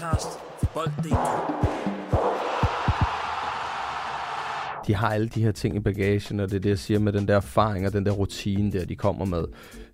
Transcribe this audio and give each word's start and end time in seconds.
podcast 0.00 0.38
for 0.58 0.66
Bold.dk. 0.74 1.16
de 4.86 4.94
har 4.94 5.08
alle 5.08 5.28
de 5.28 5.42
her 5.42 5.52
ting 5.52 5.76
i 5.76 5.80
bagagen, 5.80 6.40
og 6.40 6.50
det 6.50 6.56
er 6.56 6.60
det, 6.60 6.68
jeg 6.68 6.78
siger 6.78 7.00
med 7.00 7.12
den 7.12 7.28
der 7.28 7.36
erfaring 7.36 7.86
og 7.86 7.92
den 7.92 8.06
der 8.06 8.12
rutine 8.12 8.72
der, 8.72 8.84
de 8.84 8.96
kommer 8.96 9.24
med. 9.24 9.44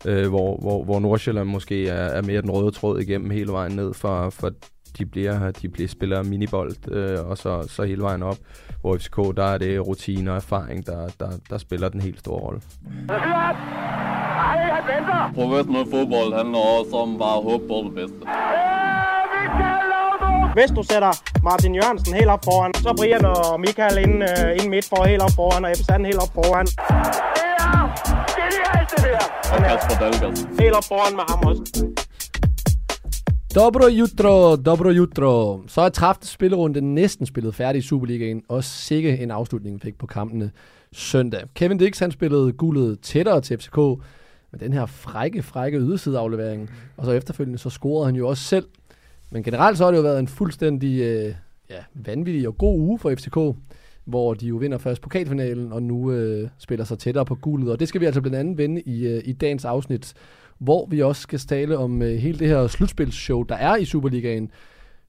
Øh, 0.07 0.29
hvor, 0.29 0.57
hvor, 0.57 0.85
hvor 0.85 1.01
Nordsjælland 1.01 1.49
måske 1.49 1.89
er, 1.89 2.05
er 2.05 2.23
mere 2.23 2.43
den 2.43 2.51
røde 2.51 2.71
tråd 2.71 3.01
igennem 3.01 3.31
hele 3.31 3.53
vejen 3.53 3.73
ned, 3.77 3.95
for, 3.95 4.31
for 4.31 4.51
de 4.99 5.07
bliver, 5.07 5.51
de 5.51 5.69
bliver 5.69 5.89
spiller 5.89 6.23
minibold, 6.23 6.91
øh, 6.93 7.29
og 7.29 7.39
så, 7.39 7.67
så 7.69 7.83
hele 7.83 8.03
vejen 8.03 8.23
op. 8.23 8.37
Hvor 8.81 8.97
FCK, 8.97 9.17
der 9.17 9.45
er 9.45 9.59
det 9.59 9.87
rutine 9.87 10.31
og 10.31 10.37
erfaring, 10.37 10.87
der, 10.87 11.09
der, 11.21 11.31
der 11.51 11.59
spiller 11.59 11.89
den 11.89 12.01
helt 12.01 12.19
store 12.19 12.41
rolle. 12.41 12.61
Professionel 15.35 15.91
fodbold 15.91 16.35
handler 16.37 16.59
også 16.59 16.97
om 16.97 17.19
bare 17.19 17.37
at 17.37 17.43
håbe 17.43 17.69
på 17.69 17.83
det 17.85 17.95
bedste. 17.95 18.27
Hvis 20.59 20.71
du 20.77 20.83
sætter 20.93 21.13
Martin 21.43 21.75
Jørgensen 21.75 22.15
helt 22.15 22.31
op 22.35 22.45
foran, 22.45 22.75
så 22.75 22.91
Brian 22.99 23.25
og 23.25 23.61
Michael 23.61 23.97
ind, 24.05 24.17
uh, 24.31 24.51
ind 24.59 24.69
midt 24.75 24.87
for 24.93 25.05
helt 25.05 25.23
op 25.23 25.35
foran, 25.41 25.65
og 25.65 25.71
Ebbe 25.71 26.07
helt 26.11 26.21
op 26.25 26.33
foran. 26.35 26.67
Det 26.67 26.77
er 27.67 27.83
genialt, 28.41 28.91
det 28.91 29.01
der! 29.05 29.25
Og 29.53 29.59
Kasper 29.67 29.97
Dahlgaard. 30.01 30.61
Helt 30.61 30.75
op 30.79 30.85
foran 30.85 31.13
med 31.19 31.25
ham 31.29 31.41
også. 31.49 31.63
Dobro 33.55 33.87
jutro, 34.01 34.57
dobro 34.57 34.91
jutro. 34.91 35.61
Så 35.67 35.81
er 35.81 35.89
30. 35.89 36.27
spillerunde 36.27 36.81
næsten 36.81 37.27
spillet 37.27 37.55
færdig 37.55 37.79
i 37.79 37.83
Superligaen, 37.83 38.43
og 38.49 38.65
sikke 38.65 39.19
en 39.19 39.31
afslutning 39.31 39.83
fik 39.83 39.99
på 39.99 40.07
kampene 40.07 40.51
søndag. 40.93 41.43
Kevin 41.55 41.79
Dix 41.79 41.99
han 41.99 42.11
spillede 42.11 42.53
guldet 42.53 43.01
tættere 43.01 43.41
til 43.41 43.59
FCK, 43.59 43.77
med 44.53 44.61
den 44.61 44.73
her 44.73 44.87
frække, 44.87 45.43
frække 45.43 45.79
ydersideaflevering, 45.79 46.71
og 46.97 47.05
så 47.05 47.13
efterfølgende 47.13 47.59
så 47.59 47.71
scorede 47.71 48.07
han 48.07 48.15
jo 48.15 48.29
også 48.29 48.45
selv. 48.45 48.67
Men 49.31 49.43
generelt 49.43 49.79
så 49.79 49.85
har 49.85 49.91
det 49.91 49.99
jo 49.99 50.03
været 50.03 50.19
en 50.19 50.29
fuldstændig 50.29 51.01
øh, 51.01 51.35
ja, 51.71 51.85
vanvittig 51.95 52.49
og 52.49 52.59
god 52.59 52.79
uge 52.79 52.99
for 52.99 53.15
FCK, 53.15 53.59
hvor 54.05 54.35
de 54.35 54.47
jo 54.47 54.57
vinder 54.57 54.79
først 54.79 55.03
pokalfinalen, 55.03 55.73
og 55.73 55.83
nu 55.83 56.13
øh, 56.13 56.49
spiller 56.59 56.85
sig 56.85 56.99
tættere 56.99 57.25
på 57.25 57.35
guldet. 57.35 57.71
Og 57.71 57.81
det 57.81 57.89
skal 57.89 58.01
vi 58.01 58.07
altså 58.07 58.21
blandt 58.21 58.37
andet 58.37 58.59
vende 58.59 58.81
i, 58.81 59.07
øh, 59.07 59.23
i 59.25 59.33
dagens 59.33 59.65
afsnit, 59.65 60.15
hvor 60.59 60.87
vi 60.87 61.03
også 61.03 61.23
skal 61.23 61.39
tale 61.39 61.79
om 61.79 62.03
øh, 62.03 62.15
hele 62.15 62.39
det 62.39 62.49
her 62.49 62.67
slutspilsshow, 62.67 63.43
der 63.43 63.55
er 63.57 63.77
i 63.77 63.85
Superligaen. 63.85 64.51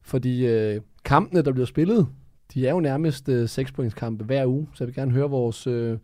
Fordi 0.01 0.47
øh, 0.47 0.81
kampene, 1.05 1.41
der 1.41 1.51
bliver 1.51 1.65
spillet, 1.65 2.07
de 2.53 2.67
er 2.67 2.71
jo 2.71 2.79
nærmest 2.79 3.29
øh, 3.29 3.49
6 3.49 3.71
kampe 3.97 4.23
hver 4.23 4.45
uge, 4.45 4.67
så 4.73 4.83
jeg 4.83 4.87
vil 4.87 4.95
gerne 4.95 5.11
høre 5.11 5.29
vores 5.29 5.67
øh, 5.67 5.97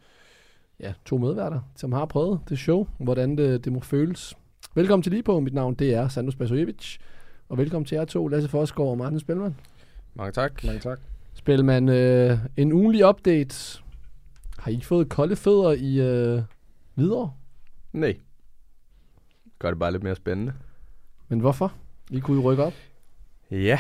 ja, 0.80 0.94
to 1.06 1.18
medværter, 1.18 1.60
som 1.76 1.92
har 1.92 2.06
prøvet 2.06 2.40
det 2.50 2.60
show, 2.60 2.88
hvordan 2.98 3.38
det, 3.38 3.66
det 3.66 3.74
må 3.74 3.80
føles. 3.80 4.34
Velkommen 4.76 5.04
til 5.04 5.12
lige 5.12 5.24
på. 5.24 5.40
Mit 5.40 5.54
navn 5.54 5.74
det 5.74 5.94
er 5.94 6.08
Sandus 6.08 6.36
Basojevic, 6.36 6.98
og 7.54 7.60
velkommen 7.60 7.86
til 7.86 7.96
jer 7.96 8.06
to, 8.06 8.28
Lasse 8.28 8.50
Forsgaard 8.50 8.90
og 8.90 8.98
Martin 8.98 9.20
Spelman. 9.20 9.56
Mange 10.16 10.32
tak. 10.32 10.64
Mange 10.64 10.80
tak. 10.80 11.00
Spelman, 11.34 11.90
øh, 11.90 12.38
en 12.58 12.74
ugenlig 12.74 13.08
update. 13.08 13.82
Har 14.58 14.72
I 14.72 14.82
fået 14.82 15.10
kolde 15.10 15.36
fødder 15.36 15.72
i 15.72 16.00
øh, 16.00 16.42
videre? 16.96 17.34
Nej. 17.92 18.18
Gør 19.60 19.70
det 19.70 19.80
bare 19.80 19.92
lidt 19.92 20.04
mere 20.04 20.16
spændende. 20.16 20.54
Men 21.28 21.40
hvorfor? 21.40 21.74
I 22.12 22.20
kunne 22.20 22.42
jo 22.42 22.52
rykke 22.52 22.64
op. 22.64 22.74
Ja, 23.52 23.80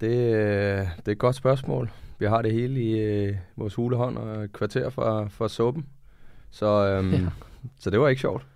det, 0.00 0.34
øh, 0.34 0.86
det 0.96 1.08
er 1.08 1.12
et 1.12 1.18
godt 1.18 1.36
spørgsmål. 1.36 1.90
Vi 2.18 2.26
har 2.26 2.42
det 2.42 2.52
hele 2.52 2.82
i 2.82 2.98
øh, 2.98 3.36
vores 3.56 3.74
hulehånd 3.74 4.18
og 4.18 4.44
et 4.44 4.52
kvarter 4.52 4.90
fra, 4.90 5.28
fra 5.28 5.48
suppen. 5.48 5.86
Så, 6.50 6.66
øhm, 6.66 7.12
ja. 7.12 7.28
så 7.78 7.90
det 7.90 8.00
var 8.00 8.08
ikke 8.08 8.20
sjovt. 8.20 8.46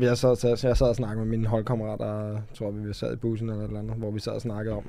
Jeg 0.00 0.18
sad, 0.18 0.36
så, 0.36 0.56
så 0.56 0.66
jeg 0.66 0.76
sad 0.76 0.88
og 0.88 0.96
snakkede 0.96 1.26
med 1.26 1.38
mine 1.38 1.48
holdkammerater, 1.48 2.40
tror 2.54 2.70
vi, 2.70 2.86
vi 2.86 2.92
sad 2.92 3.12
i 3.12 3.16
bussen 3.16 3.48
eller 3.48 3.62
et 3.62 3.66
eller 3.68 3.80
andet, 3.80 3.96
hvor 3.96 4.10
vi 4.10 4.20
sad 4.20 4.32
og 4.32 4.40
snakkede 4.40 4.76
om, 4.76 4.84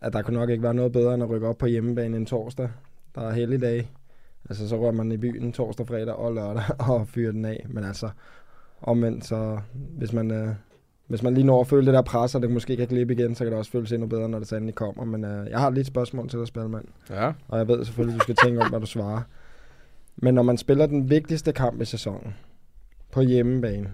at 0.00 0.12
der 0.12 0.22
kunne 0.22 0.38
nok 0.38 0.50
ikke 0.50 0.62
være 0.62 0.74
noget 0.74 0.92
bedre 0.92 1.14
end 1.14 1.22
at 1.22 1.30
rykke 1.30 1.48
op 1.48 1.58
på 1.58 1.66
hjemmebane 1.66 2.16
en 2.16 2.26
torsdag. 2.26 2.68
Der 3.14 3.20
er 3.20 3.32
helligdag. 3.32 3.90
Altså, 4.48 4.68
så 4.68 4.76
rører 4.76 4.92
man 4.92 5.12
i 5.12 5.16
byen 5.16 5.52
torsdag, 5.52 5.86
fredag 5.86 6.14
og 6.14 6.34
lørdag 6.34 6.62
og 6.90 7.08
fyrer 7.08 7.32
den 7.32 7.44
af. 7.44 7.66
Men 7.68 7.84
altså, 7.84 8.08
omvendt, 8.82 9.24
så 9.24 9.58
hvis 9.98 10.12
man, 10.12 10.30
øh, 10.30 10.48
hvis 11.06 11.22
man 11.22 11.34
lige 11.34 11.46
når 11.46 11.60
at 11.60 11.66
føle 11.66 11.86
det 11.86 11.94
der 11.94 12.02
pres, 12.02 12.34
og 12.34 12.42
det 12.42 12.50
måske 12.50 12.76
kan 12.76 12.86
glippe 12.86 13.14
igen, 13.14 13.34
så 13.34 13.44
kan 13.44 13.50
det 13.50 13.58
også 13.58 13.70
føles 13.70 13.92
endnu 13.92 14.08
bedre, 14.08 14.28
når 14.28 14.38
det 14.38 14.48
sandelig 14.48 14.74
kommer. 14.74 15.04
Men 15.04 15.24
øh, 15.24 15.50
jeg 15.50 15.58
har 15.58 15.70
lige 15.70 15.80
et 15.80 15.86
spørgsmål 15.86 16.28
til 16.28 16.38
dig, 16.38 16.46
Spelman. 16.46 16.88
Ja. 17.10 17.32
Og 17.48 17.58
jeg 17.58 17.68
ved 17.68 17.84
selvfølgelig, 17.84 18.18
du 18.18 18.22
skal 18.22 18.36
tænke 18.44 18.60
om, 18.60 18.70
hvad 18.70 18.80
du 18.80 18.86
svarer. 18.86 19.22
Men 20.16 20.34
når 20.34 20.42
man 20.42 20.58
spiller 20.58 20.86
den 20.86 21.10
vigtigste 21.10 21.52
kamp 21.52 21.80
i 21.80 21.84
sæsonen, 21.84 22.34
på 23.14 23.20
hjemmebane, 23.20 23.90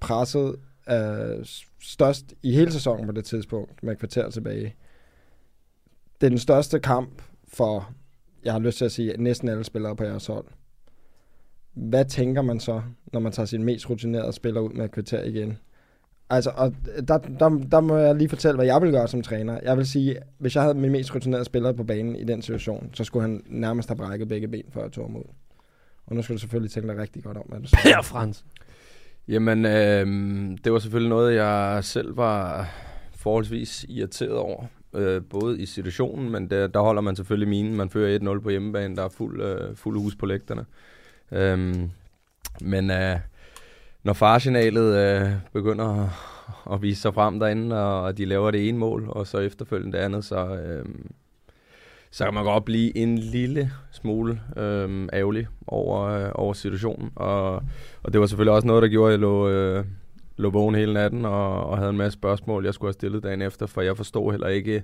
presset 0.00 0.56
er 0.86 1.38
størst 1.80 2.34
i 2.42 2.52
hele 2.52 2.72
sæsonen 2.72 3.06
på 3.06 3.12
det 3.12 3.24
tidspunkt, 3.24 3.82
med 3.82 3.92
et 3.92 3.98
kvarter 3.98 4.30
tilbage. 4.30 4.74
Det 6.20 6.26
er 6.26 6.30
den 6.30 6.38
største 6.38 6.80
kamp 6.80 7.22
for, 7.48 7.92
jeg 8.44 8.52
har 8.52 8.60
lyst 8.60 8.78
til 8.78 8.84
at 8.84 8.92
sige, 8.92 9.16
næsten 9.18 9.48
alle 9.48 9.64
spillere 9.64 9.96
på 9.96 10.04
jeres 10.04 10.26
hold. 10.26 10.44
Hvad 11.74 12.04
tænker 12.04 12.42
man 12.42 12.60
så, 12.60 12.82
når 13.12 13.20
man 13.20 13.32
tager 13.32 13.46
sin 13.46 13.64
mest 13.64 13.90
rutinerede 13.90 14.32
spiller 14.32 14.60
ud 14.60 14.72
med 14.72 14.84
et 14.84 14.90
kvarter 14.90 15.24
igen? 15.24 15.58
Altså, 16.30 16.50
og 16.56 16.74
der, 17.08 17.18
der, 17.18 17.48
der 17.70 17.80
må 17.80 17.96
jeg 17.96 18.14
lige 18.14 18.28
fortælle, 18.28 18.56
hvad 18.56 18.66
jeg 18.66 18.82
vil 18.82 18.90
gøre 18.90 19.08
som 19.08 19.22
træner. 19.22 19.60
Jeg 19.62 19.76
vil 19.76 19.86
sige, 19.86 20.16
hvis 20.38 20.54
jeg 20.54 20.62
havde 20.62 20.74
min 20.74 20.92
mest 20.92 21.14
rutinerede 21.14 21.44
spiller 21.44 21.72
på 21.72 21.84
banen 21.84 22.16
i 22.16 22.24
den 22.24 22.42
situation, 22.42 22.90
så 22.94 23.04
skulle 23.04 23.22
han 23.22 23.42
nærmest 23.46 23.88
have 23.88 23.96
brækket 23.96 24.28
begge 24.28 24.48
ben, 24.48 24.64
før 24.70 24.82
jeg 24.82 24.92
tog 24.92 25.04
ham 25.04 25.16
ud. 25.16 25.24
Og 26.06 26.16
nu 26.16 26.22
skal 26.22 26.34
du 26.34 26.40
selvfølgelig 26.40 26.72
tænke 26.72 26.88
dig 26.88 26.98
rigtig 26.98 27.24
godt 27.24 27.36
om, 27.36 27.44
hvad 27.48 27.60
du 27.60 27.66
siger. 27.82 27.96
Per 27.96 28.02
Frans. 28.02 28.44
Jamen, 29.28 29.66
øh, 29.66 30.06
det 30.64 30.72
var 30.72 30.78
selvfølgelig 30.78 31.10
noget, 31.10 31.34
jeg 31.34 31.84
selv 31.84 32.16
var 32.16 32.68
forholdsvis 33.16 33.86
irriteret 33.88 34.36
over. 34.36 34.64
Øh, 34.94 35.22
både 35.30 35.60
i 35.60 35.66
situationen, 35.66 36.30
men 36.30 36.50
der, 36.50 36.66
der 36.66 36.80
holder 36.80 37.02
man 37.02 37.16
selvfølgelig 37.16 37.48
minen. 37.48 37.76
Man 37.76 37.90
fører 37.90 38.36
1-0 38.36 38.40
på 38.40 38.50
hjemmebane, 38.50 38.96
der 38.96 39.04
er 39.04 39.08
fuld, 39.08 39.42
øh, 39.42 39.76
fuld 39.76 39.98
hus 39.98 40.16
på 40.16 40.26
lægterne. 40.26 40.64
Øhm, 41.32 41.90
men 42.60 42.90
øh, 42.90 43.18
når 44.02 44.12
farsignalet 44.12 44.96
øh, 44.96 45.30
begynder 45.52 46.04
at, 46.04 46.10
at 46.72 46.82
vise 46.82 47.00
sig 47.00 47.14
frem 47.14 47.40
derinde, 47.40 47.84
og, 47.84 48.02
og 48.02 48.18
de 48.18 48.24
laver 48.24 48.50
det 48.50 48.68
ene 48.68 48.78
mål, 48.78 49.06
og 49.08 49.26
så 49.26 49.38
efterfølgende 49.38 49.98
det 49.98 50.04
andet, 50.04 50.24
så, 50.24 50.54
øh, 50.54 50.84
så 52.12 52.24
kan 52.24 52.34
man 52.34 52.44
godt 52.44 52.64
blive 52.64 52.96
en 52.96 53.18
lille 53.18 53.70
smule 53.90 54.40
øh, 54.56 55.08
ærgerlig 55.12 55.46
over, 55.66 56.00
øh, 56.02 56.30
over 56.34 56.52
situationen. 56.52 57.12
Og, 57.16 57.54
og 58.02 58.12
det 58.12 58.20
var 58.20 58.26
selvfølgelig 58.26 58.54
også 58.54 58.66
noget, 58.66 58.82
der 58.82 58.88
gjorde, 58.88 59.08
at 59.08 59.12
jeg 59.12 59.20
lå, 59.20 59.48
øh, 59.48 59.84
lå 60.36 60.50
vågen 60.50 60.74
hele 60.74 60.92
natten 60.92 61.24
og, 61.24 61.66
og 61.66 61.78
havde 61.78 61.90
en 61.90 61.96
masse 61.96 62.18
spørgsmål, 62.18 62.64
jeg 62.64 62.74
skulle 62.74 62.88
have 62.88 62.92
stillet 62.92 63.22
dagen 63.22 63.42
efter, 63.42 63.66
for 63.66 63.80
jeg 63.80 63.96
forstod 63.96 64.30
heller 64.30 64.48
ikke 64.48 64.82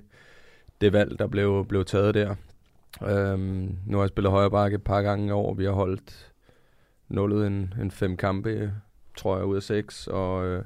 det 0.81 0.93
valg, 0.93 1.19
der 1.19 1.27
blev, 1.27 1.65
blev 1.65 1.85
taget 1.85 2.13
der. 2.13 2.35
Øhm, 3.07 3.77
nu 3.85 3.97
har 3.97 4.03
jeg 4.03 4.09
spillet 4.09 4.31
højre 4.31 4.51
bakke 4.51 4.75
et 4.75 4.83
par 4.83 5.01
gange 5.01 5.27
i 5.27 5.31
år. 5.31 5.53
Vi 5.53 5.65
har 5.65 5.71
holdt 5.71 6.31
nullet 7.09 7.47
en, 7.47 7.73
en 7.81 7.91
fem 7.91 8.17
kampe, 8.17 8.73
tror 9.17 9.37
jeg, 9.37 9.45
ud 9.45 9.55
af 9.55 9.63
seks. 9.63 10.07
Og, 10.07 10.45
øh, 10.45 10.63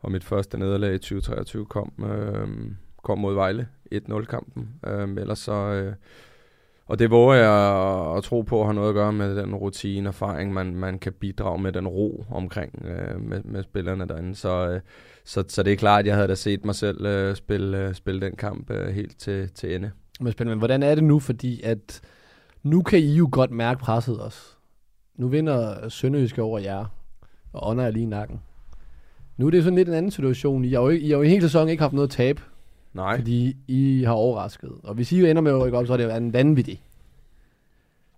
og 0.00 0.12
mit 0.12 0.24
første 0.24 0.58
nederlag 0.58 0.94
i 0.94 0.98
2023 0.98 1.66
kom, 1.66 1.92
øh, 2.04 2.48
kom 3.02 3.18
mod 3.18 3.34
Vejle. 3.34 3.68
1-0-kampen. 3.94 4.68
Øhm, 4.86 5.18
ellers 5.18 5.38
så... 5.38 5.52
Øh, 5.52 5.92
og 6.86 6.98
det 6.98 7.10
våger 7.10 7.34
jeg 7.34 8.16
at 8.16 8.24
tro 8.24 8.42
på 8.42 8.64
har 8.64 8.72
noget 8.72 8.88
at 8.88 8.94
gøre 8.94 9.12
med 9.12 9.36
den 9.36 9.54
rutine 9.54 10.08
erfaring, 10.08 10.52
man, 10.52 10.74
man 10.74 10.98
kan 10.98 11.12
bidrage 11.12 11.62
med 11.62 11.72
den 11.72 11.88
ro 11.88 12.24
omkring 12.30 12.84
øh, 12.84 13.20
med, 13.20 13.40
med 13.44 13.62
spillerne 13.62 14.08
derinde. 14.08 14.34
Så, 14.34 14.68
øh, 14.68 14.80
så, 15.24 15.44
så 15.48 15.62
det 15.62 15.72
er 15.72 15.76
klart, 15.76 16.00
at 16.00 16.06
jeg 16.06 16.14
havde 16.14 16.28
da 16.28 16.34
set 16.34 16.64
mig 16.64 16.74
selv 16.74 17.06
øh, 17.06 17.36
spille, 17.36 17.78
øh, 17.78 17.94
spille 17.94 18.20
den 18.20 18.36
kamp 18.36 18.70
øh, 18.70 18.94
helt 18.94 19.18
til, 19.18 19.50
til 19.54 19.74
ende. 19.74 19.90
Men 20.20 20.32
spændende, 20.32 20.58
hvordan 20.58 20.82
er 20.82 20.94
det 20.94 21.04
nu? 21.04 21.18
Fordi 21.18 21.62
at 21.62 22.00
nu 22.62 22.82
kan 22.82 22.98
I 22.98 23.14
jo 23.14 23.28
godt 23.32 23.50
mærke 23.50 23.80
presset 23.80 24.20
også. 24.20 24.40
Nu 25.16 25.28
vinder 25.28 25.88
Sønderjysk 25.88 26.38
over 26.38 26.58
jer, 26.58 26.84
og 27.52 27.70
ånder 27.70 27.84
er 27.84 27.90
lige 27.90 28.02
i 28.02 28.06
nakken. 28.06 28.40
Nu 29.36 29.46
er 29.46 29.50
det 29.50 29.64
sådan 29.64 29.76
lidt 29.76 29.88
en 29.88 29.94
anden 29.94 30.10
situation. 30.10 30.64
I 30.64 30.72
har 30.72 30.80
jo, 30.80 30.88
ikke, 30.88 31.06
I 31.06 31.10
har 31.10 31.16
jo 31.16 31.22
en 31.22 31.30
hel 31.30 31.42
sæson 31.42 31.68
ikke 31.68 31.82
haft 31.82 31.94
noget 31.94 32.10
tab, 32.10 32.40
Nej. 32.94 33.18
fordi 33.18 33.56
I 33.68 34.02
har 34.06 34.12
overrasket. 34.12 34.72
Og 34.82 34.94
hvis 34.94 35.12
I 35.12 35.20
jo 35.20 35.26
ender 35.26 35.42
med 35.42 35.52
at 35.52 35.60
rykke 35.60 35.78
op, 35.78 35.86
så 35.86 35.92
er 35.92 35.96
det 35.96 36.04
jo 36.04 36.10
en 36.10 36.32
vanvittig. 36.32 36.82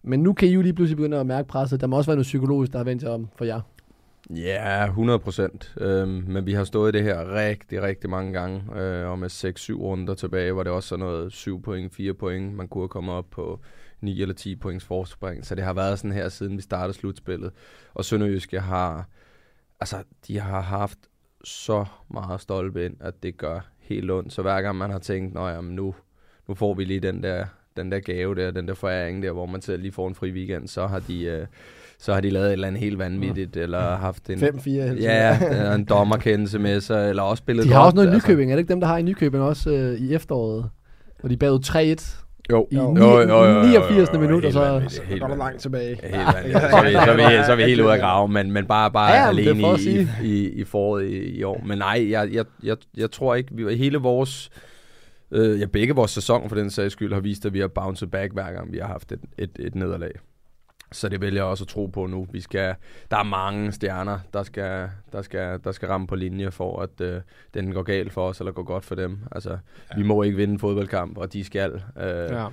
Men 0.02 0.22
nu 0.22 0.32
kan 0.32 0.48
I 0.48 0.52
jo 0.52 0.62
lige 0.62 0.72
pludselig 0.72 0.96
begynde 0.96 1.20
at 1.20 1.26
mærke 1.26 1.48
presset. 1.48 1.80
Der 1.80 1.86
må 1.86 1.96
også 1.96 2.10
være 2.10 2.16
noget 2.16 2.26
psykologisk, 2.26 2.72
der 2.72 2.78
har 2.78 2.84
vendt 2.84 3.02
jer 3.02 3.10
om 3.10 3.28
for 3.36 3.44
jer. 3.44 3.60
Ja, 4.30 4.84
100 4.84 5.19
procent. 5.19 5.74
Øhm, 5.80 6.24
men 6.28 6.46
vi 6.46 6.52
har 6.52 6.64
stået 6.64 6.94
i 6.94 6.98
det 6.98 7.04
her 7.04 7.34
rigtig, 7.34 7.82
rigtig 7.82 8.10
mange 8.10 8.32
gange. 8.32 8.80
Øh, 8.80 9.10
og 9.10 9.19
med 9.19 9.30
6-7 9.30 9.72
runder 9.72 10.14
tilbage, 10.14 10.56
var 10.56 10.62
det 10.62 10.72
også 10.72 10.88
sådan 10.88 11.04
noget 11.04 11.32
7 11.32 11.62
point, 11.62 11.94
4 11.94 12.14
point. 12.14 12.54
Man 12.54 12.69
kunne 12.69 12.82
have 12.82 12.88
kommet 12.88 13.14
op 13.14 13.30
på 13.30 13.60
9 14.00 14.22
eller 14.22 14.34
10 14.34 14.56
points 14.56 14.84
forspring. 14.84 15.46
Så 15.46 15.54
det 15.54 15.64
har 15.64 15.72
været 15.72 15.98
sådan 15.98 16.12
her, 16.12 16.28
siden 16.28 16.56
vi 16.56 16.62
startede 16.62 16.98
slutspillet. 16.98 17.52
Og 17.94 18.04
Sønderjyske 18.04 18.60
har, 18.60 19.08
altså, 19.80 19.96
de 20.26 20.40
har 20.40 20.60
haft 20.60 20.98
så 21.44 21.84
meget 22.10 22.40
stolpe 22.40 22.84
ind, 22.84 22.96
at 23.00 23.22
det 23.22 23.36
gør 23.36 23.71
helt 23.82 24.11
ondt. 24.11 24.32
Så 24.32 24.43
hver 24.43 24.62
gang 24.62 24.76
man 24.76 24.90
har 24.90 24.99
tænkt, 24.99 25.34
Nå, 25.34 25.49
jamen, 25.49 25.75
nu, 25.75 25.94
nu 26.49 26.55
får 26.55 26.75
vi 26.75 26.84
lige 26.84 27.00
den 27.00 27.23
der, 27.23 27.44
den 27.76 27.93
der 27.93 28.00
gave 28.00 28.34
der, 28.34 28.50
den 28.50 28.69
der 28.69 28.75
foræring 28.75 29.23
der, 29.23 29.32
hvor 29.32 29.46
man 29.46 29.62
selv 29.62 29.82
lige 29.82 29.93
får 29.93 30.08
en 30.08 30.14
fri 30.14 30.31
weekend, 30.32 30.69
så 30.69 30.87
har 30.87 30.99
de, 30.99 31.25
øh, 31.25 31.46
så 31.99 32.14
har 32.14 32.20
de 32.20 32.31
lavet 32.31 32.46
et 32.46 32.52
eller 32.52 32.69
andet 32.69 32.81
helt 32.81 32.99
vanvittigt, 32.99 33.56
eller 33.56 33.96
haft 33.96 34.31
en... 34.31 34.38
5-4 34.38 34.70
hele 34.70 34.96
Ja, 35.00 35.38
eller 35.50 35.75
en 35.75 35.84
dommerkendelse 35.84 36.58
med 36.58 36.81
sig, 36.81 37.08
eller 37.08 37.23
også 37.23 37.40
spillet 37.40 37.64
De 37.64 37.73
har 37.73 37.79
godt, 37.79 37.87
også 37.87 37.94
noget 37.94 38.08
i 38.08 38.14
altså. 38.14 38.29
Nykøbing. 38.29 38.50
Er 38.50 38.56
det 38.56 38.61
ikke 38.61 38.73
dem, 38.73 38.81
der 38.81 38.87
har 38.87 38.99
i 38.99 39.02
Nykøbing 39.02 39.43
også 39.43 39.70
øh, 39.70 40.00
i 40.00 40.14
efteråret? 40.14 40.70
Hvor 41.20 41.29
de 41.29 41.37
bagud 41.37 41.58
3-1 41.99 42.25
Jo, 42.50 42.68
i 42.70 42.76
Jo. 42.76 42.96
Jo, 42.98 43.20
jo, 43.20 43.20
jo, 43.20 43.44
jo, 43.44 43.54
jo, 43.54 43.62
89. 43.62 44.10
jo, 44.14 44.20
minut, 44.20 44.44
og 44.44 44.52
så... 44.52 44.82
går 45.20 45.26
der 45.26 45.36
langt 45.36 45.60
tilbage. 45.60 45.88
Helt. 46.02 46.12
Så 46.52 46.76
er 46.76 46.84
vi, 46.84 46.92
så 46.92 46.98
er 46.98 47.14
vi, 47.16 47.44
så 47.44 47.52
er 47.52 47.56
vi, 47.56 47.62
er 47.62 47.66
helt 47.66 47.80
ude 47.80 47.92
af 47.92 47.98
grave, 47.98 48.28
men, 48.28 48.52
men 48.52 48.66
bare, 48.66 48.90
bare 48.90 49.12
Ja, 49.12 49.28
alene 49.28 49.60
for 49.60 49.76
i, 49.76 50.06
i, 50.22 50.48
i 50.48 50.64
foråret 50.64 51.04
i, 51.04 51.38
i 51.38 51.42
år. 51.42 51.62
Men 51.66 51.78
nej, 51.78 52.10
jeg, 52.10 52.32
jeg, 52.32 52.44
jeg, 52.62 52.76
jeg 52.96 53.10
tror 53.10 53.34
ikke, 53.34 53.50
vi 53.56 53.76
hele 53.76 53.98
vores, 53.98 54.50
øh, 55.30 55.60
ja, 55.60 55.66
begge 55.66 55.94
vores 55.94 56.10
sæson 56.10 56.48
for 56.48 56.56
den 56.56 56.70
sags 56.70 56.92
skyld, 56.92 57.12
har 57.12 57.20
vist, 57.20 57.46
at 57.46 57.52
vi 57.52 57.60
har 57.60 57.68
bounced 57.68 58.08
back 58.08 58.32
hver 58.32 58.52
gang, 58.52 58.72
vi 58.72 58.78
har 58.78 58.86
haft 58.86 59.12
et, 59.12 59.20
et, 59.38 59.50
et 59.58 59.74
nederlag. 59.74 60.10
Så 60.92 61.08
det 61.08 61.20
vælger 61.20 61.38
jeg 61.38 61.44
også 61.44 61.64
at 61.64 61.68
tro 61.68 61.86
på 61.86 62.06
nu. 62.06 62.26
Vi 62.32 62.40
skal, 62.40 62.74
der 63.10 63.16
er 63.16 63.22
mange 63.22 63.72
stjerner, 63.72 64.18
der 64.32 64.42
skal, 64.42 64.88
der 65.12 65.22
skal, 65.22 65.60
der 65.64 65.72
skal 65.72 65.88
ramme 65.88 66.06
på 66.06 66.14
linje 66.14 66.50
for, 66.50 66.80
at 66.80 67.00
øh, 67.00 67.20
den 67.54 67.72
går 67.72 67.82
galt 67.82 68.12
for 68.12 68.28
os, 68.28 68.38
eller 68.40 68.52
går 68.52 68.62
godt 68.62 68.84
for 68.84 68.94
dem. 68.94 69.18
Altså, 69.32 69.50
ja. 69.50 69.96
vi 69.96 70.02
må 70.02 70.22
ikke 70.22 70.36
vinde 70.36 70.52
en 70.52 70.58
fodboldkamp, 70.58 71.18
og 71.18 71.32
de 71.32 71.44
skal. 71.44 71.82
Øh, 72.00 72.30
ja. 72.30 72.46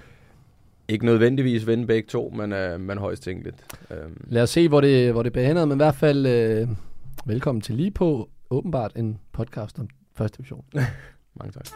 Ikke 0.87 1.05
nødvendigvis 1.05 1.67
vinde 1.67 1.87
begge 1.87 2.07
to, 2.07 2.33
men, 2.35 2.53
øh, 2.53 2.79
men 2.79 2.97
højst 2.97 3.23
tænkeligt. 3.23 3.55
Øh, 3.91 3.97
Lad 4.27 4.43
os 4.43 4.49
se, 4.49 4.67
hvor 4.67 4.81
det, 4.81 5.11
hvor 5.11 5.23
det 5.23 5.31
bliver 5.31 5.47
henad, 5.47 5.65
men 5.65 5.75
i 5.75 5.83
hvert 5.83 5.95
fald 5.95 6.25
øh, 6.25 6.67
velkommen 7.25 7.61
til 7.61 7.75
lige 7.75 7.91
på 7.91 8.29
åbenbart 8.49 8.91
en 8.95 9.19
podcast 9.31 9.79
om 9.79 9.87
første 10.15 10.37
division. 10.37 10.65
mange 11.39 11.51
tak. 11.51 11.67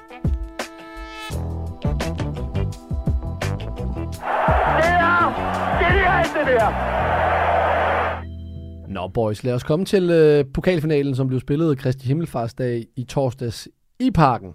Nå 8.88 9.08
boys, 9.08 9.44
lad 9.44 9.54
os 9.54 9.64
komme 9.64 9.86
til 9.86 10.10
øh, 10.10 10.46
pokalfinalen, 10.54 11.16
som 11.16 11.28
blev 11.28 11.40
spillet 11.40 11.78
Kristi 11.78 12.08
Himmelfartsdag 12.08 12.86
i 12.96 13.04
torsdags 13.04 13.68
i 14.00 14.12
parken. 14.12 14.54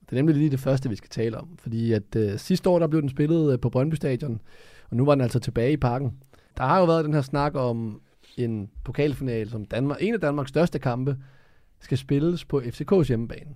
Det 0.00 0.12
er 0.12 0.16
nemlig 0.16 0.36
lige 0.36 0.50
det 0.50 0.60
første, 0.60 0.88
vi 0.88 0.96
skal 0.96 1.10
tale 1.10 1.38
om, 1.38 1.48
fordi 1.58 1.92
at 1.92 2.16
øh, 2.16 2.38
sidste 2.38 2.70
år 2.70 2.78
der 2.78 2.86
blev 2.86 3.00
den 3.00 3.10
spillet 3.10 3.52
øh, 3.52 3.60
på 3.60 3.70
Brøndby 3.70 3.94
Stadion, 3.94 4.40
og 4.90 4.96
nu 4.96 5.04
var 5.04 5.14
den 5.14 5.22
altså 5.22 5.38
tilbage 5.38 5.72
i 5.72 5.76
parken. 5.76 6.12
Der 6.56 6.64
har 6.64 6.78
jo 6.78 6.84
været 6.84 7.04
den 7.04 7.14
her 7.14 7.20
snak 7.20 7.54
om 7.54 8.00
en 8.36 8.70
pokalfinale, 8.84 9.50
som 9.50 9.64
Danmark, 9.64 9.98
en 10.00 10.14
af 10.14 10.20
Danmarks 10.20 10.48
største 10.48 10.78
kampe, 10.78 11.16
skal 11.80 11.98
spilles 11.98 12.44
på 12.44 12.60
FCK's 12.60 13.08
hjemmebane. 13.08 13.50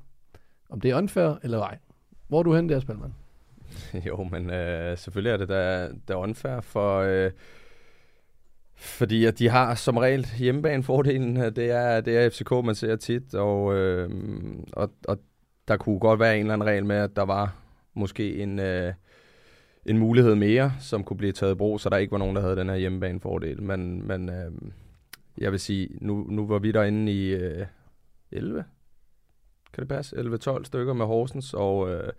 Om 0.70 0.80
det 0.80 0.90
er 0.90 0.96
unfair 0.96 1.38
eller 1.42 1.60
ej. 1.60 1.78
Hvor 2.28 2.38
er 2.38 2.42
du 2.42 2.54
hen 2.54 2.68
der, 2.68 2.80
Spelman? 2.80 3.14
Jo, 4.08 4.24
men 4.24 4.50
øh, 4.50 4.98
selvfølgelig 4.98 5.32
er 5.32 5.36
det 5.36 5.48
da, 5.48 5.88
da 6.08 6.14
unfair 6.14 6.60
for... 6.60 7.00
Øh, 7.00 7.30
fordi 8.74 9.24
at 9.24 9.38
de 9.38 9.48
har 9.48 9.74
som 9.74 9.96
regel 9.96 10.26
hjemmebanefordelen. 10.38 11.36
Det 11.36 11.70
er, 11.70 12.00
det 12.00 12.18
er 12.18 12.30
FCK, 12.30 12.50
man 12.50 12.74
ser 12.74 12.96
tit. 12.96 13.34
Og, 13.34 13.74
øh, 13.74 14.10
og, 14.72 14.90
og 15.08 15.18
der 15.68 15.76
kunne 15.76 15.98
godt 15.98 16.20
være 16.20 16.34
en 16.34 16.40
eller 16.40 16.54
anden 16.54 16.68
regel 16.68 16.86
med, 16.86 16.96
at 16.96 17.16
der 17.16 17.22
var 17.22 17.56
måske 17.94 18.36
en, 18.36 18.58
øh, 18.58 18.92
en 19.86 19.98
mulighed 19.98 20.34
mere, 20.34 20.72
som 20.80 21.04
kunne 21.04 21.16
blive 21.16 21.32
taget 21.32 21.52
i 21.52 21.54
brug, 21.54 21.80
så 21.80 21.88
der 21.88 21.96
ikke 21.96 22.12
var 22.12 22.18
nogen, 22.18 22.36
der 22.36 22.42
havde 22.42 22.56
den 22.56 22.68
her 22.68 22.76
hjemmebanefordel. 22.76 23.62
Men, 23.62 24.06
men 24.06 24.28
øh, 24.28 24.52
jeg 25.38 25.52
vil 25.52 25.60
sige, 25.60 25.88
nu, 26.00 26.26
nu 26.28 26.46
var 26.46 26.58
vi 26.58 26.72
derinde 26.72 27.12
i 27.12 27.28
øh, 27.28 27.66
11, 28.30 28.64
kan 29.72 29.80
det 29.80 29.88
passe? 29.88 30.16
11-12 30.16 30.64
stykker 30.64 30.92
med 30.92 31.06
Horsens, 31.06 31.54
og, 31.54 31.90
øh, 31.90 32.12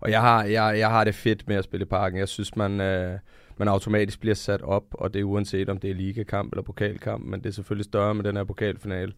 og 0.00 0.10
jeg, 0.10 0.20
har, 0.20 0.44
jeg, 0.44 0.78
jeg 0.78 0.90
har 0.90 1.04
det 1.04 1.14
fedt 1.14 1.48
med 1.48 1.56
at 1.56 1.64
spille 1.64 1.84
i 1.84 1.88
parken. 1.88 2.18
Jeg 2.18 2.28
synes, 2.28 2.56
man, 2.56 2.80
øh, 2.80 3.18
man 3.56 3.68
automatisk 3.68 4.20
bliver 4.20 4.34
sat 4.34 4.62
op, 4.62 4.84
og 4.92 5.14
det 5.14 5.20
er 5.20 5.24
uanset 5.24 5.68
om 5.68 5.78
det 5.78 5.90
er 5.90 5.94
ligakamp 5.94 6.52
eller 6.52 6.62
pokalkamp, 6.62 7.24
men 7.24 7.40
det 7.40 7.46
er 7.46 7.52
selvfølgelig 7.52 7.84
større 7.84 8.14
med 8.14 8.24
den 8.24 8.36
her 8.36 8.44
pokalfinale. 8.44 9.12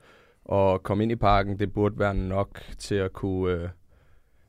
Og 0.45 0.83
komme 0.83 1.03
ind 1.03 1.13
i 1.13 1.17
parken, 1.17 1.59
det 1.59 1.73
burde 1.73 1.99
være 1.99 2.15
nok 2.15 2.63
til 2.79 2.95
at 2.95 3.13
kunne, 3.13 3.53
øh, 3.53 3.69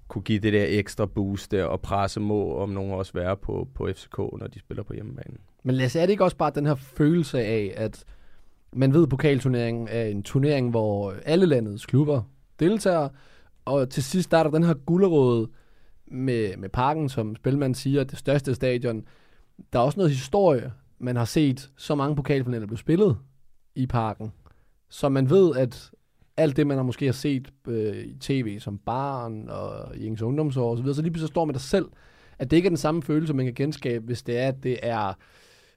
kunne 0.07 0.21
give 0.21 0.39
det 0.39 0.53
der 0.53 0.65
ekstra 0.67 1.05
boost 1.05 1.51
der, 1.51 1.65
og 1.65 1.81
presse 1.81 2.19
må 2.19 2.57
om 2.57 2.69
nogen 2.69 2.91
også 2.91 3.13
være 3.13 3.37
på, 3.37 3.67
på 3.75 3.89
FCK, 3.93 4.17
når 4.17 4.47
de 4.53 4.59
spiller 4.59 4.83
på 4.83 4.93
hjemmebane. 4.93 5.37
Men 5.63 5.75
Lasse, 5.75 5.99
er 5.99 6.05
det 6.05 6.11
ikke 6.11 6.23
også 6.23 6.37
bare 6.37 6.51
den 6.55 6.65
her 6.65 6.75
følelse 6.75 7.39
af, 7.39 7.73
at 7.77 8.03
man 8.73 8.93
ved, 8.93 9.03
at 9.03 9.09
pokalturneringen 9.09 9.87
er 9.91 10.03
en 10.03 10.23
turnering, 10.23 10.69
hvor 10.69 11.13
alle 11.25 11.45
landets 11.45 11.85
klubber 11.85 12.21
deltager, 12.59 13.09
og 13.65 13.89
til 13.89 14.03
sidst 14.03 14.31
der 14.31 14.37
er 14.37 14.43
der 14.43 14.51
den 14.51 14.63
her 14.63 14.73
gulderåde, 14.73 15.47
med, 16.07 16.57
med 16.57 16.69
parken, 16.69 17.09
som 17.09 17.35
Spilman 17.35 17.73
siger, 17.73 18.03
det 18.03 18.17
største 18.17 18.55
stadion. 18.55 19.03
Der 19.73 19.79
er 19.79 19.83
også 19.83 19.99
noget 19.99 20.11
historie. 20.11 20.73
Man 20.99 21.15
har 21.15 21.25
set 21.25 21.71
så 21.77 21.95
mange 21.95 22.15
pokalfinaler 22.15 22.67
blive 22.67 22.77
spillet 22.77 23.17
i 23.75 23.87
parken, 23.87 24.31
så 24.89 25.09
man 25.09 25.29
ved, 25.29 25.55
at 25.55 25.91
alt 26.37 26.57
det, 26.57 26.67
man 26.67 26.77
har 26.77 26.83
måske 26.83 27.05
har 27.05 27.13
set 27.13 27.53
øh, 27.67 27.97
i 27.97 28.17
tv 28.19 28.59
som 28.59 28.77
barn 28.77 29.49
og 29.49 29.97
i 29.97 30.07
ens 30.07 30.21
ungdomsår 30.21 30.71
osv., 30.71 30.93
så 30.93 31.01
lige 31.01 31.11
pludselig 31.11 31.29
står 31.29 31.45
man 31.45 31.53
der 31.53 31.59
selv, 31.59 31.85
at 32.39 32.51
det 32.51 32.57
ikke 32.57 32.67
er 32.67 32.69
den 32.69 32.77
samme 32.77 33.03
følelse, 33.03 33.33
man 33.33 33.45
kan 33.45 33.53
genskabe, 33.53 34.05
hvis 34.05 34.23
det 34.23 34.37
er, 34.37 34.47
at 34.47 34.63
det 34.63 34.79
er 34.83 35.13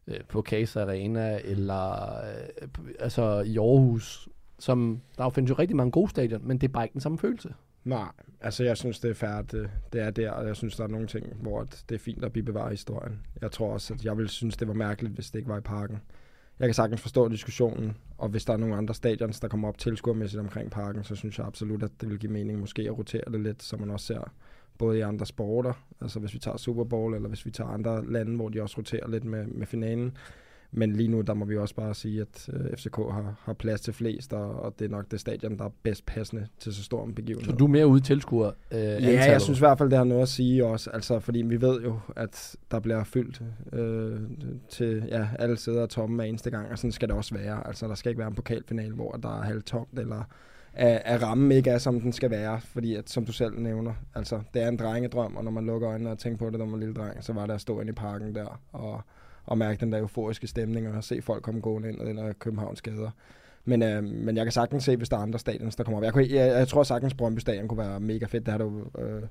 øh, 0.07 0.21
på 0.29 0.43
Casa 0.43 0.83
Arena 0.83 1.41
eller 1.45 2.17
øh, 2.63 2.69
altså 2.99 3.41
i 3.41 3.59
Aarhus, 3.59 4.29
som 4.59 5.01
der 5.19 5.31
findes 5.31 5.51
jo 5.51 5.55
rigtig 5.55 5.77
mange 5.77 5.91
gode 5.91 6.11
stadion, 6.11 6.49
men 6.49 6.59
det 6.59 6.69
er 6.69 6.73
bare 6.73 6.85
ikke 6.85 6.93
den 6.93 7.01
samme 7.01 7.19
følelse. 7.19 7.55
Nej, 7.85 8.09
altså 8.41 8.65
jeg 8.65 8.77
synes, 8.77 9.01
det 9.01 9.11
er 9.11 9.15
færdigt, 9.15 9.53
det, 9.53 9.71
det 9.93 10.01
er 10.01 10.11
der, 10.11 10.31
og 10.31 10.47
jeg 10.47 10.57
synes, 10.57 10.77
der 10.77 10.85
er 10.85 10.89
nogle 10.89 11.07
ting, 11.07 11.27
hvor 11.35 11.63
det 11.89 11.95
er 11.95 11.99
fint 11.99 12.25
at 12.25 12.33
bevare 12.33 12.71
historien. 12.71 13.21
Jeg 13.41 13.53
tror 13.53 13.73
også, 13.73 13.95
at 13.95 14.05
jeg 14.05 14.17
ville 14.17 14.29
synes, 14.29 14.57
det 14.57 14.69
var 14.69 14.75
mærkeligt, 14.75 15.15
hvis 15.15 15.31
det 15.31 15.39
ikke 15.39 15.49
var 15.49 15.59
i 15.59 15.61
parken. 15.61 16.01
Jeg 16.59 16.69
kan 16.69 16.75
sagtens 16.75 17.01
forstå 17.01 17.29
diskussionen, 17.29 17.97
og 18.19 18.29
hvis 18.29 18.45
der 18.45 18.53
er 18.53 18.57
nogle 18.57 18.77
andre 18.77 18.95
stadions, 18.95 19.41
der 19.41 19.49
kommer 19.49 19.69
op 19.69 19.79
tilskuermæssigt 19.79 20.41
omkring 20.41 20.71
parken, 20.71 21.05
så 21.05 21.15
synes 21.15 21.39
jeg 21.39 21.47
absolut, 21.47 21.83
at 21.83 21.91
det 22.01 22.09
vil 22.11 22.19
give 22.19 22.33
mening 22.33 22.61
måske 22.61 22.83
at 22.83 22.99
rotere 22.99 23.23
det 23.33 23.41
lidt, 23.41 23.63
så 23.63 23.77
man 23.77 23.91
også 23.91 24.07
ser 24.07 24.33
både 24.79 24.99
i 24.99 25.01
andre 25.01 25.27
sporter, 25.27 25.73
altså 26.01 26.21
hvis 26.21 26.35
vi 26.35 26.39
tager 26.39 26.57
Super 26.57 26.85
Bowl, 26.85 27.15
eller 27.15 27.29
hvis 27.29 27.47
vi 27.47 27.51
tager 27.51 27.71
andre 27.71 28.13
lande, 28.13 28.37
hvor 28.37 28.49
de 28.49 28.63
også 28.63 28.79
roterer 28.79 29.09
lidt 29.09 29.25
med, 29.25 29.47
med 29.47 29.67
finalen. 29.67 30.17
Men 30.73 30.93
lige 30.93 31.09
nu, 31.09 31.21
der 31.21 31.35
må 31.35 31.45
vi 31.45 31.57
også 31.57 31.75
bare 31.75 31.95
sige, 31.95 32.21
at 32.21 32.49
øh, 32.53 32.77
FCK 32.77 32.97
har, 32.97 33.35
har 33.43 33.53
plads 33.53 33.81
til 33.81 33.95
flest, 33.95 34.33
og, 34.33 34.63
og 34.63 34.75
det 34.79 34.85
er 34.85 34.89
nok 34.89 35.11
det 35.11 35.21
stadion, 35.21 35.59
der 35.59 35.65
er 35.65 35.71
bedst 35.83 36.07
passende 36.07 36.47
til 36.59 36.75
så 36.75 36.83
stor 36.83 37.05
en 37.05 37.15
begivenhed. 37.15 37.51
Så 37.51 37.57
du 37.57 37.65
er 37.65 37.69
mere 37.69 37.87
ude 37.87 38.01
tilskuer 38.01 38.51
øh, 38.71 38.81
Ja, 38.81 39.31
jeg 39.31 39.41
synes 39.41 39.59
i 39.59 39.63
hvert 39.63 39.79
fald, 39.79 39.91
det 39.91 39.99
har 39.99 40.05
noget 40.05 40.23
at 40.23 40.29
sige 40.29 40.67
også. 40.67 40.91
Altså, 40.91 41.21
fordi 41.21 41.43
vi 41.43 41.61
ved 41.61 41.81
jo, 41.83 41.99
at 42.17 42.57
der 42.71 42.81
bliver 42.81 43.05
fyldt 43.05 43.43
øh, 43.73 44.21
til 44.69 45.05
ja, 45.09 45.29
alle 45.39 45.57
sæder 45.57 45.87
tomme 45.87 46.17
hver 46.17 46.25
eneste 46.25 46.51
gang, 46.51 46.71
og 46.71 46.79
sådan 46.79 46.93
skal 46.93 47.09
det 47.09 47.17
også 47.17 47.35
være. 47.35 47.67
Altså, 47.67 47.89
der 47.89 47.95
skal 47.95 48.11
ikke 48.11 48.19
være 48.19 48.29
en 48.29 48.35
pokalfinale, 48.35 48.95
hvor 48.95 49.13
der 49.13 49.39
er 49.39 49.43
halvtomt, 49.43 49.99
eller 49.99 50.25
at, 50.73 51.03
at 51.05 51.23
rammen 51.23 51.53
ikke 51.53 51.71
er, 51.71 51.79
som 51.79 52.01
den 52.01 52.13
skal 52.13 52.31
være. 52.31 52.61
Fordi, 52.61 52.95
at, 52.95 53.11
som 53.11 53.27
du 53.27 53.33
selv 53.33 53.59
nævner, 53.59 53.93
altså, 54.15 54.41
det 54.55 54.63
er 54.63 54.69
en 54.69 54.77
drengedrøm, 54.77 55.37
og 55.37 55.45
når 55.45 55.51
man 55.51 55.67
lukker 55.67 55.91
øjnene 55.91 56.11
og 56.11 56.19
tænker 56.19 56.39
på 56.39 56.51
det, 56.51 56.59
når 56.59 56.67
man 56.67 56.75
er 56.75 56.79
lille 56.79 56.95
dreng, 56.95 57.25
så 57.25 57.33
var 57.33 57.47
det 57.47 57.55
at 57.55 57.61
stå 57.61 57.81
inde 57.81 57.91
i 57.91 57.95
parken 57.95 58.35
der, 58.35 58.61
og, 58.73 59.03
og 59.47 59.59
mærke 59.59 59.81
den 59.81 59.93
der 59.93 59.99
euforiske 59.99 60.47
stemning, 60.47 60.89
og 60.89 61.05
se 61.05 61.23
folk 61.23 61.43
komme 61.43 61.61
gående 61.61 61.89
ind 61.89 61.99
og 61.99 62.07
den 62.07 62.17
der 62.17 62.33
Københavns 62.33 62.83
gader. 62.83 63.11
Men, 63.65 63.83
øh, 63.83 64.05
men 64.05 64.37
jeg 64.37 64.45
kan 64.45 64.53
sagtens 64.53 64.85
se, 64.85 64.97
hvis 64.97 65.09
der 65.09 65.17
er 65.17 65.21
andre 65.21 65.39
stadions, 65.39 65.77
der 65.77 65.85
kommer 65.85 65.99
op. 65.99 66.05
Jeg, 66.05 66.13
kunne, 66.13 66.27
jeg, 66.31 66.59
jeg 66.59 66.69
tror 66.69 66.83
sagtens, 66.83 67.15
Brøndby 67.15 67.39
Stadion 67.39 67.69
kunne 67.69 67.79
være 67.79 68.01
mega 68.01 68.27
fedt. 68.27 68.47
Det 68.47 68.53
har 68.53 68.59
du 68.59 68.85
øh, 68.99 69.23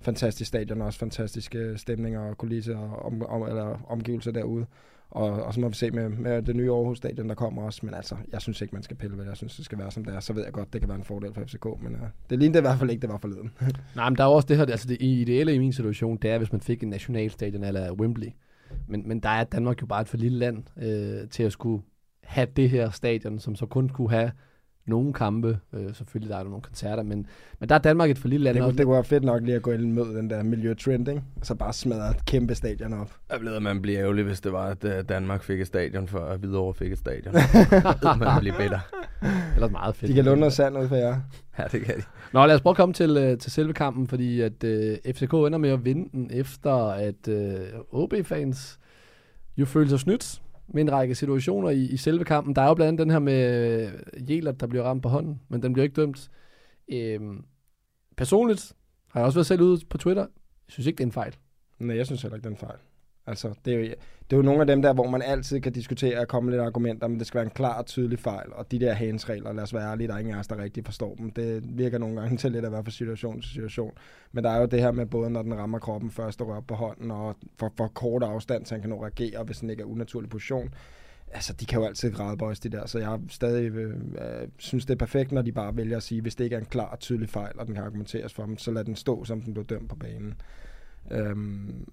fantastisk 0.00 0.48
stadion, 0.48 0.80
og 0.80 0.86
også 0.86 0.98
fantastiske 0.98 1.78
stemninger 1.78 2.20
og 2.20 2.38
kulisser 2.38 2.78
og 2.78 3.02
om, 3.02 3.22
om, 3.26 3.42
eller 3.42 3.86
omgivelser 3.88 4.30
derude. 4.30 4.66
Og, 5.10 5.30
og 5.30 5.54
så 5.54 5.60
må 5.60 5.68
vi 5.68 5.74
se 5.74 5.90
med, 5.90 6.08
med 6.08 6.42
det 6.42 6.56
nye 6.56 6.70
Aarhus 6.70 6.98
Stadion, 6.98 7.28
der 7.28 7.34
kommer 7.34 7.62
også. 7.62 7.80
Men 7.82 7.94
altså, 7.94 8.16
jeg 8.32 8.40
synes 8.40 8.60
ikke, 8.60 8.74
man 8.74 8.82
skal 8.82 8.96
pille 8.96 9.16
ved 9.16 9.24
det. 9.24 9.28
Jeg 9.28 9.36
synes, 9.36 9.56
det 9.56 9.64
skal 9.64 9.78
være, 9.78 9.90
som 9.90 10.04
det 10.04 10.14
er. 10.14 10.20
Så 10.20 10.32
ved 10.32 10.44
jeg 10.44 10.52
godt, 10.52 10.72
det 10.72 10.80
kan 10.80 10.88
være 10.88 10.98
en 10.98 11.04
fordel 11.04 11.34
for 11.34 11.42
FCK. 11.44 11.66
Men 11.82 11.92
øh, 11.94 12.00
det 12.30 12.38
lignede 12.38 12.58
i 12.58 12.60
hvert 12.60 12.78
fald 12.78 12.90
ikke, 12.90 13.02
det 13.02 13.10
var 13.10 13.18
forleden. 13.18 13.52
Nej, 13.96 14.08
men 14.10 14.16
der 14.16 14.24
er 14.24 14.28
også 14.28 14.48
det 14.48 14.56
her, 14.56 14.66
altså 14.66 14.88
det 14.88 14.96
ideelle 15.00 15.54
i 15.54 15.58
min 15.58 15.72
situation, 15.72 16.16
det 16.16 16.30
er, 16.30 16.38
hvis 16.38 16.52
man 16.52 16.60
fik 16.60 16.82
en 16.82 16.88
nationalstadion 16.88 17.64
eller 17.64 17.92
Wembley. 17.92 18.28
Men, 18.88 19.08
men 19.08 19.20
der 19.20 19.28
er 19.28 19.44
Danmark 19.44 19.80
jo 19.82 19.86
bare 19.86 20.00
et 20.00 20.08
for 20.08 20.16
lille 20.16 20.38
land 20.38 20.64
øh, 20.76 21.28
til 21.28 21.42
at 21.42 21.52
skulle 21.52 21.82
have 22.24 22.48
det 22.56 22.70
her 22.70 22.90
stadion, 22.90 23.38
som 23.38 23.54
så 23.54 23.66
kun 23.66 23.88
kunne 23.88 24.10
have 24.10 24.32
nogle 24.86 25.12
kampe. 25.12 25.58
Øh, 25.72 25.94
selvfølgelig 25.94 26.30
der 26.30 26.36
er 26.36 26.42
der 26.42 26.50
nogle 26.50 26.62
koncerter, 26.62 27.02
men, 27.02 27.26
men 27.60 27.68
der 27.68 27.74
er 27.74 27.78
Danmark 27.78 28.10
et 28.10 28.18
for 28.18 28.28
lille 28.28 28.44
land. 28.44 28.56
Det, 28.56 28.64
kunne, 28.64 28.78
det 28.78 28.84
kunne 28.84 28.94
være 28.94 29.04
fedt 29.04 29.24
nok 29.24 29.42
lige 29.42 29.54
at 29.56 29.62
gå 29.62 29.70
ind 29.70 29.98
og 29.98 30.06
møde 30.06 30.18
den 30.18 30.30
der 30.30 30.42
miljøtrend, 30.42 31.08
ikke? 31.08 31.22
Og 31.40 31.46
så 31.46 31.54
bare 31.54 31.72
smadre 31.72 32.10
et 32.10 32.26
kæmpe 32.26 32.54
stadion 32.54 32.92
op. 32.92 33.10
Jeg 33.30 33.40
blev, 33.40 33.52
at 33.52 33.62
man 33.62 33.82
bliver 33.82 34.00
ærgerlig, 34.00 34.24
hvis 34.24 34.40
det 34.40 34.52
var, 34.52 34.66
at 34.66 34.84
øh, 34.84 35.04
Danmark 35.08 35.42
fik 35.42 35.60
et 35.60 35.66
stadion, 35.66 36.08
før 36.08 36.26
at 36.26 36.38
Hvidovre 36.38 36.74
fik 36.74 36.92
et 36.92 36.98
stadion. 36.98 37.34
Man 38.20 38.40
bliver 38.40 38.58
bitter. 38.58 38.80
Ellers 39.54 39.70
meget 39.70 39.96
fedt. 39.96 40.08
De 40.08 40.14
kan 40.14 40.24
låne 40.24 40.40
noget 40.40 40.52
sand 40.52 40.78
ud 40.78 40.88
for 40.88 40.96
jer. 40.96 41.16
Ja, 41.58 41.64
det 41.72 41.84
kan 41.84 41.96
de. 41.96 42.02
Nå, 42.32 42.46
lad 42.46 42.54
os 42.54 42.60
prøve 42.60 42.72
at 42.72 42.76
komme 42.76 42.92
til, 42.92 43.16
øh, 43.16 43.38
til 43.38 43.52
selve 43.52 43.72
kampen, 43.72 44.08
fordi 44.08 44.40
at 44.40 44.64
øh, 44.64 44.96
FCK 45.14 45.32
ender 45.32 45.58
med 45.58 45.70
at 45.70 45.84
vinde 45.84 46.08
den, 46.12 46.30
efter 46.32 46.74
at 46.86 47.28
øh, 47.28 47.58
OB-fans 47.92 48.78
jo 49.56 49.64
følte 49.64 49.90
sig 49.90 50.00
snydt 50.00 50.41
med 50.74 50.82
en 50.82 50.92
række 50.92 51.14
situationer 51.14 51.70
i, 51.70 51.84
i 51.84 51.96
selve 51.96 52.24
kampen. 52.24 52.56
Der 52.56 52.62
er 52.62 52.68
jo 52.68 52.74
blandt 52.74 52.88
andet 52.88 52.98
den 52.98 53.10
her 53.10 53.18
med 53.18 53.86
øh, 53.86 54.30
Jelert, 54.30 54.60
der 54.60 54.66
bliver 54.66 54.84
ramt 54.84 55.02
på 55.02 55.08
hånden, 55.08 55.40
men 55.48 55.62
den 55.62 55.72
bliver 55.72 55.84
ikke 55.84 56.00
dømt. 56.00 56.30
Øhm, 56.92 57.44
personligt 58.16 58.72
har 59.08 59.20
jeg 59.20 59.26
også 59.26 59.38
været 59.38 59.46
selv 59.46 59.62
ude 59.62 59.80
på 59.90 59.98
Twitter. 59.98 60.22
Jeg 60.22 60.72
synes 60.72 60.86
ikke, 60.86 60.96
det 60.98 61.04
er 61.04 61.08
en 61.08 61.12
fejl. 61.12 61.36
Nej, 61.78 61.96
jeg 61.96 62.06
synes 62.06 62.22
heller 62.22 62.36
ikke, 62.36 62.44
det 62.44 62.50
er 62.50 62.56
en 62.56 62.66
fejl. 62.66 62.78
Altså, 63.26 63.54
det 63.64 63.74
er, 63.74 63.78
jo, 63.78 63.82
det 63.82 64.32
er 64.32 64.36
jo 64.36 64.42
nogle 64.42 64.60
af 64.60 64.66
dem 64.66 64.82
der, 64.82 64.92
hvor 64.92 65.06
man 65.06 65.22
altid 65.22 65.60
kan 65.60 65.72
diskutere 65.72 66.18
og 66.18 66.28
komme 66.28 66.50
lidt 66.50 66.62
argumenter, 66.62 67.08
men 67.08 67.18
det 67.18 67.26
skal 67.26 67.38
være 67.38 67.44
en 67.44 67.50
klar 67.50 67.78
og 67.78 67.86
tydelig 67.86 68.18
fejl. 68.18 68.52
Og 68.52 68.70
de 68.70 68.80
der 68.80 68.92
handsregler, 68.92 69.52
lad 69.52 69.62
os 69.62 69.74
være 69.74 69.90
ærlige, 69.90 70.08
der 70.08 70.14
er 70.14 70.18
ingen 70.18 70.34
af 70.34 70.38
os, 70.38 70.46
der 70.46 70.58
rigtig 70.58 70.84
forstår 70.84 71.14
dem. 71.14 71.30
Det 71.30 71.78
virker 71.78 71.98
nogle 71.98 72.20
gange 72.20 72.36
til 72.42 72.52
lidt 72.52 72.64
at 72.64 72.72
være 72.72 72.84
fra 72.84 72.90
situation 72.90 73.40
til 73.40 73.50
situation. 73.50 73.92
Men 74.32 74.44
der 74.44 74.50
er 74.50 74.60
jo 74.60 74.66
det 74.66 74.80
her 74.80 74.92
med 74.92 75.06
både, 75.06 75.30
når 75.30 75.42
den 75.42 75.54
rammer 75.54 75.78
kroppen 75.78 76.10
først 76.10 76.40
og 76.40 76.48
rører 76.48 76.60
på 76.60 76.74
hånden, 76.74 77.10
og 77.10 77.36
for, 77.56 77.72
for 77.76 77.88
kort 77.88 78.22
afstand, 78.22 78.66
så 78.66 78.74
han 78.74 78.80
kan 78.80 78.90
nå 78.90 79.02
reagere, 79.02 79.44
hvis 79.44 79.58
den 79.58 79.70
ikke 79.70 79.82
er 79.82 79.86
unaturlig 79.86 80.30
position. 80.30 80.74
Altså, 81.32 81.52
de 81.52 81.66
kan 81.66 81.80
jo 81.80 81.86
altid 81.86 82.12
grædebøjes, 82.12 82.60
de 82.60 82.68
der, 82.68 82.86
så 82.86 82.98
jeg 82.98 83.20
stadig 83.28 83.70
øh, 83.70 83.90
øh, 83.90 84.48
synes, 84.58 84.86
det 84.86 84.94
er 84.94 84.98
perfekt, 84.98 85.32
når 85.32 85.42
de 85.42 85.52
bare 85.52 85.76
vælger 85.76 85.96
at 85.96 86.02
sige, 86.02 86.20
hvis 86.20 86.34
det 86.34 86.44
ikke 86.44 86.56
er 86.56 86.60
en 86.60 86.66
klar 86.66 86.88
og 86.88 87.00
tydelig 87.00 87.28
fejl, 87.28 87.58
og 87.58 87.66
den 87.66 87.74
kan 87.74 87.84
argumenteres 87.84 88.34
for 88.34 88.46
dem, 88.46 88.58
så 88.58 88.70
lad 88.70 88.84
den 88.84 88.96
stå, 88.96 89.24
som 89.24 89.40
den 89.40 89.54
blev 89.54 89.66
dømt 89.66 89.88
på 89.88 89.96
banen. 89.96 90.34
Øhm, 91.10 91.86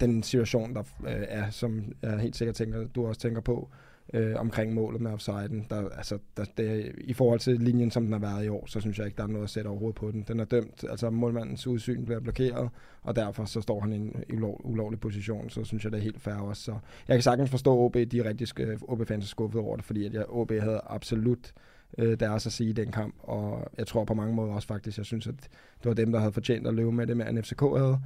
den 0.00 0.22
situation, 0.22 0.74
der 0.74 0.80
øh, 0.80 1.24
er, 1.28 1.50
som 1.50 1.92
jeg 2.02 2.18
helt 2.18 2.36
sikkert 2.36 2.54
tænker, 2.54 2.86
du 2.86 3.06
også 3.06 3.20
tænker 3.20 3.40
på, 3.40 3.68
øh, 4.14 4.34
omkring 4.36 4.74
målet 4.74 5.00
med 5.00 5.10
offsiden. 5.10 5.66
Der, 5.70 5.88
altså, 5.88 6.18
der, 6.36 6.44
det, 6.56 6.92
I 6.98 7.12
forhold 7.12 7.40
til 7.40 7.60
linjen, 7.60 7.90
som 7.90 8.04
den 8.04 8.12
har 8.12 8.20
været 8.20 8.44
i 8.44 8.48
år, 8.48 8.66
så 8.66 8.80
synes 8.80 8.98
jeg 8.98 9.06
ikke, 9.06 9.16
der 9.16 9.22
er 9.22 9.26
noget 9.26 9.44
at 9.44 9.50
sætte 9.50 9.68
overhovedet 9.68 9.96
på 9.96 10.10
den. 10.10 10.24
Den 10.28 10.40
er 10.40 10.44
dømt, 10.44 10.84
altså 10.90 11.10
målmandens 11.10 11.66
udsyn 11.66 12.04
bliver 12.04 12.20
blokeret, 12.20 12.68
og 13.02 13.16
derfor 13.16 13.44
så 13.44 13.60
står 13.60 13.80
han 13.80 13.92
i 13.92 13.96
en 13.96 14.24
ulov, 14.32 14.60
ulovlig 14.64 15.00
position, 15.00 15.50
så 15.50 15.64
synes 15.64 15.84
jeg, 15.84 15.92
det 15.92 15.98
er 15.98 16.02
helt 16.02 16.20
fair 16.20 16.34
også. 16.34 16.62
Så 16.62 16.78
jeg 17.08 17.16
kan 17.16 17.22
sagtens 17.22 17.50
forstå, 17.50 17.78
OB, 17.78 17.94
de 17.94 18.18
er 18.18 18.24
rigtig 18.24 18.60
øh, 18.60 18.78
OB-fans 18.82 19.24
er 19.24 19.28
skuffet 19.28 19.60
over 19.60 19.76
det, 19.76 19.84
fordi 19.84 20.06
at 20.06 20.14
jeg, 20.14 20.24
OB 20.28 20.50
havde 20.50 20.80
absolut 20.86 21.52
øh, 21.98 22.20
deres 22.20 22.46
at 22.46 22.52
sige 22.52 22.70
i 22.70 22.72
den 22.72 22.92
kamp, 22.92 23.14
og 23.18 23.70
jeg 23.78 23.86
tror 23.86 24.04
på 24.04 24.14
mange 24.14 24.34
måder 24.34 24.52
også 24.52 24.68
faktisk, 24.68 24.98
jeg 24.98 25.06
synes, 25.06 25.26
at 25.26 25.34
det 25.82 25.84
var 25.84 25.94
dem, 25.94 26.12
der 26.12 26.18
havde 26.18 26.32
fortjent 26.32 26.66
at 26.66 26.74
løbe 26.74 26.92
med 26.92 27.06
det, 27.06 27.16
mere 27.16 27.28
end 27.28 27.42
FCK 27.42 27.60
havde. 27.60 28.00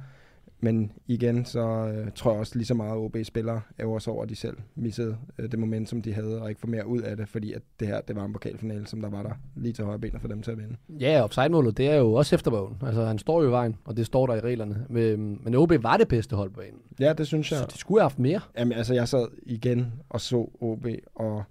Men 0.63 0.91
igen, 1.07 1.45
så 1.45 1.59
øh, 1.59 2.11
tror 2.15 2.31
jeg 2.31 2.39
også 2.39 2.55
lige 2.55 2.65
så 2.65 2.73
meget, 2.73 2.91
at 2.91 2.97
OB-spillere 2.97 3.61
er 3.77 3.85
også 3.85 4.11
over, 4.11 4.23
at 4.23 4.29
de 4.29 4.35
selv 4.35 4.57
missede 4.75 5.17
øh, 5.39 5.51
det 5.51 5.59
momentum, 5.59 6.01
de 6.01 6.13
havde, 6.13 6.41
og 6.41 6.49
ikke 6.49 6.61
få 6.61 6.67
mere 6.67 6.87
ud 6.87 7.01
af 7.01 7.17
det, 7.17 7.29
fordi 7.29 7.53
at 7.53 7.61
det 7.79 7.87
her 7.87 8.01
det 8.01 8.15
var 8.15 8.25
en 8.25 8.33
pokalfinale, 8.33 8.87
som 8.87 9.01
der 9.01 9.09
var 9.09 9.23
der 9.23 9.31
lige 9.55 9.73
til 9.73 9.85
højre 9.85 9.99
benet 9.99 10.21
for 10.21 10.27
dem 10.27 10.41
til 10.41 10.51
at 10.51 10.57
vinde. 10.57 10.75
Ja, 10.89 11.23
offside-målet, 11.23 11.77
det 11.77 11.87
er 11.87 11.95
jo 11.95 12.13
også 12.13 12.35
efterbogen. 12.35 12.77
Altså, 12.85 13.05
han 13.05 13.19
står 13.19 13.41
jo 13.41 13.47
i 13.47 13.51
vejen, 13.51 13.77
og 13.85 13.97
det 13.97 14.05
står 14.05 14.27
der 14.27 14.35
i 14.35 14.39
reglerne. 14.39 14.85
Men, 14.89 15.41
men 15.43 15.55
OB 15.55 15.73
var 15.79 15.97
det 15.97 16.07
bedste 16.07 16.35
hold 16.35 16.49
på 16.49 16.59
banen. 16.59 16.79
Ja, 16.99 17.13
det 17.13 17.27
synes 17.27 17.51
jeg. 17.51 17.59
Så 17.59 17.65
de 17.73 17.77
skulle 17.77 18.01
have 18.01 18.05
haft 18.05 18.19
mere. 18.19 18.39
Jamen, 18.57 18.73
altså, 18.73 18.93
jeg 18.93 19.07
sad 19.07 19.27
igen 19.43 19.93
og 20.09 20.21
så 20.21 20.49
OB, 20.61 20.85
og 21.15 21.43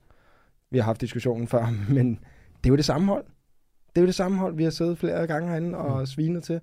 vi 0.71 0.79
har 0.79 0.85
haft 0.85 1.01
diskussionen 1.01 1.49
før, 1.49 1.75
men 1.95 2.11
det 2.65 2.67
er 2.67 2.71
jo 2.71 2.77
det 2.77 2.85
samme 2.85 3.07
hold. 3.07 3.25
Det 3.89 3.99
er 3.99 4.03
jo 4.03 4.07
det 4.07 4.15
samme 4.15 4.39
hold, 4.39 4.57
vi 4.57 4.65
har 4.65 4.71
siddet 4.71 4.99
flere 4.99 5.27
gange 5.27 5.49
herinde 5.49 5.79
og 5.79 6.01
mm. 6.01 6.07
svinet 6.07 6.43
til. 6.43 6.61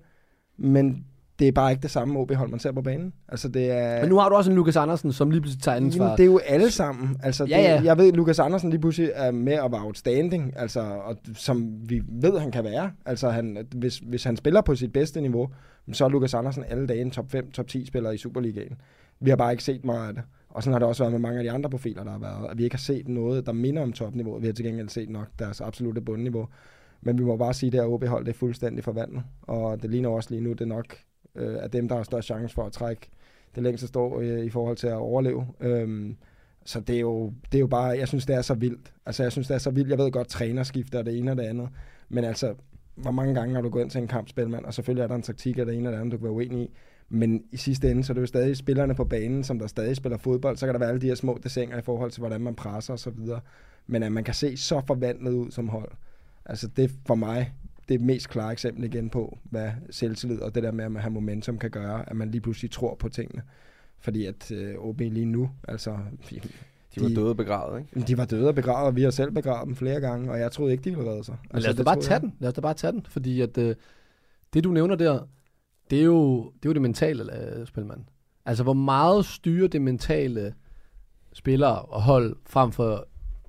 Men 0.56 1.06
det 1.38 1.48
er 1.48 1.52
bare 1.52 1.70
ikke 1.70 1.82
det 1.82 1.90
samme 1.90 2.18
OB-hold, 2.18 2.50
man 2.50 2.60
ser 2.60 2.72
på 2.72 2.82
banen. 2.82 3.12
Altså, 3.28 3.48
det 3.48 3.70
er... 3.70 4.00
Men 4.00 4.08
nu 4.08 4.18
har 4.18 4.28
du 4.28 4.34
også 4.34 4.50
en 4.50 4.56
Lukas 4.56 4.76
Andersen, 4.76 5.12
som 5.12 5.30
lige 5.30 5.40
pludselig 5.40 5.62
tager 5.62 5.76
ansvar. 5.76 6.04
Jamen, 6.04 6.16
det 6.16 6.22
er 6.22 6.26
jo 6.26 6.40
alle 6.46 6.70
sammen. 6.70 7.16
Altså, 7.22 7.44
Ja, 7.44 7.58
det, 7.58 7.64
ja. 7.64 7.82
Jeg 7.84 7.98
ved, 7.98 8.08
at 8.08 8.16
Lukas 8.16 8.38
Andersen 8.38 8.70
lige 8.70 8.80
pludselig 8.80 9.10
er 9.14 9.30
med 9.30 9.52
at 9.52 9.72
være 9.72 9.80
outstanding, 9.84 10.52
altså, 10.56 10.80
og, 10.80 11.16
som 11.34 11.72
vi 11.90 12.02
ved, 12.08 12.38
han 12.38 12.50
kan 12.50 12.64
være. 12.64 12.90
Altså, 13.06 13.30
han, 13.30 13.66
hvis, 13.74 13.98
hvis 13.98 14.24
han 14.24 14.36
spiller 14.36 14.60
på 14.60 14.74
sit 14.74 14.92
bedste 14.92 15.20
niveau, 15.20 15.48
så 15.92 16.04
er 16.04 16.08
Lukas 16.08 16.34
Andersen 16.34 16.64
alle 16.68 16.86
dage 16.86 17.00
en 17.00 17.10
top 17.10 17.30
5, 17.30 17.50
top 17.50 17.66
10 17.66 17.86
spiller 17.86 18.10
i 18.10 18.16
Superligaen. 18.16 18.76
Vi 19.20 19.30
har 19.30 19.36
bare 19.36 19.52
ikke 19.52 19.64
set 19.64 19.84
meget 19.84 20.08
af 20.08 20.14
det. 20.14 20.22
Og 20.48 20.62
sådan 20.62 20.72
har 20.72 20.78
det 20.78 20.88
også 20.88 21.02
været 21.02 21.12
med 21.12 21.20
mange 21.20 21.38
af 21.38 21.44
de 21.44 21.50
andre 21.50 21.70
profiler, 21.70 22.04
der 22.04 22.10
har 22.10 22.18
været. 22.18 22.50
At 22.50 22.58
vi 22.58 22.64
ikke 22.64 22.76
har 22.76 22.80
set 22.80 23.08
noget, 23.08 23.46
der 23.46 23.52
minder 23.52 23.82
om 23.82 23.92
topniveau. 23.92 24.38
Vi 24.38 24.46
har 24.46 24.52
til 24.52 24.64
gengæld 24.64 24.88
set 24.88 25.10
nok 25.10 25.26
deres 25.38 25.60
absolute 25.60 26.00
bundniveau. 26.00 26.48
Men 27.00 27.18
vi 27.18 27.24
må 27.24 27.36
bare 27.36 27.54
sige, 27.54 27.68
at 27.68 27.72
det 27.72 27.80
her 27.80 27.88
OB-hold 27.88 28.24
det 28.24 28.30
er 28.30 28.38
fuldstændig 28.38 28.84
forvandlet. 28.84 29.22
Og 29.42 29.82
det 29.82 29.90
ligner 29.90 30.08
også 30.08 30.30
lige 30.30 30.40
nu, 30.40 30.52
det 30.52 30.60
er 30.60 30.64
nok 30.64 30.96
øh, 31.38 31.54
er 31.54 31.68
dem, 31.68 31.88
der 31.88 31.96
har 31.96 32.02
størst 32.02 32.26
chance 32.26 32.54
for 32.54 32.66
at 32.66 32.72
trække 32.72 33.08
det 33.54 33.62
længste 33.62 33.86
står 33.86 34.20
øh, 34.20 34.44
i 34.44 34.50
forhold 34.50 34.76
til 34.76 34.86
at 34.86 34.94
overleve. 34.94 35.46
Øhm, 35.60 36.16
så 36.64 36.80
det 36.80 36.96
er, 36.96 37.00
jo, 37.00 37.32
det 37.52 37.58
er 37.58 37.60
jo 37.60 37.66
bare, 37.66 37.86
jeg 37.86 38.08
synes, 38.08 38.26
det 38.26 38.36
er 38.36 38.42
så 38.42 38.54
vildt. 38.54 38.92
Altså, 39.06 39.22
jeg 39.22 39.32
synes, 39.32 39.48
det 39.48 39.54
er 39.54 39.58
så 39.58 39.70
vildt. 39.70 39.90
Jeg 39.90 39.98
ved 39.98 40.10
godt, 40.10 40.28
trænerskifter 40.28 40.98
og 40.98 41.06
det 41.06 41.18
ene 41.18 41.30
og 41.30 41.36
det 41.36 41.42
andet. 41.42 41.68
Men 42.08 42.24
altså, 42.24 42.54
hvor 42.94 43.10
mange 43.10 43.34
gange 43.34 43.54
har 43.54 43.62
du 43.62 43.68
gået 43.68 43.82
ind 43.82 43.90
til 43.90 44.00
en 44.00 44.08
kamp, 44.08 44.28
spilmand, 44.28 44.64
og 44.64 44.74
selvfølgelig 44.74 45.02
er 45.02 45.06
der 45.06 45.14
en 45.14 45.22
taktik 45.22 45.58
af 45.58 45.66
det 45.66 45.74
ene 45.74 45.88
og 45.88 45.92
det 45.92 45.98
andet, 45.98 46.12
du 46.12 46.16
kan 46.16 46.24
være 46.24 46.32
uenig 46.32 46.62
i. 46.62 46.70
Men 47.08 47.44
i 47.52 47.56
sidste 47.56 47.90
ende, 47.90 48.04
så 48.04 48.12
er 48.12 48.14
det 48.14 48.20
jo 48.20 48.26
stadig 48.26 48.56
spillerne 48.56 48.94
på 48.94 49.04
banen, 49.04 49.44
som 49.44 49.58
der 49.58 49.66
stadig 49.66 49.96
spiller 49.96 50.18
fodbold. 50.18 50.56
Så 50.56 50.66
kan 50.66 50.72
der 50.72 50.78
være 50.78 50.88
alle 50.88 51.00
de 51.00 51.06
her 51.06 51.14
små 51.14 51.38
desinger 51.42 51.78
i 51.78 51.82
forhold 51.82 52.10
til, 52.10 52.20
hvordan 52.20 52.40
man 52.40 52.54
presser 52.54 52.94
osv. 52.94 53.26
så. 53.26 53.40
Men 53.86 54.02
at 54.02 54.12
man 54.12 54.24
kan 54.24 54.34
se 54.34 54.56
så 54.56 54.82
forvandlet 54.86 55.32
ud 55.32 55.50
som 55.50 55.68
hold. 55.68 55.90
Altså 56.44 56.68
det 56.68 56.90
for 57.06 57.14
mig, 57.14 57.52
det 57.88 57.94
er 57.94 58.04
mest 58.04 58.28
klare 58.28 58.52
eksempel 58.52 58.84
igen 58.84 59.10
på, 59.10 59.38
hvad 59.44 59.70
selvtillid 59.90 60.40
og 60.40 60.54
det 60.54 60.62
der 60.62 60.72
med 60.72 60.84
at 60.84 60.92
man 60.92 61.02
har 61.02 61.10
momentum 61.10 61.58
kan 61.58 61.70
gøre, 61.70 62.10
at 62.10 62.16
man 62.16 62.30
lige 62.30 62.40
pludselig 62.40 62.70
tror 62.70 62.94
på 62.94 63.08
tingene. 63.08 63.42
Fordi 63.98 64.26
at 64.26 64.52
øh, 64.52 64.74
OB 64.78 65.00
lige 65.00 65.24
nu, 65.24 65.50
altså... 65.68 65.98
De, 66.30 66.40
De 66.94 67.02
var 67.02 67.08
døde 67.08 67.28
og 67.28 67.36
begravet, 67.36 67.80
ikke? 67.80 68.06
De 68.06 68.18
var 68.18 68.24
døde 68.24 68.48
og 68.48 68.54
begravet, 68.54 68.86
og 68.86 68.96
vi 68.96 69.02
har 69.02 69.10
selv 69.10 69.30
begravet 69.30 69.66
dem 69.66 69.76
flere 69.76 70.00
gange, 70.00 70.30
og 70.30 70.40
jeg 70.40 70.52
troede 70.52 70.72
ikke, 70.72 70.84
de 70.84 70.96
ville 70.96 71.10
redde 71.10 71.24
sig. 71.24 71.36
Men 71.52 71.62
lad 71.62 71.70
os 71.70 71.76
da 71.76 71.82
bare 71.82 72.00
tage 72.00 72.12
jeg. 72.12 72.20
den. 72.20 72.34
Lad 72.38 72.48
os 72.48 72.54
da 72.54 72.60
bare 72.60 72.74
tage 72.74 72.92
den. 72.92 73.06
Fordi 73.08 73.40
at, 73.40 73.58
øh, 73.58 73.74
det, 74.54 74.64
du 74.64 74.70
nævner 74.72 74.94
der, 74.94 75.20
det 75.90 76.00
er 76.00 76.04
jo 76.04 76.44
det, 76.44 76.64
er 76.64 76.70
jo 76.70 76.72
det 76.72 76.82
mentale, 76.82 77.56
øh, 77.58 77.66
spilmand. 77.66 78.00
Altså, 78.46 78.62
hvor 78.62 78.72
meget 78.72 79.24
styrer 79.24 79.68
det 79.68 79.82
mentale 79.82 80.54
spillere 81.32 81.82
og 81.82 82.02
hold 82.02 82.36
frem 82.46 82.72
for 82.72 83.06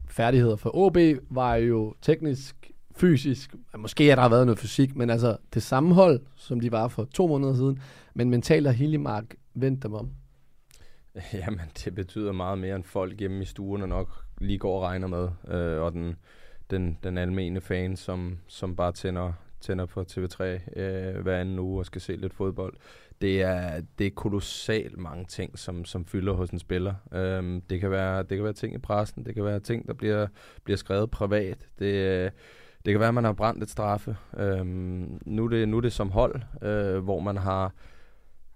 færdigheder? 0.08 0.56
For 0.56 0.76
OB 0.76 0.98
var 1.30 1.56
jo 1.56 1.94
teknisk, 2.02 2.72
fysisk, 3.00 3.56
måske 3.78 4.10
har 4.10 4.16
der 4.16 4.30
været 4.30 4.46
noget 4.46 4.60
fysik, 4.60 4.96
men 4.96 5.10
altså 5.10 5.38
det 5.54 5.64
samme 5.64 5.94
hold, 5.94 6.22
som 6.36 6.60
de 6.60 6.72
var 6.72 6.88
for 6.88 7.08
to 7.14 7.28
måneder 7.28 7.56
siden, 7.56 7.82
men 8.14 8.30
mentalt 8.30 8.68
har 8.68 8.74
Hiljemark 8.74 9.36
vendt 9.54 9.84
dem 9.84 9.94
om. 9.94 10.10
Jamen, 11.34 11.66
det 11.86 11.96
betyder 11.96 12.32
meget 12.32 12.58
mere, 12.58 12.76
end 12.76 12.84
folk 12.84 13.20
hjemme 13.20 13.42
i 13.42 13.46
stuerne 13.46 13.88
nok 13.88 14.10
lige 14.42 14.58
går 14.58 14.76
og 14.76 14.82
regner 14.82 15.08
med. 15.08 15.30
Øh, 15.48 15.82
og 15.82 15.94
den, 15.94 16.16
den, 16.70 16.98
den 17.04 17.18
almene 17.18 17.62
fan, 17.62 17.96
som, 17.96 18.38
som 18.48 18.76
bare 18.76 18.92
tænder, 18.92 19.34
tænder 19.62 19.86
på 19.86 20.02
TV3 20.02 20.44
øh, 20.80 21.22
hver 21.22 21.40
anden 21.40 21.60
uge 21.60 21.80
og 21.80 21.86
skal 21.86 22.02
se 22.02 22.16
lidt 22.16 22.34
fodbold. 22.34 22.74
Det 23.22 23.42
er, 23.42 23.82
det 24.00 24.08
er 24.08 24.12
kolossalt 24.12 24.98
mange 24.98 25.26
ting, 25.26 25.60
som, 25.60 25.86
som 25.86 26.06
fylder 26.06 26.34
hos 26.34 26.50
en 26.50 26.60
spiller. 26.60 26.94
Øhm, 27.14 27.62
det, 27.62 27.80
kan 27.80 27.92
være, 27.92 28.24
det 28.24 28.38
kan 28.38 28.44
være 28.44 28.54
ting 28.54 28.76
i 28.76 28.78
pressen, 28.78 29.26
det 29.26 29.36
kan 29.36 29.46
være 29.46 29.60
ting, 29.60 29.88
der 29.88 29.94
bliver, 29.94 30.28
bliver 30.64 30.78
skrevet 30.78 31.12
privat. 31.12 31.68
Det, 31.80 31.94
øh, 31.94 32.32
det 32.86 32.94
kan 32.94 33.00
være, 33.00 33.08
at 33.08 33.14
man 33.14 33.24
har 33.24 33.34
brændt 33.34 33.64
et 33.64 33.70
straffe. 33.70 34.18
Øhm, 34.38 35.22
nu, 35.26 35.46
er 35.46 35.50
det, 35.50 35.70
nu 35.70 35.78
er 35.78 35.82
det 35.82 35.94
som 35.94 36.12
hold, 36.12 36.42
øh, 36.62 37.04
hvor 37.04 37.20
man 37.20 37.38
har, 37.38 37.74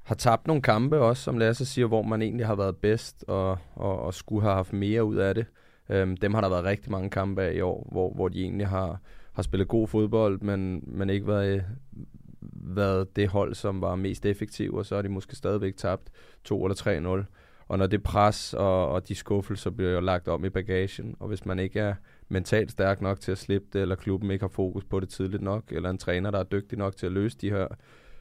har 0.03 0.15
tabt 0.15 0.47
nogle 0.47 0.61
kampe 0.61 0.99
også, 0.99 1.23
som 1.23 1.37
Lasse 1.37 1.65
siger, 1.65 1.87
hvor 1.87 2.01
man 2.01 2.21
egentlig 2.21 2.47
har 2.47 2.55
været 2.55 2.77
bedst 2.77 3.25
og, 3.27 3.57
og, 3.75 3.99
og 3.99 4.13
skulle 4.13 4.41
have 4.41 4.55
haft 4.55 4.73
mere 4.73 5.03
ud 5.03 5.15
af 5.15 5.35
det. 5.35 5.45
Øhm, 5.89 6.17
dem 6.17 6.33
har 6.33 6.41
der 6.41 6.49
været 6.49 6.63
rigtig 6.63 6.91
mange 6.91 7.09
kampe 7.09 7.41
af 7.41 7.53
i 7.53 7.61
år, 7.61 7.87
hvor, 7.91 8.13
hvor 8.13 8.27
de 8.27 8.41
egentlig 8.41 8.67
har, 8.67 8.99
har 9.33 9.43
spillet 9.43 9.67
god 9.67 9.87
fodbold, 9.87 10.41
men, 10.41 10.83
men 10.87 11.09
ikke 11.09 11.27
været, 11.27 11.65
været 12.53 13.15
det 13.15 13.27
hold, 13.27 13.55
som 13.55 13.81
var 13.81 13.95
mest 13.95 14.25
effektiv, 14.25 14.73
og 14.73 14.85
så 14.85 14.95
har 14.95 15.01
de 15.01 15.09
måske 15.09 15.35
stadigvæk 15.35 15.77
tabt 15.77 16.09
2 16.43 16.65
eller 16.65 17.23
3-0. 17.25 17.25
Og 17.67 17.77
når 17.77 17.87
det 17.87 18.03
pres 18.03 18.53
og, 18.53 18.89
og 18.89 19.07
de 19.07 19.15
skuffelser 19.15 19.69
bliver 19.69 19.91
jo 19.91 19.99
lagt 19.99 20.27
om 20.27 20.45
i 20.45 20.49
bagagen, 20.49 21.15
og 21.19 21.27
hvis 21.27 21.45
man 21.45 21.59
ikke 21.59 21.79
er 21.79 21.95
mentalt 22.29 22.71
stærk 22.71 23.01
nok 23.01 23.19
til 23.19 23.31
at 23.31 23.37
slippe 23.37 23.67
det, 23.73 23.81
eller 23.81 23.95
klubben 23.95 24.31
ikke 24.31 24.43
har 24.43 24.47
fokus 24.49 24.83
på 24.83 24.99
det 24.99 25.09
tidligt 25.09 25.43
nok, 25.43 25.63
eller 25.71 25.89
en 25.89 25.97
træner, 25.97 26.31
der 26.31 26.39
er 26.39 26.43
dygtig 26.43 26.77
nok 26.77 26.95
til 26.97 27.05
at 27.05 27.11
løse 27.11 27.37
de 27.41 27.49
her 27.49 27.67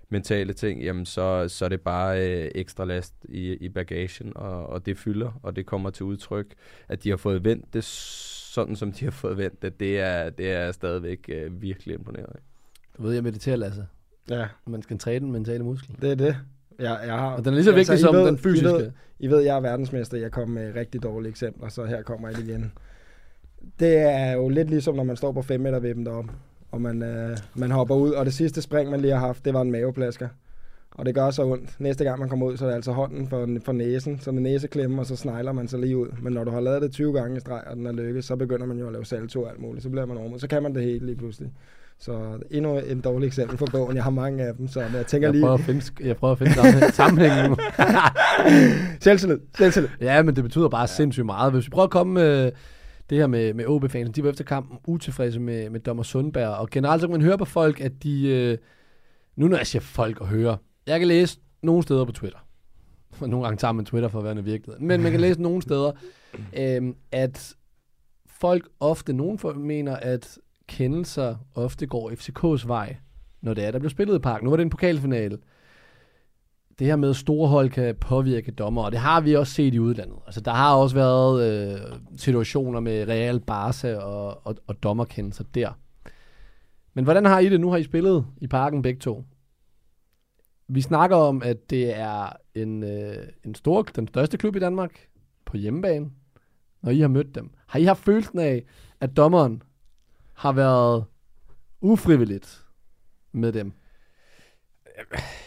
mentale 0.09 0.52
ting, 0.52 0.82
jamen 0.82 1.06
så, 1.06 1.49
så 1.49 1.64
er 1.64 1.68
det 1.68 1.80
bare 1.80 2.28
øh, 2.44 2.50
ekstra 2.54 2.85
last 2.85 3.14
i, 3.28 3.52
i 3.54 3.68
bagagen, 3.68 4.32
og, 4.37 4.66
og 4.66 4.87
det 4.87 4.99
fylder, 4.99 5.40
og 5.42 5.56
det 5.56 5.66
kommer 5.66 5.90
til 5.90 6.04
udtryk, 6.06 6.47
at 6.88 7.04
de 7.04 7.11
har 7.11 7.16
fået 7.16 7.44
vendt 7.44 7.75
det 7.75 7.85
sådan, 7.85 8.76
som 8.76 8.92
de 8.92 9.04
har 9.04 9.11
fået 9.12 9.38
vendt 9.38 9.62
det, 9.62 9.80
det 9.80 10.00
er, 10.00 10.30
det 10.30 10.52
er 10.52 10.73
stadigvæk 10.73 11.18
øh, 11.28 11.62
virkelig 11.62 11.94
imponerende. 11.94 12.37
Du 12.97 13.02
ved, 13.02 13.12
jeg 13.14 13.23
mediterer, 13.23 13.56
Lasse. 13.56 13.87
Ja, 14.30 14.47
Man 14.66 14.82
skal 14.82 14.99
træne 14.99 15.25
den 15.25 15.32
mentale 15.32 15.64
muskel. 15.64 15.97
det 16.02 16.11
er 16.11 16.14
det. 16.14 16.37
Jeg, 16.78 17.00
jeg 17.06 17.14
har, 17.18 17.30
Og 17.32 17.38
den 17.44 17.47
er 17.49 17.54
lige 17.54 17.64
så 17.64 17.73
vigtig 17.73 17.92
Altså, 17.92 18.06
I 18.06 18.09
som 18.09 18.14
ved- 18.16 18.26
den 18.26 18.35
I 18.35 18.38
fysiske. 18.38 18.68
ved, 18.68 18.90
I 19.18 19.26
ved, 19.28 19.40
jeg 19.40 19.56
er 19.56 19.61
verdensmester 19.61 20.16
i 20.16 20.23
at 20.23 20.32
komme 20.32 20.54
med 20.54 20.75
rigtig 20.75 21.02
dårlige 21.02 21.30
eksempler, 21.30 21.68
så 21.68 21.85
her 21.85 22.02
kommer 22.02 22.28
jeg 22.28 22.38
igen. 22.38 22.73
Det 23.81 23.97
er 23.99 24.33
jo 24.33 24.49
lidt 24.49 24.71
ligesom, 24.71 24.95
når 24.95 25.04
man 25.04 25.16
står 25.16 25.33
på 25.33 25.42
5 25.42 25.61
meter 25.61 25.78
vippen 25.78 26.07
deroppe, 26.07 26.31
og 26.73 26.81
man, 26.81 27.02
øh, 27.02 27.37
man 27.54 27.71
hopper 27.71 27.95
ud, 27.95 28.11
og 28.11 28.25
det 28.26 28.35
sidste 28.35 28.62
spring, 28.62 28.90
man 28.90 29.00
lige 29.00 29.12
har 29.12 29.21
haft, 29.26 29.45
det 29.45 29.54
var 29.54 29.61
en 29.61 29.71
maveplasker. 29.73 30.28
Og 30.95 31.07
det 31.07 31.14
gør 31.14 31.31
så 31.31 31.45
ondt. 31.45 31.71
Næste 31.81 32.04
gang 32.04 32.21
man 32.21 32.28
kommer 32.28 32.47
ud, 32.47 32.57
så 32.57 32.64
er 32.64 32.69
det 32.69 32.75
altså 32.76 32.92
hånden 32.92 33.28
for, 33.28 33.49
for 33.64 33.73
næsen, 33.73 34.19
så 34.21 34.33
med 34.33 34.42
næseklemme, 34.42 35.00
og 35.00 35.07
så 35.07 35.16
snegler 35.16 35.52
man 35.52 35.69
sig 35.69 35.78
lige 35.78 35.97
ud. 35.97 36.09
Men 36.23 36.33
når 36.33 36.45
du 36.45 36.50
har 36.50 36.61
lavet 36.61 36.83
det 36.83 36.92
20 36.92 37.12
gange 37.12 37.37
i 37.37 37.40
streg, 37.40 37.62
og 37.66 37.76
den 37.76 37.87
er 37.87 37.92
lykkes, 37.92 38.25
så 38.25 38.37
begynder 38.37 38.66
man 38.66 38.78
jo 38.78 38.87
at 38.87 38.92
lave 38.92 39.04
salto 39.04 39.42
og 39.42 39.50
alt 39.50 39.61
muligt. 39.61 39.83
Så 39.83 39.88
bliver 39.90 40.07
man 40.07 40.16
overmodet. 40.16 40.40
Så 40.40 40.49
kan 40.49 40.62
man 40.62 40.75
det 40.75 40.83
hele 40.83 41.07
lige 41.07 41.16
pludselig. 41.16 41.50
Så 41.99 42.38
endnu 42.50 42.78
en 42.78 43.00
dårlig 43.00 43.26
eksempel 43.26 43.59
for 43.59 43.66
bogen. 43.73 43.97
Jeg 43.97 44.04
har 44.04 44.11
mange 44.11 44.45
af 44.45 44.54
dem, 44.54 44.69
så 44.69 44.81
jeg 44.81 45.07
tænker 45.07 45.28
Jeg 45.28 45.33
lige... 45.33 45.42
prøver 45.42 45.54
at 45.54 45.61
finde, 45.61 45.83
jeg 46.00 46.16
prøver 46.16 46.33
at 46.33 46.38
finde 46.38 46.52
sammenhæng- 46.52 46.90
sammenhængen 47.02 47.50
nu. 47.50 47.57
Selvtillid, 49.00 49.38
selvtillid. 49.59 49.88
Ja, 50.00 50.23
men 50.23 50.37
det 50.37 50.45
betyder 50.45 50.69
bare 50.69 50.81
ja. 50.81 50.87
sindssygt 50.87 51.26
meget. 51.26 51.52
Hvis 51.52 51.66
vi 51.66 51.71
prøver 51.71 51.85
at 51.87 51.90
komme 51.90 52.12
med 52.14 52.50
det 53.12 53.21
her 53.21 53.26
med, 53.26 53.54
med 53.54 53.66
OB-fansen, 53.66 54.14
de 54.14 54.25
var 54.25 54.31
efter 54.31 54.45
kampen 54.45 54.78
utilfredse 54.87 55.40
med, 55.40 55.71
med 55.71 55.81
Dommer 55.81 56.02
Sundberg, 56.02 56.49
og 56.49 56.71
generelt 56.71 57.00
så 57.00 57.07
kan 57.07 57.12
man 57.12 57.23
høre 57.23 57.38
på 57.38 57.45
folk, 57.45 57.81
at 57.81 58.02
de, 58.02 58.28
øh, 58.28 58.59
nu 59.37 59.49
når 59.49 59.57
jeg 59.57 59.66
siger 59.66 59.83
folk 59.83 60.21
og 60.21 60.26
høre, 60.26 60.57
jeg 60.87 60.99
kan 60.99 61.09
læse 61.09 61.40
nogle 61.62 61.83
steder 61.83 62.04
på 62.04 62.12
Twitter, 62.12 62.38
nogle 63.21 63.45
gange 63.45 63.57
tager 63.57 63.73
man 63.73 63.85
Twitter 63.85 64.09
for 64.09 64.19
at 64.19 64.25
være 64.25 64.38
en 64.38 64.45
virkelighed. 64.45 64.81
Men 64.81 65.02
man 65.02 65.11
kan 65.11 65.21
læse 65.21 65.42
nogle 65.42 65.62
steder, 65.62 65.92
øh, 66.57 66.95
at 67.12 67.54
folk 68.26 68.69
ofte, 68.81 69.12
nogen 69.12 69.38
folk 69.38 69.57
mener, 69.57 69.97
at 69.97 70.38
kendelser 70.69 71.37
ofte 71.54 71.87
går 71.87 72.11
FCK's 72.11 72.66
vej, 72.66 72.97
når 73.40 73.54
det 73.54 73.64
er, 73.64 73.71
der 73.71 73.78
bliver 73.78 73.90
spillet 73.90 74.14
i 74.16 74.19
parken. 74.19 74.45
Nu 74.45 74.50
var 74.50 74.57
det 74.57 74.64
en 74.64 74.71
pokalfinale. 74.71 75.38
Det 76.79 76.87
her 76.87 76.97
med, 76.97 77.11
at 77.11 77.17
store 77.17 77.49
hold 77.49 77.71
kan 77.71 77.95
påvirke 77.95 78.50
dommer, 78.50 78.83
og 78.83 78.93
det 78.93 79.00
har 79.00 79.21
vi 79.21 79.37
også 79.37 79.52
set 79.52 79.75
i 79.75 79.79
udlandet. 79.79 80.17
Altså, 80.26 80.41
der 80.41 80.50
har 80.50 80.75
også 80.75 80.95
været 80.97 81.43
øh, 81.43 81.81
situationer 82.17 82.81
med 82.81 83.09
Real 83.09 83.41
Barca 83.41 83.97
og, 83.97 84.47
og, 84.47 84.57
og 84.67 84.83
dommerkendelser 84.83 85.45
der. 85.55 85.73
Men 86.95 87.05
hvordan 87.05 87.25
har 87.25 87.38
I 87.38 87.49
det? 87.49 87.61
Nu 87.61 87.71
har 87.71 87.76
I 87.76 87.83
spillet 87.83 88.26
i 88.41 88.47
parken 88.47 88.83
begge 88.83 89.00
to. 89.00 89.25
Vi 90.69 90.81
snakker 90.81 91.17
om, 91.17 91.43
at 91.45 91.71
det 91.71 91.99
er 91.99 92.33
en, 92.55 92.83
øh, 92.83 93.17
en 93.45 93.55
stor, 93.55 93.83
den 93.83 94.09
største 94.09 94.38
klub 94.38 94.57
i 94.57 94.59
Danmark 94.59 95.09
på 95.45 95.57
hjemmebane, 95.57 96.11
når 96.83 96.91
I 96.91 97.00
har 97.00 97.09
mødt 97.09 97.35
dem. 97.35 97.50
Har 97.67 97.79
I 97.79 97.85
haft 97.85 98.05
følelsen 98.05 98.38
af, 98.38 98.64
at 99.00 99.17
dommeren 99.17 99.62
har 100.33 100.52
været 100.52 101.05
ufrivilligt 101.81 102.64
med 103.33 103.52
dem? 103.52 103.73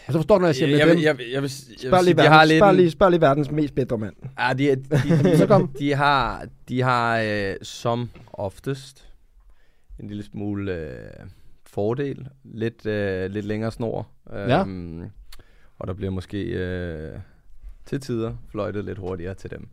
Altså 0.06 0.18
forstår 0.18 0.34
du, 0.34 0.40
når 0.40 0.48
jeg 0.48 0.54
siger 0.54 0.68
med 0.68 0.78
jeg, 0.78 0.86
dem? 0.88 0.98
jeg, 1.02 1.18
vil- 1.18 1.30
jeg, 1.30 1.42
vil, 1.42 1.50
jeg, 1.70 1.78
Spørg 1.90 2.04
lige, 2.04 2.14
de 2.14 2.22
har 2.22 2.30
verdens, 2.30 2.48
lidt... 2.50 2.58
spørg, 2.60 2.74
lige, 2.74 2.90
spørg 2.90 3.10
lige 3.10 3.20
verdens 3.20 3.50
mest 3.50 3.74
bedre 3.74 3.98
mand. 3.98 4.14
Ja, 4.38 4.52
de, 4.52 4.76
de, 5.30 5.36
Så 5.38 5.46
kom. 5.46 5.68
de 5.78 5.94
har, 5.94 6.46
de 6.68 6.82
har 6.82 7.20
øh, 7.20 7.54
som 7.62 8.10
oftest 8.32 9.08
en 10.00 10.08
lille 10.08 10.22
smule 10.22 10.74
øh, 10.74 10.90
fordel. 11.66 12.28
Lidt, 12.44 12.86
øh, 12.86 13.30
lidt 13.30 13.44
længere 13.46 13.72
snor. 13.72 14.08
Ja. 14.32 14.60
Øhm, 14.60 15.02
og 15.78 15.86
der 15.86 15.94
bliver 15.94 16.10
måske 16.10 16.42
øh, 16.42 17.18
til 17.86 18.00
tider 18.00 18.34
fløjtet 18.50 18.84
lidt 18.84 18.98
hurtigere 18.98 19.34
til 19.34 19.50
dem. 19.50 19.68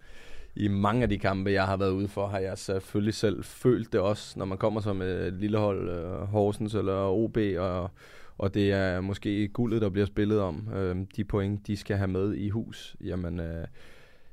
I 0.56 0.68
mange 0.68 1.04
af 1.04 1.10
de 1.10 1.20
kampe, 1.20 1.52
jeg 1.52 1.66
har 1.66 1.78
været 1.78 1.92
ude 1.92 2.08
for, 2.08 2.28
har 2.28 2.40
jeg 2.40 2.58
selvfølgelig 2.58 3.14
selv 3.14 3.44
følt 3.44 3.94
det 3.94 4.00
også, 4.02 4.40
når 4.40 4.46
man 4.46 4.58
kommer 4.58 4.82
som 4.82 5.02
et 5.02 5.34
lille 5.34 5.58
hold, 5.58 5.90
øh, 5.90 6.12
Horsens 6.22 6.74
eller 6.76 6.94
OB, 6.96 7.38
og, 7.58 7.92
og 8.38 8.54
det 8.54 8.72
er 8.72 9.02
måske 9.02 9.48
guldet, 9.48 9.82
der 9.82 9.90
bliver 9.90 10.06
spillet 10.06 10.40
om. 10.40 10.68
Øh, 10.76 10.96
de 11.16 11.24
point, 11.24 11.68
de 11.68 11.78
skal 11.78 11.98
have 11.98 12.08
med 12.08 12.34
i 12.36 12.50
hus. 12.50 12.96
Jamen, 13.04 13.40
øh, 13.40 13.68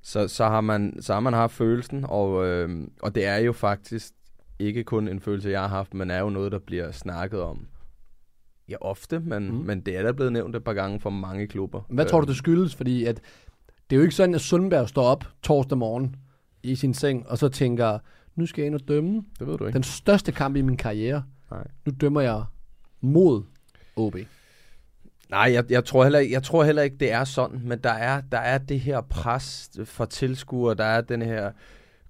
så, 0.02 0.28
så, 0.28 0.44
har 0.44 0.60
man, 0.60 1.02
så 1.02 1.12
har 1.12 1.20
man 1.20 1.32
haft 1.32 1.52
følelsen, 1.52 2.04
og, 2.08 2.46
øh, 2.46 2.86
og 3.02 3.14
det 3.14 3.24
er 3.26 3.36
jo 3.36 3.52
faktisk 3.52 4.12
ikke 4.58 4.84
kun 4.84 5.08
en 5.08 5.20
følelse, 5.20 5.50
jeg 5.50 5.60
har 5.60 5.68
haft, 5.68 5.94
men 5.94 6.10
er 6.10 6.18
jo 6.20 6.30
noget, 6.30 6.52
der 6.52 6.58
bliver 6.58 6.90
snakket 6.90 7.40
om. 7.42 7.66
Ja, 8.68 8.76
ofte, 8.80 9.20
men, 9.20 9.48
Mm. 9.50 9.54
men 9.56 9.80
det 9.80 9.96
er 9.96 10.02
der 10.02 10.12
blevet 10.12 10.32
nævnt 10.32 10.56
et 10.56 10.64
par 10.64 10.72
gange 10.74 11.00
for 11.00 11.10
mange 11.10 11.46
klubber. 11.46 11.80
Hvad 11.88 12.06
tror 12.06 12.18
du, 12.20 12.24
Øhm, 12.24 12.26
det 12.28 12.36
skyldes? 12.36 12.74
Fordi 12.74 13.04
at 13.04 13.20
det 13.90 13.96
er 13.96 13.98
jo 13.98 14.02
ikke 14.02 14.14
sådan, 14.14 14.34
at 14.34 14.40
Sundberg 14.40 14.88
står 14.88 15.02
op 15.02 15.24
torsdag 15.42 15.78
morgen 15.78 16.16
i 16.62 16.74
sin 16.74 16.94
seng, 16.94 17.28
og 17.28 17.38
så 17.38 17.48
tænker, 17.48 17.98
nu 18.34 18.46
skal 18.46 18.62
jeg 18.62 18.66
ind 18.66 18.74
og 18.74 18.88
dømme 18.88 19.24
Det 19.38 19.46
ved 19.46 19.58
du 19.58 19.66
ikke. 19.66 19.74
den 19.74 19.82
største 19.82 20.32
kamp 20.32 20.56
i 20.56 20.60
min 20.62 20.76
karriere. 20.76 21.22
Nej. 21.50 21.66
Nu 21.86 21.92
dømmer 22.00 22.20
jeg 22.20 22.44
mod 23.00 23.42
OB. 23.96 24.16
Nej, 25.30 25.50
jeg, 25.52 25.64
jeg, 25.70 25.84
tror 25.84 26.02
heller, 26.02 26.18
jeg 26.18 26.42
tror 26.42 26.64
heller 26.64 26.82
ikke, 26.82 26.96
det 26.96 27.12
er 27.12 27.24
sådan, 27.24 27.60
men 27.64 27.78
der 27.78 27.90
er, 27.90 28.20
der 28.32 28.38
er 28.38 28.58
det 28.58 28.80
her 28.80 29.00
pres 29.00 29.70
for 29.84 30.04
tilskuere, 30.04 30.74
der 30.74 30.84
er 30.84 31.00
den 31.00 31.22
her 31.22 31.52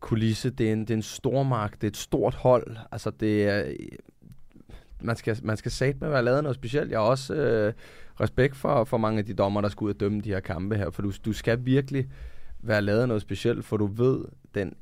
kulisse, 0.01 0.51
det 0.51 0.69
er 0.69 0.73
en, 0.73 0.81
det 0.81 0.91
er 0.91 0.95
en 0.95 1.03
stor 1.03 1.43
mark, 1.43 1.73
det 1.73 1.85
er 1.85 1.91
et 1.91 1.97
stort 1.97 2.35
hold, 2.35 2.77
altså 2.93 3.11
det 3.11 3.45
er, 3.45 3.73
man 5.01 5.17
skal, 5.17 5.39
man 5.43 5.57
skal 5.57 5.71
sat 5.71 6.01
med 6.01 6.09
at 6.09 6.13
være 6.13 6.25
lavet 6.25 6.43
noget 6.43 6.55
specielt. 6.55 6.91
Jeg 6.91 6.99
har 6.99 7.07
også 7.07 7.35
øh, 7.35 7.73
respekt 8.21 8.57
for, 8.57 8.85
for 8.85 8.99
mange 8.99 9.19
af 9.19 9.25
de 9.25 9.35
dommer, 9.35 9.61
der 9.61 9.69
skal 9.69 9.85
ud 9.85 9.95
og 9.95 10.01
dømme 10.01 10.21
de 10.21 10.29
her 10.29 10.41
kampe 10.41 10.77
her, 10.77 10.91
for 10.91 11.03
du, 11.03 11.13
du 11.25 11.33
skal 11.33 11.65
virkelig 11.65 12.09
være 12.61 12.83
lavet 12.83 13.09
noget 13.09 13.23
specielt, 13.23 13.65
for 13.65 13.77
du 13.77 13.87
ved, 13.87 14.25
den, 14.55 14.75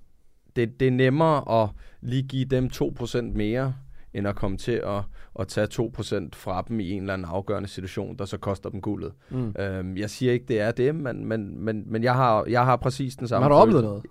det, 0.57 0.81
det 0.81 0.89
er 0.89 0.93
nemmere 0.93 1.63
at 1.63 1.71
lige 2.01 2.23
give 2.23 2.45
dem 2.45 2.71
2% 2.75 3.21
mere, 3.21 3.75
end 4.19 4.29
at 4.29 4.37
komme 4.37 4.57
til 4.57 4.73
at, 4.87 5.03
at 5.41 5.49
tage 5.49 5.67
2% 5.67 6.29
fra 6.33 6.65
dem 6.69 6.81
i 6.81 6.91
en 6.91 7.03
eller 7.03 7.15
anden 7.15 7.29
afgørende 7.31 7.69
situation, 7.69 8.17
der 8.17 8.25
så 8.25 8.39
koster 8.39 8.71
dem 8.71 8.81
guldet. 8.81 9.13
Mm. 9.31 9.55
Øhm, 9.59 9.97
jeg 9.97 10.11
siger 10.11 10.33
ikke, 10.33 10.45
det 10.49 10.61
er 10.61 10.71
det, 10.71 10.95
men, 10.95 11.25
men, 11.25 11.65
men, 11.65 11.85
men 11.87 12.05
jeg, 12.05 12.15
har, 12.15 12.45
jeg 12.49 12.65
har 12.65 12.77
præcis 12.77 13.17
den 13.17 13.23
Men 13.23 13.29
samme 13.29 13.45
har 13.45 13.49
du 13.49 13.55
oplevet 13.55 13.85
noget? 13.85 14.03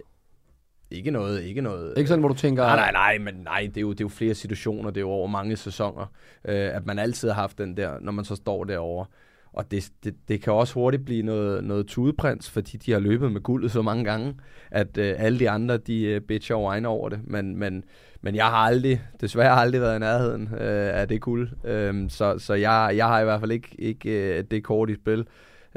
Ikke 0.91 1.12
noget, 1.12 1.43
ikke 1.43 1.62
noget. 1.62 1.93
Ikke 1.97 2.08
sådan, 2.08 2.19
hvor 2.19 2.29
du 2.29 2.36
tænker, 2.36 2.63
Nej, 2.63 2.75
nej, 2.75 2.91
nej, 2.91 3.17
men 3.17 3.34
nej, 3.43 3.62
det 3.62 3.77
er 3.77 3.82
jo, 3.82 3.91
det 3.91 3.99
er 3.99 4.05
jo 4.05 4.10
flere 4.10 4.36
situationer, 4.36 4.89
det 4.89 4.97
er 4.97 5.01
jo 5.01 5.10
over 5.10 5.27
mange 5.27 5.55
sæsoner, 5.55 6.05
øh, 6.45 6.75
at 6.75 6.86
man 6.86 6.99
altid 6.99 7.29
har 7.29 7.36
haft 7.41 7.58
den 7.58 7.77
der, 7.77 7.99
når 8.01 8.12
man 8.12 8.25
så 8.25 8.36
står 8.36 8.63
derovre. 8.63 9.05
Og 9.53 9.71
det, 9.71 9.89
det, 10.03 10.15
det 10.27 10.41
kan 10.41 10.53
også 10.53 10.73
hurtigt 10.73 11.05
blive 11.05 11.23
noget, 11.23 11.63
noget 11.63 11.88
tudeprins, 11.88 12.49
fordi 12.49 12.77
de 12.77 12.91
har 12.91 12.99
løbet 12.99 13.31
med 13.31 13.41
guldet 13.41 13.71
så 13.71 13.81
mange 13.81 14.03
gange, 14.03 14.36
at 14.71 14.97
øh, 14.97 15.15
alle 15.17 15.39
de 15.39 15.49
andre, 15.49 15.77
de 15.77 16.03
øh, 16.03 16.21
bitcher 16.21 16.55
og 16.55 16.65
whiner 16.65 16.89
over 16.89 17.10
det. 17.10 17.19
Men, 17.23 17.55
men, 17.55 17.83
men 18.21 18.36
jeg 18.36 18.45
har 18.45 18.57
aldrig, 18.57 19.01
desværre 19.21 19.51
aldrig 19.51 19.81
været 19.81 19.95
i 19.95 19.99
nærheden 19.99 20.49
øh, 20.53 20.99
af 20.99 21.07
det 21.07 21.21
guld. 21.21 21.49
Øh, 21.65 22.10
så 22.10 22.39
så 22.39 22.53
jeg, 22.53 22.93
jeg 22.95 23.07
har 23.07 23.19
i 23.19 23.23
hvert 23.23 23.39
fald 23.39 23.51
ikke, 23.51 23.75
ikke 23.79 24.38
øh, 24.38 24.43
det 24.51 24.63
kort 24.63 24.89
i 24.89 24.95
spil, 24.95 25.27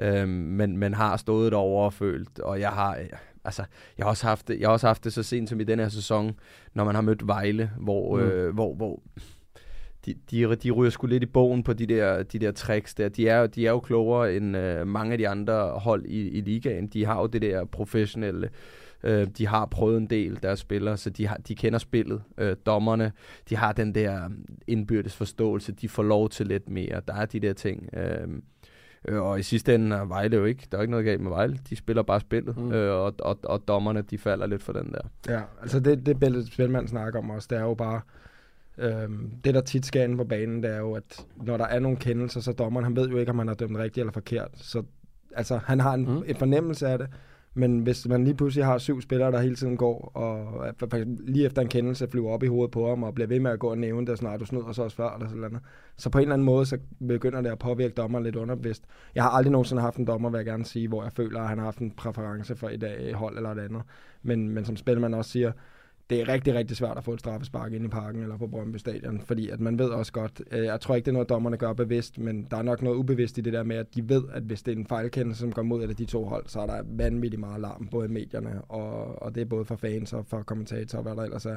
øh, 0.02 0.28
men, 0.28 0.76
men 0.76 0.94
har 0.94 1.16
stået 1.16 1.52
derovre 1.52 1.84
og 1.84 1.92
følt, 1.92 2.38
og 2.40 2.60
jeg 2.60 2.70
har... 2.70 2.96
Øh, 2.96 3.06
altså, 3.44 3.62
jeg 3.98 4.04
har, 4.04 4.10
også 4.10 4.26
haft 4.26 4.48
det, 4.48 4.60
jeg 4.60 4.68
har 4.68 4.72
også 4.72 4.86
haft 4.86 5.04
det 5.04 5.12
så 5.12 5.22
sent 5.22 5.48
som 5.48 5.60
i 5.60 5.64
den 5.64 5.78
her 5.78 5.88
sæson, 5.88 6.32
når 6.74 6.84
man 6.84 6.94
har 6.94 7.02
mødt 7.02 7.26
Vejle, 7.26 7.70
hvor, 7.78 8.16
Mm. 8.16 8.22
mm. 8.22 8.28
øh, 8.30 8.54
hvor, 8.54 8.74
hvor 8.74 9.02
de, 10.06 10.14
de, 10.30 10.54
de 10.54 10.70
ryger 10.70 10.90
sgu 10.90 11.06
lidt 11.06 11.22
i 11.22 11.26
bogen 11.26 11.62
på 11.62 11.72
de 11.72 11.86
der, 11.86 12.22
de 12.22 12.38
der 12.38 12.52
tricks 12.52 12.94
der. 12.94 13.08
De 13.08 13.28
er, 13.28 13.46
de 13.46 13.66
er 13.66 13.70
jo 13.70 13.80
klogere 13.80 14.36
end 14.36 14.56
øh, 14.56 14.86
mange 14.86 15.12
af 15.12 15.18
de 15.18 15.28
andre 15.28 15.70
hold 15.70 16.06
i, 16.06 16.28
i 16.28 16.40
ligaen. 16.40 16.86
De 16.86 17.04
har 17.06 17.20
jo 17.20 17.26
det 17.26 17.42
der 17.42 17.64
professionelle. 17.64 18.50
Øh, 19.02 19.26
de 19.38 19.46
har 19.46 19.66
prøvet 19.66 19.96
en 19.96 20.06
del, 20.06 20.38
deres 20.42 20.58
spillere, 20.58 20.96
så 20.96 21.10
de, 21.10 21.26
har, 21.26 21.36
de 21.36 21.54
kender 21.54 21.78
spillet. 21.78 22.22
Øh, 22.38 22.56
dommerne, 22.66 23.12
de 23.48 23.56
har 23.56 23.72
den 23.72 23.94
der 23.94 24.28
indbyrdes 24.66 25.16
forståelse. 25.16 25.72
De 25.72 25.88
får 25.88 26.02
lov 26.02 26.28
til 26.28 26.46
lidt 26.46 26.68
mere. 26.68 27.00
Der 27.08 27.14
er 27.14 27.26
de 27.26 27.40
der 27.40 27.52
ting. 27.52 27.88
Øh, 27.92 28.28
øh, 29.08 29.22
og 29.22 29.40
i 29.40 29.42
sidste 29.42 29.74
ende 29.74 29.96
er 29.96 30.04
Vejle 30.04 30.36
jo 30.36 30.44
ikke. 30.44 30.66
Der 30.72 30.78
er 30.78 30.82
ikke 30.82 30.90
noget 30.90 31.06
galt 31.06 31.20
med 31.20 31.30
Vejle. 31.30 31.58
De 31.70 31.76
spiller 31.76 32.02
bare 32.02 32.20
spillet. 32.20 32.56
Mm. 32.56 32.62
Mm. 32.62 32.72
Øh, 32.72 32.94
og, 32.94 33.14
og, 33.18 33.38
og 33.42 33.68
dommerne, 33.68 34.02
de 34.02 34.18
falder 34.18 34.46
lidt 34.46 34.62
for 34.62 34.72
den 34.72 34.92
der. 34.92 35.32
Ja, 35.34 35.40
altså 35.62 35.80
det, 35.80 36.06
det 36.06 36.20
Belle 36.20 36.46
Spilman 36.46 36.88
snakker 36.88 37.18
om 37.18 37.30
også, 37.30 37.48
det 37.50 37.58
er 37.58 37.62
jo 37.62 37.74
bare, 37.74 38.00
øhm, 38.78 39.30
det 39.44 39.54
der 39.54 39.60
tit 39.60 39.86
sker 39.86 40.04
inde 40.04 40.16
på 40.16 40.24
banen, 40.24 40.62
det 40.62 40.70
er 40.70 40.78
jo, 40.78 40.92
at 40.92 41.26
når 41.36 41.56
der 41.56 41.64
er 41.66 41.78
nogle 41.78 41.96
kendelser, 41.96 42.40
så 42.40 42.52
dommeren, 42.52 42.84
han 42.84 42.96
ved 42.96 43.08
jo 43.08 43.16
ikke, 43.16 43.30
om 43.32 43.38
han 43.38 43.48
har 43.48 43.54
dømt 43.54 43.76
rigtigt 43.78 43.98
eller 43.98 44.12
forkert. 44.12 44.50
Så 44.54 44.82
altså, 45.36 45.60
han 45.64 45.80
har 45.80 45.94
en, 45.94 46.06
Mm. 46.08 46.22
en 46.26 46.36
fornemmelse 46.36 46.88
af 46.88 46.98
det, 46.98 47.08
men 47.54 47.78
hvis 47.80 48.08
man 48.08 48.24
lige 48.24 48.34
pludselig 48.34 48.64
har 48.64 48.78
syv 48.78 49.00
spillere, 49.00 49.32
der 49.32 49.40
hele 49.40 49.54
tiden 49.56 49.76
går, 49.76 50.10
og 50.14 50.66
lige 51.20 51.46
efter 51.46 51.62
en 51.62 51.68
kendelse 51.68 52.08
flyver 52.08 52.30
op 52.30 52.42
i 52.42 52.46
hovedet 52.46 52.70
på 52.70 52.88
ham, 52.88 53.02
og 53.02 53.14
bliver 53.14 53.28
ved 53.28 53.40
med 53.40 53.50
at 53.50 53.58
gå 53.58 53.70
og 53.70 53.78
nævne 53.78 54.00
det, 54.00 54.08
og 54.08 54.16
sådan, 54.18 54.30
"Ej, 54.30 54.36
du 54.36 54.44
snød 54.44 54.62
os 54.62 54.78
også 54.78 54.96
før, 54.96 55.14
eller 55.14 55.28
sådan 55.28 55.40
noget. 55.40 55.58
Så 55.96 56.10
på 56.10 56.18
en 56.18 56.22
eller 56.22 56.34
anden 56.34 56.44
måde, 56.44 56.66
så 56.66 56.78
begynder 57.08 57.40
det 57.40 57.50
at 57.50 57.58
påvirke 57.58 57.94
dommeren 57.94 58.24
lidt 58.24 58.36
underbevidst. 58.36 58.84
Jeg 59.14 59.22
har 59.22 59.30
aldrig 59.30 59.52
nogensinde 59.52 59.82
haft 59.82 59.96
en 59.96 60.04
dommer, 60.06 60.30
vil 60.30 60.38
jeg 60.38 60.46
gerne 60.46 60.64
sige, 60.64 60.88
hvor 60.88 61.02
jeg 61.02 61.12
føler, 61.12 61.40
at 61.40 61.48
han 61.48 61.58
har 61.58 61.64
haft 61.64 61.78
en 61.78 61.90
præference 61.90 62.56
for 62.56 62.68
et 62.68 62.84
øh, 63.00 63.12
hold 63.14 63.36
eller 63.36 63.50
et 63.50 63.58
andet. 63.58 63.82
Men, 64.22 64.48
men 64.48 64.64
som 64.64 64.76
Spelman 64.76 65.14
også 65.14 65.30
siger, 65.30 65.52
det 66.10 66.20
er 66.20 66.28
rigtig, 66.28 66.54
rigtig 66.54 66.76
svært 66.76 66.98
at 66.98 67.04
få 67.04 67.12
et 67.12 67.20
straffespark 67.20 67.72
ind 67.72 67.84
i 67.84 67.88
parken 67.88 68.22
eller 68.22 68.36
på 68.36 68.46
Brøndby 68.46 68.76
Stadion, 68.76 69.20
fordi 69.20 69.48
at 69.48 69.60
man 69.60 69.78
ved 69.78 69.88
også 69.88 70.12
godt, 70.12 70.42
øh, 70.50 70.64
jeg 70.64 70.80
tror 70.80 70.94
ikke, 70.94 71.04
det 71.04 71.10
er 71.10 71.12
noget, 71.12 71.28
dommerne 71.28 71.56
gør 71.56 71.72
bevidst, 71.72 72.18
men 72.18 72.46
der 72.50 72.56
er 72.56 72.62
nok 72.62 72.82
noget 72.82 72.96
ubevidst 72.96 73.38
i 73.38 73.40
det 73.40 73.52
der 73.52 73.62
med, 73.62 73.76
at 73.76 73.94
de 73.94 74.08
ved, 74.08 74.22
at 74.32 74.42
hvis 74.42 74.62
det 74.62 74.72
er 74.72 74.76
en 74.76 74.86
fejlkendelse, 74.86 75.40
som 75.40 75.52
går 75.52 75.62
mod 75.62 75.84
et 75.84 75.90
af 75.90 75.96
de 75.96 76.04
to 76.04 76.24
hold, 76.24 76.44
så 76.46 76.60
er 76.60 76.66
der 76.66 76.82
vanvittigt 76.86 77.40
meget 77.40 77.60
larm, 77.60 77.88
både 77.90 78.06
i 78.06 78.10
medierne, 78.10 78.62
og, 78.62 79.22
og 79.22 79.34
det 79.34 79.40
er 79.40 79.44
både 79.44 79.64
for 79.64 79.76
fans 79.76 80.12
og 80.12 80.26
for 80.26 80.42
kommentatorer 80.42 80.98
og 80.98 81.02
hvad 81.02 81.16
der 81.16 81.22
ellers 81.22 81.46
er. 81.46 81.56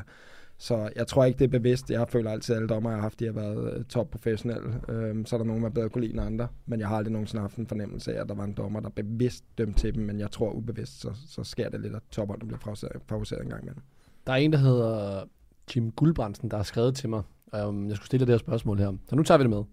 Så 0.57 0.89
jeg 0.95 1.07
tror 1.07 1.25
ikke, 1.25 1.39
det 1.39 1.45
er 1.45 1.59
bevidst. 1.59 1.91
Jeg 1.91 2.09
føler 2.09 2.31
altid, 2.31 2.55
at 2.55 2.57
alle 2.57 2.69
dommer, 2.69 2.89
jeg 2.89 2.97
har 2.97 3.01
haft, 3.01 3.19
de 3.19 3.25
har 3.25 3.31
været 3.31 3.77
øh, 3.77 3.85
top 3.85 4.09
professionelle. 4.09 4.81
Øhm, 4.89 5.25
så 5.25 5.35
er 5.35 5.37
der 5.37 5.45
nogen, 5.45 5.63
der 5.63 5.69
bedre 5.69 5.89
kunne 5.89 6.01
lide 6.01 6.13
end 6.13 6.21
andre. 6.21 6.47
Men 6.65 6.79
jeg 6.79 6.87
har 6.87 6.97
aldrig 6.97 7.11
nogensinde 7.11 7.41
haft 7.41 7.57
en 7.57 7.67
fornemmelse 7.67 8.15
af, 8.15 8.21
at 8.21 8.29
der 8.29 8.35
var 8.35 8.43
en 8.43 8.53
dommer, 8.53 8.79
der 8.79 8.89
bevidst 8.89 9.43
dømte 9.57 9.79
til 9.79 9.95
dem. 9.95 10.03
Men 10.03 10.19
jeg 10.19 10.31
tror 10.31 10.51
ubevidst, 10.51 11.01
så, 11.01 11.09
så 11.27 11.43
sker 11.43 11.69
det 11.69 11.81
lidt, 11.81 11.95
at 11.95 12.01
topperne 12.11 12.47
bliver 12.47 12.99
favoriseret 13.07 13.43
en 13.43 13.49
gang 13.49 13.63
imellem. 13.63 13.81
Der 14.27 14.33
er 14.33 14.37
en, 14.37 14.51
der 14.51 14.57
hedder 14.57 15.23
Jim 15.75 15.91
Guldbrandsen, 15.91 16.51
der 16.51 16.57
har 16.57 16.63
skrevet 16.63 16.95
til 16.95 17.09
mig, 17.09 17.23
um, 17.67 17.87
jeg 17.87 17.95
skulle 17.95 18.07
stille 18.07 18.19
dig 18.19 18.27
det 18.27 18.33
her 18.33 18.45
spørgsmål 18.45 18.79
her. 18.79 18.93
Så 19.09 19.15
nu 19.15 19.23
tager 19.23 19.37
vi 19.37 19.43
det 19.43 19.49
med. 19.49 19.63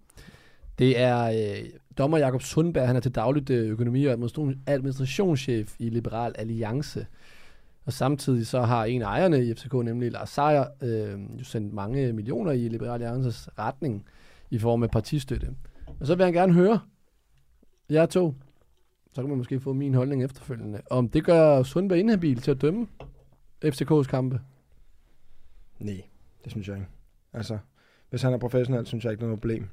Det 0.79 0.99
er 0.99 1.25
øh, 1.25 1.71
dommer 1.99 2.19
Jakob 2.19 2.43
Sundberg, 2.43 2.87
han 2.87 2.97
er 2.97 3.01
til 3.01 3.15
dagligt 3.15 3.51
øh, 3.51 3.71
økonomi- 3.71 4.07
og 4.07 4.13
administrationschef 4.67 5.77
i 5.79 5.89
Liberal 5.89 6.35
Alliance. 6.39 7.07
Og 7.85 7.93
samtidig 7.93 8.47
så 8.47 8.61
har 8.61 8.85
en 8.85 9.03
af 9.03 9.07
ejerne 9.07 9.45
i 9.45 9.55
FCK, 9.55 9.75
nemlig 9.75 10.13
Lars 10.13 10.31
Seier, 10.31 10.65
øh, 10.83 11.39
jo 11.39 11.45
sendt 11.45 11.73
mange 11.73 12.13
millioner 12.13 12.53
i 12.53 12.69
Liberal 12.69 12.93
Alliances 13.03 13.49
retning 13.59 14.05
i 14.51 14.59
form 14.59 14.83
af 14.83 14.91
partistøtte. 14.91 15.49
Og 16.01 16.07
så 16.07 16.15
vil 16.15 16.25
han 16.25 16.35
gerne 16.35 16.53
høre 16.53 16.81
jer 17.91 18.07
to, 18.07 18.35
så 19.13 19.21
kan 19.21 19.29
man 19.29 19.39
måske 19.39 19.61
få 19.61 19.73
min 19.73 19.95
holdning 19.95 20.25
efterfølgende, 20.25 20.81
om 20.91 21.09
det 21.09 21.25
gør 21.25 21.63
Sundberg 21.63 21.99
inhabil 21.99 22.41
til 22.41 22.51
at 22.51 22.63
dømme 22.63 22.87
FCK's 23.64 24.07
kampe. 24.11 24.40
Nej, 25.79 26.03
det 26.44 26.53
synes 26.53 26.68
jeg 26.68 26.77
ikke. 26.77 26.88
Altså, 27.33 27.59
hvis 28.11 28.23
han 28.23 28.33
er 28.33 28.38
professionel, 28.38 28.87
synes 28.87 29.05
jeg 29.05 29.12
ikke, 29.12 29.20
det 29.20 29.25
er 29.25 29.29
noget 29.29 29.40
problem. 29.40 29.68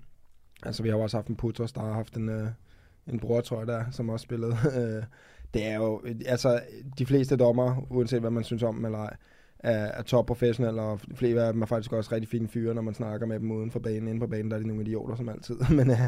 Altså, 0.64 0.84
vi 0.84 0.90
har 0.90 0.98
jo 0.98 1.04
også 1.04 1.18
haft 1.18 1.28
en 1.28 1.36
Putros, 1.36 1.72
der 1.72 1.82
har 1.82 1.94
haft 1.94 2.18
en, 2.18 2.30
øh, 2.30 2.48
en 3.08 3.20
bror, 3.20 3.42
tror 3.42 3.58
jeg, 3.58 3.68
der, 3.68 3.84
som 3.92 4.10
også 4.10 4.24
spillede. 4.24 4.56
Øh, 4.78 5.04
det 5.54 5.66
er 5.66 5.76
jo, 5.76 6.02
altså 6.26 6.62
de 6.98 7.06
fleste 7.06 7.36
dommer, 7.36 7.86
uanset 7.90 8.20
hvad 8.20 8.30
man 8.30 8.44
synes 8.44 8.64
om 8.64 8.76
dem 8.76 8.86
eller 8.86 9.00
ej, 9.00 9.16
er, 9.60 9.86
er 9.86 10.02
topprofessionelle, 10.02 10.82
og 10.82 11.00
flere 11.16 11.48
af 11.48 11.54
dem 11.54 11.62
er 11.62 11.66
faktisk 11.66 11.94
også 11.94 12.12
rigtig 12.12 12.30
fine 12.30 12.48
fyre, 12.48 12.74
når 12.74 12.82
man 12.82 12.94
snakker 12.94 13.28
med 13.28 13.40
dem 13.40 13.52
uden 13.52 13.72
for 13.72 13.80
banen. 13.80 14.02
Inden 14.08 14.20
på 14.20 14.28
banen, 14.28 14.52
der 14.52 14.58
er 14.58 14.62
de 14.62 14.68
nogle 14.68 14.84
idioter 14.84 15.16
som 15.16 15.30
altid. 15.30 15.56
Men, 15.78 15.92
øh, 15.92 16.06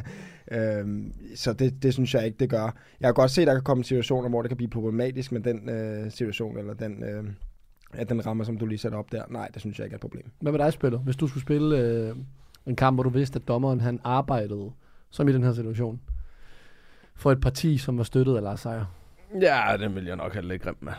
øh, 0.52 1.12
så 1.36 1.54
det, 1.54 1.84
det 1.84 1.94
synes 1.94 2.13
jeg 2.13 2.26
ikke, 2.26 2.38
det 2.39 2.50
gør. 2.50 2.78
Jeg 3.00 3.08
har 3.08 3.13
godt 3.13 3.32
set, 3.32 3.42
at 3.42 3.48
der 3.48 3.54
kan 3.54 3.63
komme 3.63 3.84
situationer, 3.84 4.30
hvor 4.30 4.42
det 4.42 4.50
kan 4.50 4.58
blive 4.58 4.70
problematisk 4.70 5.32
med 5.32 5.42
den 5.42 5.70
øh, 5.70 6.12
situation, 6.12 6.58
eller 6.58 6.74
den, 6.74 7.04
øh, 7.04 7.24
at 7.93 8.10
den 8.10 8.25
rammer, 8.25 8.43
som 8.43 8.58
du 8.58 8.65
lige 8.65 8.78
satte 8.78 8.95
op 8.95 9.12
der. 9.12 9.23
Nej, 9.30 9.47
det 9.54 9.62
synes 9.62 9.80
jeg 9.80 9.86
ikke 9.86 9.93
er 9.93 9.97
et 9.97 10.02
problem. 10.02 10.32
Hvad 10.39 10.52
med 10.52 10.60
dig, 10.60 10.73
spiller? 10.73 10.99
Hvis 10.99 11.15
du 11.15 11.28
skulle 11.28 11.41
spille 11.43 11.78
øh, 11.80 12.15
en 12.65 12.75
kamp, 12.75 12.95
hvor 12.95 13.04
du 13.04 13.10
vidste, 13.10 13.39
at 13.39 13.47
dommeren 13.47 13.82
han 13.82 13.99
arbejdede, 14.04 14.71
som 15.10 15.28
i 15.28 15.34
den 15.34 15.43
her 15.43 15.54
situation, 15.54 16.02
for 17.15 17.32
et 17.32 17.41
parti, 17.41 17.78
som 17.78 17.97
var 17.97 18.04
støttet 18.04 18.36
af 18.36 18.43
Lars 18.43 18.60
Seier. 18.60 18.86
Ja, 19.41 19.78
den 19.80 19.95
vil 19.95 20.06
jeg 20.06 20.15
nok 20.15 20.34
have 20.34 20.47
lidt 20.47 20.62
grimt 20.62 20.84
med. 20.84 20.93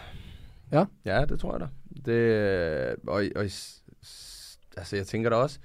Ja? 0.73 0.85
Ja, 1.05 1.25
det 1.25 1.41
tror 1.41 1.53
jeg 1.53 1.61
da. 1.61 1.67
Det, 2.07 2.19
øh, 2.91 2.97
og, 3.07 3.23
og, 3.37 3.43
altså, 4.77 4.97
jeg 4.97 5.07
tænker 5.07 5.31
da 5.31 5.37
også, 5.37 5.59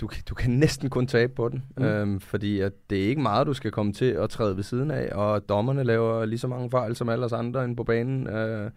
du, 0.00 0.06
kan- 0.06 0.22
du 0.28 0.34
kan 0.34 0.50
næsten 0.50 0.90
kun 0.90 1.06
tabe 1.06 1.32
på 1.34 1.48
den, 1.48 1.64
mm. 1.76 1.84
øhm, 1.84 2.20
fordi 2.20 2.60
at 2.60 2.72
det 2.90 2.98
er 3.04 3.08
ikke 3.08 3.22
meget, 3.22 3.46
du 3.46 3.52
skal 3.54 3.70
komme 3.70 3.92
til 3.92 4.04
at 4.10 4.30
træde 4.30 4.56
ved 4.56 4.62
siden 4.62 4.90
af, 4.90 5.08
og 5.14 5.48
dommerne 5.48 5.84
laver 5.84 6.24
lige 6.24 6.38
så 6.38 6.48
mange 6.48 6.70
fejl 6.70 6.96
som 6.96 7.08
alle 7.08 7.24
os 7.24 7.32
andre 7.32 7.64
inde 7.64 7.76
på 7.76 7.84
banen. 7.84 8.26
Øh, 8.26 8.70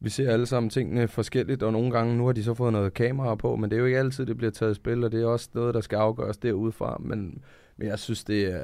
vi 0.00 0.10
ser 0.10 0.30
alle 0.30 0.46
sammen 0.46 0.70
tingene 0.70 1.08
forskelligt, 1.08 1.62
og 1.62 1.72
nogle 1.72 1.90
gange, 1.90 2.16
nu 2.16 2.26
har 2.26 2.32
de 2.32 2.44
så 2.44 2.54
fået 2.54 2.72
noget 2.72 2.94
kamera 2.94 3.34
på, 3.34 3.56
men 3.56 3.70
det 3.70 3.76
er 3.76 3.80
jo 3.80 3.86
ikke 3.86 3.98
altid, 3.98 4.26
det 4.26 4.36
bliver 4.36 4.50
taget 4.50 4.72
i 4.72 4.74
spil, 4.74 5.04
og 5.04 5.12
det 5.12 5.22
er 5.22 5.26
også 5.26 5.48
noget, 5.54 5.74
der 5.74 5.80
skal 5.80 5.96
afgøres 5.96 6.36
derudefra, 6.36 6.96
men, 7.00 7.42
men 7.78 7.88
jeg 7.88 7.98
synes, 7.98 8.24
det 8.24 8.44
er, 8.54 8.58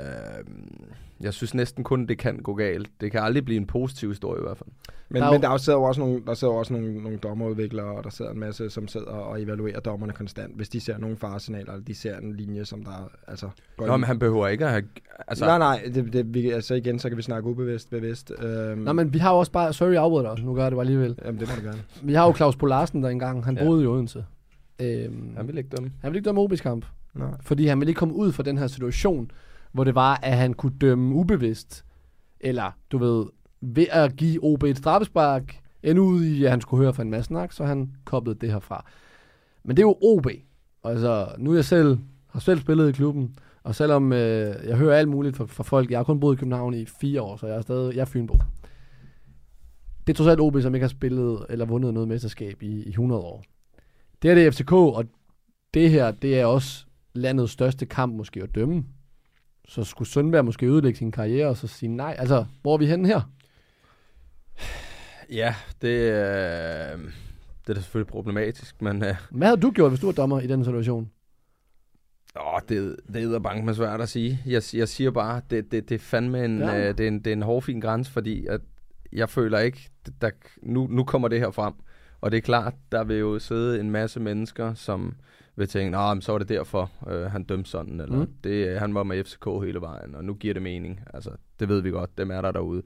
jeg 1.20 1.33
synes 1.35 1.55
næsten 1.55 1.85
kun, 1.85 2.07
det 2.07 2.18
kan 2.18 2.38
gå 2.38 2.55
galt. 2.55 2.90
Det 3.01 3.12
kan 3.12 3.20
aldrig 3.22 3.44
blive 3.44 3.57
en 3.57 3.66
positiv 3.66 4.09
historie 4.09 4.40
i 4.40 4.44
hvert 4.44 4.59
fald. 4.59 4.68
Men 5.09 5.22
Der 5.22 5.29
er 5.29 5.33
men 5.33 5.42
der 5.42 5.57
sidder 5.57 5.79
jo 5.79 5.83
også 5.85 6.01
nogle, 6.01 6.22
der 6.27 6.35
sidder 6.35 6.53
jo 6.55 6.59
også 6.59 6.72
nogle, 6.72 7.03
nogle 7.03 7.18
dommerudviklere, 7.18 7.87
og 7.96 8.05
der 8.05 8.11
sidder 8.11 8.31
en 8.31 8.38
masse, 8.40 8.70
som 8.70 8.88
sidder 8.88 9.07
og 9.07 9.42
evaluerer 9.42 9.81
dommerne 9.81 10.12
konstant. 10.12 10.57
Hvis 10.57 10.68
de 10.68 10.81
ser 10.81 10.98
nogle 10.98 11.16
faresignaler, 11.16 11.72
eller 11.72 11.85
de 11.85 11.94
ser 11.94 12.18
en 12.18 12.37
linje, 12.37 12.64
som 12.64 12.85
der 12.85 13.11
altså 13.27 13.48
går 13.77 13.87
Nå, 13.87 13.92
ind- 13.92 14.01
men 14.01 14.07
han 14.07 14.18
behøver 14.18 14.48
ikke 14.48 14.64
at 14.64 14.70
have... 14.70 14.83
Altså, 15.29 15.44
nej, 15.44 15.59
nej, 15.59 15.83
det, 15.94 16.12
det, 16.12 16.35
vi, 16.35 16.51
altså 16.51 16.75
igen, 16.75 16.98
så 16.98 17.09
kan 17.09 17.16
vi 17.18 17.22
snakke 17.22 17.48
ubevidst, 17.48 17.90
bevidst. 17.90 18.33
Øhm, 18.42 18.79
Nå, 18.79 18.92
men 18.92 19.12
vi 19.12 19.18
har 19.18 19.33
jo 19.33 19.38
også 19.38 19.53
bare, 19.53 19.72
sorry, 19.72 19.90
jeg 19.92 20.03
afbryder 20.03 20.35
dig, 20.35 20.44
nu 20.44 20.55
gør 20.55 20.62
jeg 20.62 20.70
det 20.70 20.77
bare 20.77 20.83
alligevel. 20.85 21.18
Jamen, 21.25 21.40
det 21.40 21.48
må 21.48 21.55
du 21.62 21.66
gerne. 21.66 21.83
Vi 22.03 22.14
har 22.14 22.27
jo 22.27 22.35
Claus 22.37 22.57
Polarsen 22.57 23.03
der 23.03 23.09
engang, 23.09 23.44
han 23.44 23.57
Ja. 23.59 23.64
boede 23.64 23.83
i 23.85 23.87
Odense. 23.87 24.25
Øhm, 24.81 25.35
han 25.37 25.48
vil 25.48 25.59
ikke 25.59 25.70
dømme. 25.77 25.92
han 26.01 26.11
ville 26.12 26.18
ikke 26.18 26.27
dømme 26.29 26.42
OB's 26.44 26.62
kamp, 26.62 26.87
Nej. 27.14 27.29
fordi 27.40 27.66
han 27.66 27.81
ville 27.81 27.90
ikke 27.90 27.98
komme 27.98 28.14
ud 28.14 28.33
fra 28.33 28.42
den 28.42 28.59
her 28.59 28.66
situation, 28.66 29.31
hvor 29.72 29.85
det 29.85 29.94
var, 29.94 30.20
at 30.22 30.37
han 30.37 30.55
kunne 30.55 30.79
dømme 30.81 31.14
ubevidst, 31.14 31.85
eller 32.40 32.70
du 32.92 32.98
ved, 32.98 33.27
ved 33.61 33.87
at 33.90 34.16
give 34.16 34.44
OB 34.44 34.62
et 34.62 34.79
straffespark, 34.79 35.59
end 35.83 35.98
ud 35.98 36.25
i, 36.25 36.44
at 36.44 36.51
han 36.51 36.61
skulle 36.61 36.83
høre 36.83 36.94
fra 36.94 37.03
en 37.03 37.11
masse 37.11 37.29
snak, 37.29 37.53
så 37.53 37.64
han 37.64 37.90
koblede 38.05 38.38
det 38.38 38.53
herfra. 38.53 38.87
Men 39.64 39.77
det 39.77 39.83
er 39.83 39.87
jo 39.87 39.98
OB. 40.03 40.27
Altså, 40.85 41.35
nu 41.38 41.51
er 41.51 41.55
jeg 41.55 41.64
selv, 41.64 41.98
har 42.27 42.40
selv 42.40 42.61
spillet 42.61 42.88
i 42.88 42.92
klubben, 42.92 43.37
og 43.62 43.75
selvom 43.75 44.12
øh, 44.12 44.55
jeg 44.66 44.77
hører 44.77 44.98
alt 44.98 45.09
muligt 45.09 45.37
fra, 45.37 45.44
fra 45.44 45.62
folk, 45.62 45.90
jeg 45.90 45.98
har 45.98 46.05
kun 46.05 46.20
boet 46.20 46.37
i 46.37 46.38
København 46.38 46.75
i 46.75 46.87
fire 46.87 47.22
år, 47.22 47.37
så 47.37 47.46
jeg 47.46 47.57
er 47.57 47.61
stadig, 47.61 47.94
jeg 47.94 48.01
er 48.01 48.05
Fynbo. 48.05 48.38
Det 50.07 50.12
er 50.12 50.16
trods 50.16 50.29
alt 50.29 50.40
OB, 50.40 50.61
som 50.61 50.75
ikke 50.75 50.85
har 50.85 50.88
spillet 50.88 51.46
eller 51.48 51.64
vundet 51.64 51.94
noget 51.94 52.09
mesterskab 52.09 52.62
i, 52.62 52.83
i 52.83 52.88
100 52.88 53.22
år. 53.22 53.44
Det 54.22 54.31
er 54.31 54.35
det 54.35 54.55
FCK, 54.55 54.72
og 54.72 55.05
det 55.75 55.90
her, 55.90 56.11
det 56.11 56.40
er 56.40 56.46
også 56.46 56.87
landets 57.14 57.53
største 57.53 57.87
kamp 57.87 58.14
måske 58.14 58.42
at 58.42 58.55
dømme. 58.55 58.85
Så 59.68 59.85
skulle 59.85 60.09
Sundberg 60.09 60.44
måske 60.44 60.66
ødelægge 60.66 60.98
sin 60.98 61.12
karriere 61.12 61.48
og 61.48 61.57
så 61.57 61.66
sige 61.66 61.88
nej. 61.88 62.16
Altså, 62.18 62.44
hvor 62.62 62.75
er 62.75 62.79
vi 62.79 62.87
henne 62.87 63.09
her? 63.09 63.20
Ja, 65.31 65.55
det, 65.83 65.88
øh, 65.88 66.98
det 67.61 67.70
er 67.70 67.75
da 67.75 67.81
selvfølgelig 67.81 68.11
problematisk, 68.12 68.83
men 68.83 69.05
øh, 69.05 69.14
Hvad 69.31 69.48
havde 69.48 69.61
du 69.61 69.70
gjort, 69.70 69.90
hvis 69.90 70.01
du 70.01 70.07
var 70.07 70.12
dommer 70.12 70.40
i 70.40 70.46
den 70.46 70.64
situation? 70.64 71.11
åh, 72.37 72.61
det, 72.68 72.96
det 73.14 73.35
er 73.35 73.38
bange 73.38 73.64
med 73.64 73.75
svært 73.75 74.01
at 74.01 74.09
sige. 74.09 74.40
Jeg, 74.46 74.62
jeg 74.75 74.88
siger 74.88 75.11
bare, 75.11 75.40
det, 75.51 75.72
det, 75.72 75.88
det 75.88 75.94
er 75.94 75.98
fandme 75.98 76.44
en, 76.44 76.59
ja. 76.59 76.88
øh, 76.88 76.98
det 76.98 77.05
er 77.05 77.09
en, 77.09 77.18
det 77.18 77.27
er 77.27 77.33
en 77.33 77.42
hårfin 77.42 77.81
grænse, 77.81 78.12
fordi 78.12 78.46
at 78.46 78.61
jeg 79.12 79.29
føler 79.29 79.59
ikke, 79.59 79.90
der, 80.20 80.31
nu, 80.62 80.87
nu 80.90 81.05
kommer 81.05 81.29
det 81.29 81.40
her 81.40 81.51
frem. 81.51 81.75
Og 82.20 82.31
det 82.31 82.37
er 82.37 82.42
klart, 82.42 82.75
der 82.92 83.05
vil 83.05 83.16
jo 83.16 83.38
sidde 83.38 83.81
en 83.81 83.90
masse 83.90 84.20
mennesker, 84.20 84.75
som 84.75 85.14
vil 85.57 85.69
tænke, 85.69 85.91
nah, 85.91 86.23
så 86.23 86.33
var 86.33 86.38
det 86.38 86.49
derfor, 86.49 86.91
øh, 87.09 87.31
han 87.31 87.45
dømte 87.45 87.71
sådan, 87.71 88.01
eller 88.01 88.17
Mm. 88.19 88.33
det, 88.45 88.69
øh, 88.69 88.81
han 88.81 88.95
var 88.95 89.03
med 89.03 89.25
FCK 89.25 89.45
hele 89.65 89.81
vejen, 89.81 90.15
og 90.15 90.25
nu 90.25 90.35
giver 90.35 90.55
det 90.55 90.62
mening. 90.62 91.01
Altså, 91.15 91.31
det 91.61 91.69
ved 91.69 91.81
vi 91.81 91.91
godt, 91.91 92.19
dem 92.19 92.31
er 92.31 92.41
der 92.41 92.53
derude. 92.53 92.83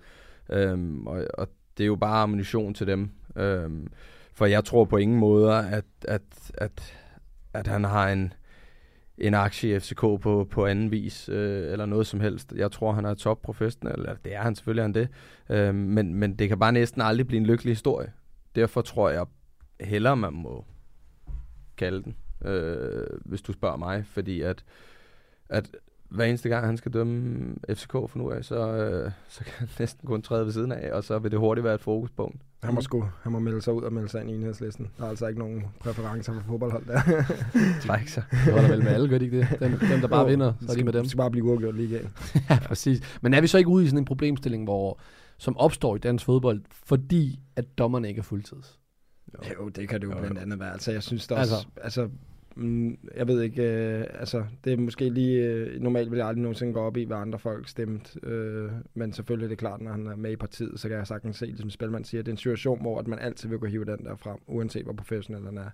Øhm, 0.50 1.06
og, 1.06 1.24
og 1.38 1.48
det 1.78 1.84
er 1.84 1.86
jo 1.88 1.96
bare 1.96 2.22
ammunition 2.22 2.74
til 2.74 2.86
dem. 2.86 3.10
Øhm, 3.36 3.86
for 4.34 4.46
jeg 4.46 4.64
tror 4.64 4.84
på 4.84 4.96
ingen 4.96 5.18
måder, 5.18 5.52
at, 5.54 5.84
at, 6.08 6.22
at, 6.54 6.96
at 7.52 7.66
han 7.66 7.84
har 7.84 8.08
en, 8.08 8.32
en 9.18 9.34
aktie 9.34 9.76
i 9.76 9.80
FCK 9.80 10.00
på, 10.00 10.48
på 10.50 10.66
anden 10.66 10.90
vis, 10.90 11.28
øh, 11.28 11.72
eller 11.72 11.86
noget 11.86 12.06
som 12.06 12.20
helst. 12.20 12.52
Jeg 12.56 12.72
tror, 12.72 12.92
han 12.92 13.04
er 13.04 13.14
top 13.14 13.42
professionel, 13.42 13.94
eller 13.94 14.14
det 14.24 14.34
er 14.34 14.40
han 14.42 14.54
selvfølgelig, 14.54 14.84
han 14.84 14.94
det. 14.94 15.08
Øhm, 15.50 15.74
men, 15.74 16.14
men 16.14 16.36
det 16.36 16.48
kan 16.48 16.58
bare 16.58 16.72
næsten 16.72 17.02
aldrig 17.02 17.26
blive 17.26 17.40
en 17.40 17.46
lykkelig 17.46 17.70
historie. 17.70 18.12
Derfor 18.54 18.80
tror 18.80 19.10
jeg 19.10 19.24
hellere, 19.80 20.16
man 20.16 20.32
må 20.32 20.64
kalde 21.76 22.02
den, 22.02 22.16
øh, 22.46 23.06
hvis 23.24 23.42
du 23.42 23.52
spørger 23.52 23.76
mig, 23.76 24.04
fordi 24.06 24.40
at, 24.40 24.64
at 25.48 25.70
hver 26.08 26.24
eneste 26.24 26.48
gang, 26.48 26.66
han 26.66 26.76
skal 26.76 26.92
dømme 26.92 27.54
FCK 27.74 27.92
for 27.92 28.10
nu 28.14 28.30
af, 28.30 28.44
så, 28.44 28.56
øh, 28.76 29.10
så 29.28 29.44
kan 29.44 29.52
han 29.58 29.68
næsten 29.78 30.06
kun 30.06 30.22
træde 30.22 30.44
ved 30.44 30.52
siden 30.52 30.72
af, 30.72 30.92
og 30.92 31.04
så 31.04 31.18
vil 31.18 31.30
det 31.30 31.38
hurtigt 31.38 31.64
være 31.64 31.74
et 31.74 31.80
fokuspunkt. 31.80 32.40
Han 32.62 32.74
må, 32.74 32.80
sgu, 32.80 33.08
han 33.22 33.32
må 33.32 33.38
melde 33.38 33.62
sig 33.62 33.72
ud 33.74 33.82
og 33.82 33.92
melde 33.92 34.08
sig 34.08 34.20
ind 34.20 34.30
i 34.30 34.34
enhedslisten. 34.34 34.90
Der 34.98 35.04
er 35.04 35.08
altså 35.08 35.26
ikke 35.26 35.38
nogen 35.38 35.64
præferencer 35.80 36.32
for 36.32 36.40
fodboldhold 36.48 36.86
der. 36.86 37.00
Træk 37.86 38.08
sig. 38.08 38.24
Det 38.30 38.38
holder 38.52 38.68
vel 38.68 38.82
med 38.82 38.92
alle, 38.92 39.08
gør 39.08 39.18
de 39.18 39.24
ikke 39.24 39.38
det? 39.38 39.48
Dem, 39.60 39.70
dem 39.70 40.00
der 40.00 40.08
bare 40.08 40.20
Jo, 40.20 40.26
vinder, 40.26 40.52
så 40.60 40.72
er 40.72 40.76
de 40.76 40.84
med 40.84 40.92
dem. 40.92 41.02
Det 41.02 41.10
skal 41.10 41.18
bare 41.18 41.30
blive 41.30 41.44
uafgjort 41.44 41.74
lige 41.76 41.88
igen. 41.96 42.10
Ja, 42.50 42.58
præcis. 42.66 43.18
Men 43.22 43.34
er 43.34 43.40
vi 43.40 43.46
så 43.46 43.58
ikke 43.58 43.70
ude 43.70 43.84
i 43.84 43.88
sådan 43.88 43.98
en 43.98 44.04
problemstilling, 44.04 44.64
hvor, 44.64 44.98
som 45.38 45.56
opstår 45.56 45.96
i 45.96 45.98
dansk 45.98 46.24
fodbold, 46.24 46.60
fordi 46.70 47.40
at 47.56 47.78
dommerne 47.78 48.08
ikke 48.08 48.18
er 48.18 48.22
fuldtids? 48.22 48.78
Jo, 49.60 49.68
det 49.68 49.88
kan 49.88 50.00
det 50.00 50.06
jo 50.06 50.12
Jo, 50.12 50.18
blandt 50.18 50.36
jo. 50.36 50.42
andet 50.42 50.60
være. 50.60 50.72
Altså, 50.72 50.92
jeg 50.92 51.02
synes 51.02 51.26
der 51.26 51.36
Altså. 51.36 51.54
også, 51.54 51.66
altså, 51.82 52.08
jeg 53.16 53.28
ved 53.28 53.42
ikke, 53.42 53.62
øh, 53.62 54.04
altså, 54.14 54.44
det 54.64 54.72
er 54.72 54.76
måske 54.76 55.08
lige, 55.08 55.44
øh, 55.46 55.80
normalt 55.80 56.10
vil 56.10 56.16
jeg 56.16 56.26
aldrig 56.26 56.42
nogensinde 56.42 56.72
gå 56.72 56.80
op 56.80 56.96
i, 56.96 57.04
hvad 57.04 57.16
andre 57.16 57.38
folk 57.38 57.68
stemt, 57.68 58.16
øh, 58.22 58.70
men 58.94 59.12
selvfølgelig 59.12 59.44
er 59.44 59.48
det 59.48 59.58
klart, 59.58 59.80
når 59.80 59.90
han 59.90 60.06
er 60.06 60.16
med 60.16 60.30
i 60.32 60.36
partiet, 60.36 60.80
så 60.80 60.88
kan 60.88 60.98
jeg 60.98 61.06
sagtens 61.06 61.36
se, 61.36 61.46
ligesom 61.46 61.70
Spelman 61.70 62.04
siger, 62.04 62.22
det 62.22 62.28
er 62.28 62.32
en 62.32 62.36
situation, 62.38 62.80
hvor 62.80 62.98
at 62.98 63.08
man 63.08 63.18
altid 63.18 63.48
vil 63.48 63.58
gå 63.58 63.66
hive 63.66 63.84
den 63.84 64.04
der 64.04 64.16
frem, 64.16 64.36
uanset 64.46 64.84
hvor 64.84 64.92
professionel 64.92 65.44
han 65.44 65.58
er. 65.58 65.70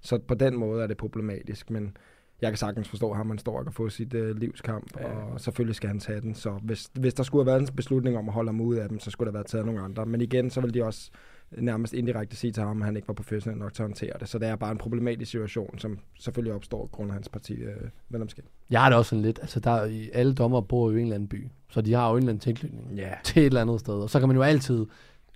Så 0.00 0.18
på 0.18 0.34
den 0.34 0.56
måde 0.56 0.82
er 0.82 0.86
det 0.86 0.96
problematisk, 0.96 1.70
men 1.70 1.96
jeg 2.42 2.50
kan 2.50 2.56
sagtens 2.56 2.88
forstå 2.88 3.12
ham, 3.12 3.26
man 3.26 3.38
står 3.38 3.58
og 3.58 3.64
kan 3.64 3.72
få 3.72 3.88
sit 3.88 4.14
øh, 4.14 4.36
livskamp, 4.36 5.00
Ja. 5.00 5.06
og 5.06 5.40
selvfølgelig 5.40 5.74
skal 5.76 5.88
han 5.88 5.98
tage 5.98 6.20
den. 6.20 6.34
Så 6.34 6.50
hvis, 6.62 6.90
hvis 6.94 7.14
der 7.14 7.22
skulle 7.22 7.44
have 7.44 7.46
været 7.58 7.70
en 7.70 7.76
beslutning 7.76 8.16
om 8.16 8.28
at 8.28 8.34
holde 8.34 8.48
ham 8.48 8.60
ude 8.60 8.82
af 8.82 8.88
dem, 8.88 8.98
så 8.98 9.10
skulle 9.10 9.26
der 9.26 9.32
være 9.32 9.44
taget 9.44 9.66
nogle 9.66 9.80
andre. 9.80 10.06
Men 10.06 10.20
igen, 10.20 10.50
så 10.50 10.60
vil 10.60 10.74
de 10.74 10.84
også 10.84 11.10
nærmest 11.58 11.92
indirekte 11.92 12.36
sige 12.36 12.52
til 12.52 12.62
ham, 12.62 12.82
at 12.82 12.86
han 12.86 12.96
ikke 12.96 13.08
var 13.08 13.14
professionel 13.14 13.58
nok 13.58 13.72
til 13.74 13.82
at 13.82 13.88
håndtere 13.88 14.12
det. 14.20 14.28
Så 14.28 14.38
det 14.38 14.48
er 14.48 14.56
bare 14.56 14.72
en 14.72 14.78
problematisk 14.78 15.30
situation, 15.30 15.78
som 15.78 15.98
selvfølgelig 16.20 16.54
opstår 16.54 16.86
grund 16.92 17.10
af 17.10 17.14
hans 17.14 17.28
parti 17.28 17.52
øh, 17.54 17.76
medlemskab. 18.08 18.44
Jeg 18.70 18.80
har 18.82 18.88
det 18.88 18.98
også 18.98 19.08
sådan 19.08 19.22
lidt, 19.22 19.38
altså 19.42 19.60
der 19.60 19.70
er 19.70 20.06
alle 20.12 20.34
dommer 20.34 20.60
bor 20.60 20.90
jo 20.90 20.96
i 20.96 21.00
en 21.00 21.06
eller 21.06 21.14
anden 21.14 21.28
by, 21.28 21.48
så 21.68 21.80
de 21.80 21.92
har 21.92 22.08
jo 22.10 22.16
en 22.16 22.18
eller 22.18 22.30
anden 22.32 22.40
tilknytning 22.40 22.92
Ja. 22.96 23.12
til 23.24 23.40
et 23.42 23.46
eller 23.46 23.60
andet 23.60 23.80
sted, 23.80 23.94
og 23.94 24.10
så 24.10 24.18
kan 24.18 24.28
man 24.28 24.36
jo 24.36 24.42
altid 24.42 24.86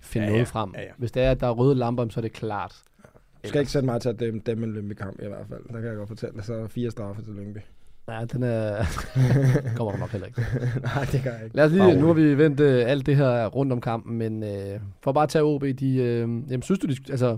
finde 0.01 0.25
Ja, 0.25 0.31
noget 0.31 0.45
ja. 0.45 0.49
frem. 0.49 0.73
Ja, 0.75 0.81
ja. 0.81 0.91
Hvis 0.97 1.11
det 1.11 1.23
er, 1.23 1.31
at 1.31 1.39
der 1.39 1.47
er 1.47 1.51
røde 1.51 1.75
lamper, 1.75 2.07
så 2.09 2.19
er 2.19 2.21
det 2.21 2.33
klart. 2.33 2.81
Du 3.43 3.49
skal 3.49 3.59
ikke 3.59 3.71
sætte 3.71 3.85
mig 3.85 4.01
til 4.01 4.09
at 4.09 4.19
dømme 4.19 4.41
dem 4.45 4.63
en 4.63 4.73
Lyngby-kamp 4.73 5.21
i 5.21 5.27
hvert 5.27 5.47
fald. 5.49 5.63
Der 5.67 5.73
kan 5.79 5.85
jeg 5.89 5.95
godt 5.95 6.07
fortælle 6.09 6.35
dig. 6.35 6.43
Så 6.43 6.53
er 6.53 6.57
der 6.59 6.67
fire 6.67 6.91
straffe 6.91 7.21
til 7.21 7.33
Lyngby. 7.33 7.57
Ja, 8.07 8.25
den 8.25 8.43
er... 8.43 8.75
kommer 9.77 9.91
der 9.91 9.99
nok 9.99 10.09
heller 10.09 10.27
ikke. 10.27 10.41
Nej, 10.81 11.05
det 11.11 11.21
kan 11.21 11.31
jeg 11.31 11.43
ikke. 11.43 11.55
Lad 11.55 11.65
os 11.65 11.71
lige, 11.71 11.81
Bare 11.83 11.95
nu 11.95 12.05
har 12.07 12.13
vi 12.13 12.37
vendt 12.37 12.59
øh, 12.59 12.83
alt 12.87 13.05
det 13.05 13.15
her 13.15 13.45
rundt 13.47 13.71
om 13.71 13.81
kampen, 13.81 14.17
men 14.17 14.43
øh, 14.43 14.79
for 15.03 15.11
bare 15.11 15.23
at 15.23 15.29
tage 15.29 15.43
OB, 15.43 15.63
de, 15.79 15.95
øh, 15.95 16.19
jamen, 16.19 16.61
synes 16.61 16.79
du, 16.79 16.87
de, 16.87 16.95
altså, 17.09 17.37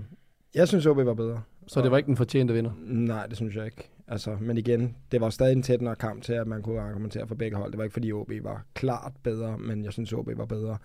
Jeg 0.54 0.68
synes, 0.68 0.86
OB 0.86 0.96
var 0.96 1.14
bedre. 1.14 1.42
så 1.66 1.82
det 1.82 1.90
var 1.90 1.96
ikke 1.96 2.06
den 2.06 2.16
fortjente 2.16 2.54
vinder? 2.54 2.70
Nej, 2.86 3.26
det 3.26 3.36
synes 3.36 3.56
jeg 3.56 3.64
ikke. 3.64 3.90
Altså, 4.08 4.36
men 4.40 4.58
igen, 4.58 4.96
det 5.12 5.20
var 5.20 5.30
stadig 5.30 5.52
en 5.52 5.62
tættere 5.62 5.96
kamp 5.96 6.22
til, 6.22 6.32
at 6.32 6.46
man 6.46 6.62
kunne 6.62 6.80
argumentere 6.80 7.26
for 7.26 7.34
begge 7.34 7.56
hold. 7.56 7.70
Det 7.70 7.78
var 7.78 7.84
ikke, 7.84 7.92
fordi 7.92 8.12
OB 8.12 8.32
var 8.42 8.64
klart 8.74 9.12
bedre, 9.22 9.58
men 9.58 9.84
jeg 9.84 9.92
synes, 9.92 10.12
OB 10.12 10.28
var 10.36 10.44
bedre. 10.44 10.76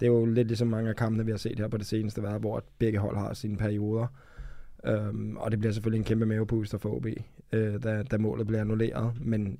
Det 0.00 0.06
er 0.06 0.10
jo 0.10 0.24
lidt 0.24 0.48
ligesom 0.48 0.68
mange 0.68 0.90
af 0.90 0.96
kampene, 0.96 1.24
vi 1.24 1.30
har 1.30 1.38
set 1.38 1.58
her 1.58 1.68
på 1.68 1.76
det 1.76 1.86
seneste, 1.86 2.22
været, 2.22 2.40
hvor 2.40 2.62
begge 2.78 2.98
hold 2.98 3.16
har 3.16 3.34
sine 3.34 3.56
perioder. 3.56 4.06
Øhm, 4.86 5.36
og 5.36 5.50
det 5.50 5.58
bliver 5.58 5.72
selvfølgelig 5.72 5.98
en 5.98 6.04
kæmpe 6.04 6.26
mavepuster 6.26 6.78
for 6.78 6.96
OB, 6.96 7.06
øh, 7.52 7.82
da, 7.82 8.02
da 8.02 8.18
målet 8.18 8.46
bliver 8.46 8.60
annulleret. 8.60 9.12
Men 9.20 9.58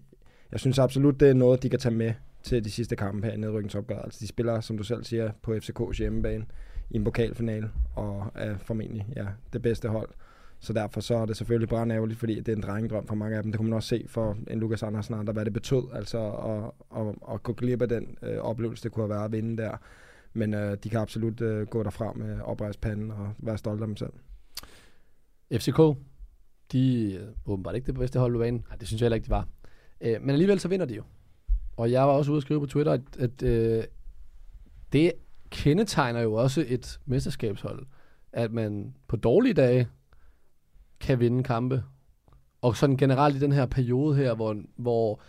jeg 0.53 0.61
synes 0.61 0.79
absolut, 0.79 1.21
det 1.21 1.31
er 1.31 1.35
noget, 1.35 1.63
de 1.63 1.71
kan 1.71 1.79
tage 1.79 1.95
med 1.95 2.13
til 2.43 2.65
de 2.65 2.71
sidste 2.71 2.97
kampe 2.97 3.27
her 3.27 3.35
i 3.35 3.37
nedrykningsopgøret. 3.37 4.05
Altså, 4.05 4.19
de 4.21 4.27
spiller, 4.27 4.61
som 4.61 4.77
du 4.77 4.83
selv 4.83 5.05
siger, 5.05 5.31
på 5.43 5.55
FCK's 5.55 5.99
hjemmebane 5.99 6.47
i 6.91 6.97
en 6.97 7.05
pokalfinale, 7.05 7.71
og 7.95 8.33
er 8.35 8.57
formentlig 8.59 9.07
ja, 9.17 9.27
det 9.53 9.63
bedste 9.63 9.89
hold. 9.89 10.09
Så 10.63 10.73
derfor 10.73 11.01
så 11.01 11.15
er 11.15 11.27
det 11.27 11.37
selvfølgelig 11.37 11.69
brændærgerligt, 11.69 12.19
fordi 12.19 12.41
det 12.41 12.49
er 12.49 12.57
en 12.57 12.63
drengedrøm 12.63 13.07
for 13.07 13.15
mange 13.15 13.37
af 13.37 13.43
dem. 13.43 13.53
Det 13.53 13.59
kunne 13.59 13.71
man 13.71 13.77
også 13.77 13.89
se 13.89 14.05
for 14.09 14.37
en 14.51 14.61
Lukas 14.61 14.83
Andersen, 14.83 15.27
der 15.27 15.33
hvad 15.33 15.45
det 15.45 15.53
betød, 15.53 15.83
altså 15.93 16.31
at, 16.31 17.01
at, 17.01 17.15
at 17.35 17.43
gå 17.43 17.53
glip 17.53 17.83
af 17.83 17.89
den 17.89 18.17
øh, 18.23 18.39
oplevelse, 18.39 18.83
det 18.83 18.93
kunne 18.93 19.03
have 19.03 19.11
været 19.11 19.25
at 19.25 19.33
vinde 19.33 19.63
der. 19.63 19.77
Men 20.33 20.55
øh, 20.55 20.77
de 20.85 20.91
kan 20.91 21.01
absolut 21.01 21.41
øh, 21.41 21.67
gå 21.67 21.83
derfra 21.83 22.13
med 22.13 22.41
oprejst 22.41 22.81
panden 22.81 23.11
og 23.11 23.33
være 23.39 23.59
stolte 23.59 23.83
af 23.83 23.87
dem 23.87 23.97
selv. 23.97 24.13
FCK, 25.53 25.81
de 26.73 27.15
er 27.17 27.21
åbenbart 27.47 27.75
ikke 27.75 27.87
det 27.87 27.95
bedste 27.95 28.19
hold 28.19 28.33
på 28.33 28.39
banen. 28.39 28.65
Nej, 28.69 28.77
det 28.77 28.89
synes 28.89 29.01
jeg 29.01 29.07
heller 29.07 29.15
ikke, 29.15 29.27
de 29.27 29.31
var. 29.31 29.49
Øh, 30.01 30.21
men 30.21 30.31
alligevel 30.31 30.61
så 30.61 30.69
vinder 30.69 30.87
de 30.87 30.95
jo. 30.95 31.03
Og 31.77 31.91
jeg 31.91 32.03
var 32.03 32.13
også 32.13 32.31
ude 32.31 32.37
at 32.37 32.43
skrive 32.43 32.61
på 32.61 32.67
Twitter, 32.67 32.93
at, 32.93 33.01
at 33.19 33.43
øh, 33.43 33.85
det 34.93 35.13
kendetegner 35.51 36.21
jo 36.21 36.35
også 36.35 36.65
et 36.69 37.01
mesterskabshold, 37.07 37.87
at 38.33 38.53
man 38.53 38.95
på 39.09 39.17
dårlige 39.17 39.55
dage 39.55 39.89
kan 41.01 41.21
vinde 41.21 41.43
kampe. 41.43 41.83
Og 42.63 42.77
sådan 42.77 42.97
generelt 42.97 43.37
i 43.37 43.41
den 43.41 43.53
her 43.53 43.67
periode 43.67 44.17
her, 44.17 44.35
hvor, 44.35 44.57
hvor 44.77 45.21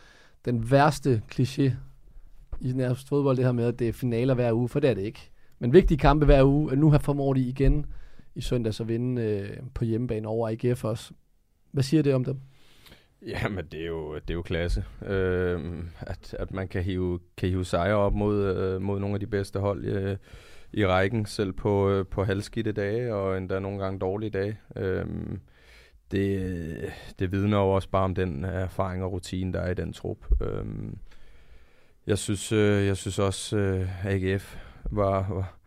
den 0.45 0.71
værste 0.71 1.21
kliché 1.33 1.71
i 2.61 2.73
nærmest 2.73 3.07
fodbold, 3.07 3.37
det 3.37 3.45
her 3.45 3.51
med, 3.51 3.65
at 3.65 3.79
det 3.79 3.87
er 3.87 3.93
finaler 3.93 4.33
hver 4.33 4.53
uge, 4.53 4.69
for 4.69 4.79
det 4.79 4.89
er 4.89 4.93
det 4.93 5.01
ikke. 5.01 5.31
Men 5.59 5.73
vigtige 5.73 5.97
kampe 5.97 6.25
hver 6.25 6.43
uge, 6.43 6.71
at 6.71 6.77
nu 6.77 6.91
har 6.91 6.97
formået 6.97 7.37
de 7.37 7.41
igen 7.41 7.85
i 8.35 8.41
søndags 8.41 8.81
at 8.81 8.87
vinde 8.87 9.21
øh, 9.21 9.57
på 9.73 9.85
hjemmebane 9.85 10.27
over 10.27 10.49
AGF 10.49 10.83
også. 10.83 11.13
Hvad 11.71 11.83
siger 11.83 12.03
det 12.03 12.13
om 12.13 12.25
dem? 12.25 12.39
Jamen, 13.21 13.65
det 13.65 13.81
er 13.81 13.87
jo, 13.87 14.15
det 14.15 14.29
er 14.29 14.33
jo 14.33 14.41
klasse. 14.41 14.85
Øh, 15.05 15.83
at, 15.99 16.35
at 16.39 16.51
man 16.51 16.67
kan 16.67 16.83
hive, 16.83 17.19
kan 17.37 17.49
hive 17.49 17.65
sejre 17.65 17.95
op 17.95 18.13
mod, 18.13 18.55
øh, 18.55 18.81
mod 18.81 18.99
nogle 18.99 19.13
af 19.13 19.19
de 19.19 19.27
bedste 19.27 19.59
hold 19.59 19.85
øh, 19.85 20.17
i 20.73 20.85
rækken, 20.85 21.25
selv 21.25 21.53
på, 21.53 21.89
øh, 21.89 22.05
på 22.07 22.23
halvskidte 22.23 22.71
dage, 22.71 23.15
og 23.15 23.37
endda 23.37 23.59
nogle 23.59 23.83
gange 23.83 23.99
dårlige 23.99 24.29
dage. 24.29 24.59
Øh, 24.75 25.05
det, 26.11 26.93
det 27.19 27.31
vidner 27.31 27.57
jo 27.57 27.69
også 27.69 27.89
bare 27.89 28.03
om 28.03 28.15
den 28.15 28.45
øh, 28.45 28.51
erfaring 28.51 29.03
og 29.03 29.11
rutine, 29.11 29.53
der 29.53 29.59
er 29.59 29.71
i 29.71 29.73
den 29.73 29.93
trup. 29.93 30.17
Øh, 30.41 30.65
jeg 32.07 32.17
synes, 32.17 32.51
øh, 32.51 32.85
jeg 32.85 32.97
synes 32.97 33.19
også, 33.19 33.57
øh, 33.57 34.05
AGF 34.05 34.57
var, 34.91 35.33
var, 35.33 35.57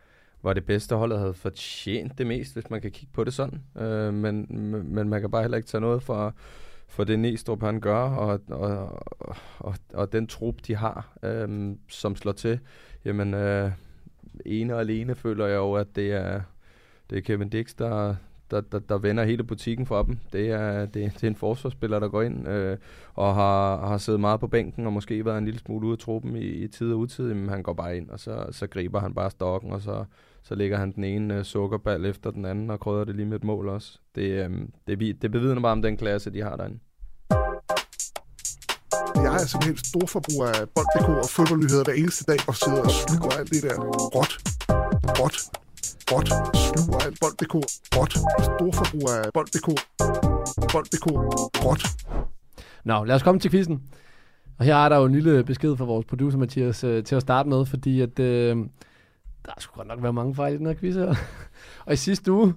var 0.45 0.53
det 0.53 0.65
bedste 0.65 0.95
hold, 0.95 1.17
havde 1.17 1.33
fortjent 1.33 2.17
det 2.17 2.27
mest, 2.27 2.53
hvis 2.53 2.69
man 2.69 2.81
kan 2.81 2.91
kigge 2.91 3.13
på 3.13 3.23
det 3.23 3.33
sådan. 3.33 3.61
Øh, 3.77 4.13
men, 4.13 4.47
men 4.95 5.09
man 5.09 5.21
kan 5.21 5.31
bare 5.31 5.41
heller 5.41 5.57
ikke 5.57 5.69
tage 5.69 5.81
noget 5.81 6.03
for, 6.03 6.33
for 6.87 7.03
det 7.03 7.19
Næstrup 7.19 7.61
han 7.61 7.79
gør, 7.79 7.99
og, 7.99 8.41
og, 8.49 9.03
og, 9.59 9.75
og 9.93 10.11
den 10.11 10.27
trup, 10.27 10.55
de 10.67 10.75
har, 10.75 11.17
øh, 11.23 11.75
som 11.89 12.15
slår 12.15 12.31
til. 12.31 12.59
Jamen, 13.05 13.33
øh, 13.33 13.71
ene 14.45 14.73
og 14.73 14.79
alene 14.79 15.15
føler 15.15 15.45
jeg 15.45 15.55
jo, 15.55 15.73
at 15.73 15.95
det 15.95 16.11
er, 16.11 16.41
det 17.09 17.17
er 17.17 17.21
Kevin 17.21 17.49
Dix, 17.49 17.75
der, 17.75 18.15
der, 18.51 18.61
der, 18.61 18.79
der 18.79 18.97
vender 18.97 19.23
hele 19.23 19.43
butikken 19.43 19.85
for 19.85 20.03
dem. 20.03 20.17
Det 20.33 20.51
er, 20.51 20.85
det, 20.85 21.13
det 21.13 21.23
er 21.23 21.27
en 21.27 21.35
forsvarsspiller, 21.35 21.99
der 21.99 22.07
går 22.07 22.21
ind 22.21 22.47
øh, 22.47 22.77
og 23.13 23.35
har, 23.35 23.87
har 23.87 23.97
siddet 23.97 24.21
meget 24.21 24.39
på 24.39 24.47
bænken 24.47 24.85
og 24.85 24.93
måske 24.93 25.25
været 25.25 25.37
en 25.37 25.45
lille 25.45 25.59
smule 25.59 25.87
ude 25.87 25.93
af 25.93 25.99
truppen 25.99 26.35
i, 26.35 26.45
i 26.45 26.67
tid 26.67 26.91
og 26.91 26.99
utid. 26.99 27.33
Men 27.33 27.49
han 27.49 27.63
går 27.63 27.73
bare 27.73 27.97
ind, 27.97 28.09
og 28.09 28.19
så, 28.19 28.45
så 28.51 28.67
griber 28.67 28.99
han 28.99 29.13
bare 29.13 29.31
stokken, 29.31 29.71
og 29.71 29.81
så, 29.81 30.05
så 30.47 30.55
lægger 30.55 30.77
han 30.77 30.91
den 30.91 31.03
ene 31.03 31.37
øh, 31.37 31.43
sukkerball 31.43 32.05
efter 32.05 32.31
den 32.31 32.45
anden 32.45 32.69
og 32.69 32.79
krydder 32.79 33.03
det 33.03 33.15
lige 33.15 33.25
med 33.25 33.37
et 33.37 33.43
mål 33.43 33.69
også. 33.69 33.99
Det, 34.15 34.21
øh, 34.21 34.49
det, 34.87 35.21
det 35.21 35.31
bevidner 35.31 35.61
bare 35.61 35.71
om 35.71 35.81
den 35.81 35.97
klasse, 35.97 36.33
de 36.33 36.41
har 36.41 36.55
derinde. 36.55 36.79
Jeg 39.15 39.33
er 39.41 39.45
simpelthen 39.47 39.77
stor 39.77 40.05
forbruger 40.07 40.47
af 40.47 40.69
bold.dk 40.75 41.09
og 41.09 41.29
fodboldnyheder 41.29 41.83
hver 41.83 41.93
eneste 41.93 42.23
dag 42.31 42.39
og 42.47 42.55
sidder 42.55 42.81
og 42.81 42.91
sluger 42.91 43.31
alt 43.39 43.49
det 43.49 43.63
der 43.63 43.75
råt, 44.17 44.33
råt, 45.19 45.37
råt, 46.11 46.27
sluger 46.65 46.99
alt 47.05 47.17
bold.dk, 47.21 47.55
råt, 47.97 48.13
stor 48.49 48.71
forbruger 48.79 49.13
af 49.23 49.33
bold.dk, 49.33 49.67
bold.dk, 50.73 51.07
råt. 51.65 51.83
Nå, 52.83 53.03
lad 53.03 53.15
os 53.15 53.23
komme 53.23 53.39
til 53.39 53.51
quizzen. 53.51 53.83
Og 54.57 54.65
her 54.65 54.75
er 54.75 54.89
der 54.89 54.97
jo 54.97 55.05
en 55.05 55.11
lille 55.11 55.43
besked 55.43 55.77
fra 55.77 55.85
vores 55.85 56.05
producer 56.05 56.37
Mathias 56.37 56.83
øh, 56.83 57.03
til 57.03 57.15
at 57.15 57.21
starte 57.21 57.49
med, 57.49 57.65
fordi 57.65 58.01
at 58.01 58.19
øh, 58.19 58.57
der 59.45 59.53
skulle 59.59 59.77
godt 59.77 59.87
nok 59.87 60.03
være 60.03 60.13
mange 60.13 60.35
fejl 60.35 60.53
i 60.53 60.57
den 60.57 60.65
her 60.65 60.73
quiz 60.73 60.95
her. 60.95 61.15
og 61.85 61.93
i 61.93 61.95
sidste 61.95 62.31
uge, 62.31 62.53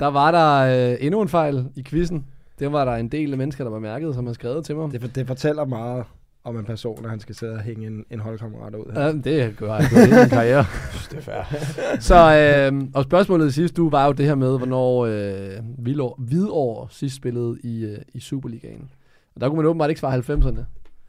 der 0.00 0.06
var 0.06 0.30
der 0.30 0.90
øh, 0.92 0.96
endnu 1.00 1.22
en 1.22 1.28
fejl 1.28 1.68
i 1.76 1.82
quizzen. 1.82 2.26
Det 2.58 2.72
var 2.72 2.84
der 2.84 2.92
en 2.92 3.08
del 3.08 3.32
af 3.32 3.38
mennesker, 3.38 3.64
der 3.64 3.70
var 3.70 3.78
mærket, 3.78 4.14
som 4.14 4.26
har 4.26 4.32
skrevet 4.32 4.64
til 4.64 4.76
mig. 4.76 4.92
Det, 4.92 5.14
det 5.14 5.26
fortæller 5.26 5.64
meget 5.64 6.04
om 6.44 6.58
en 6.58 6.64
person, 6.64 7.04
at 7.04 7.10
han 7.10 7.20
skal 7.20 7.34
sidde 7.34 7.52
og 7.52 7.60
hænge 7.60 7.86
en, 7.86 8.04
en 8.10 8.20
holdkammerat 8.20 8.74
ud. 8.74 8.92
Her. 8.92 9.02
Ja, 9.02 9.12
det 9.12 9.56
gør 9.56 9.74
jeg 9.74 9.92
i 9.92 10.20
min 10.20 10.28
karriere. 10.28 10.64
det 11.10 11.18
er 11.18 11.22
fair. 11.22 11.42
Så, 12.00 12.70
øh, 12.72 12.82
og 12.94 13.04
spørgsmålet 13.04 13.48
i 13.48 13.52
sidste 13.52 13.82
uge 13.82 13.92
var 13.92 14.06
jo 14.06 14.12
det 14.12 14.26
her 14.26 14.34
med, 14.34 14.58
hvornår 14.58 15.06
øh, 15.06 16.16
Hvidovre 16.18 16.88
sidst 16.90 17.16
spillede 17.16 17.58
i, 17.62 17.84
øh, 17.84 17.98
i 18.14 18.20
Superligaen. 18.20 18.90
Og 19.34 19.40
der 19.40 19.48
kunne 19.48 19.56
man 19.56 19.66
åbenbart 19.66 19.90
ikke 19.90 20.00
svare 20.00 20.18
90'erne. 20.18 20.60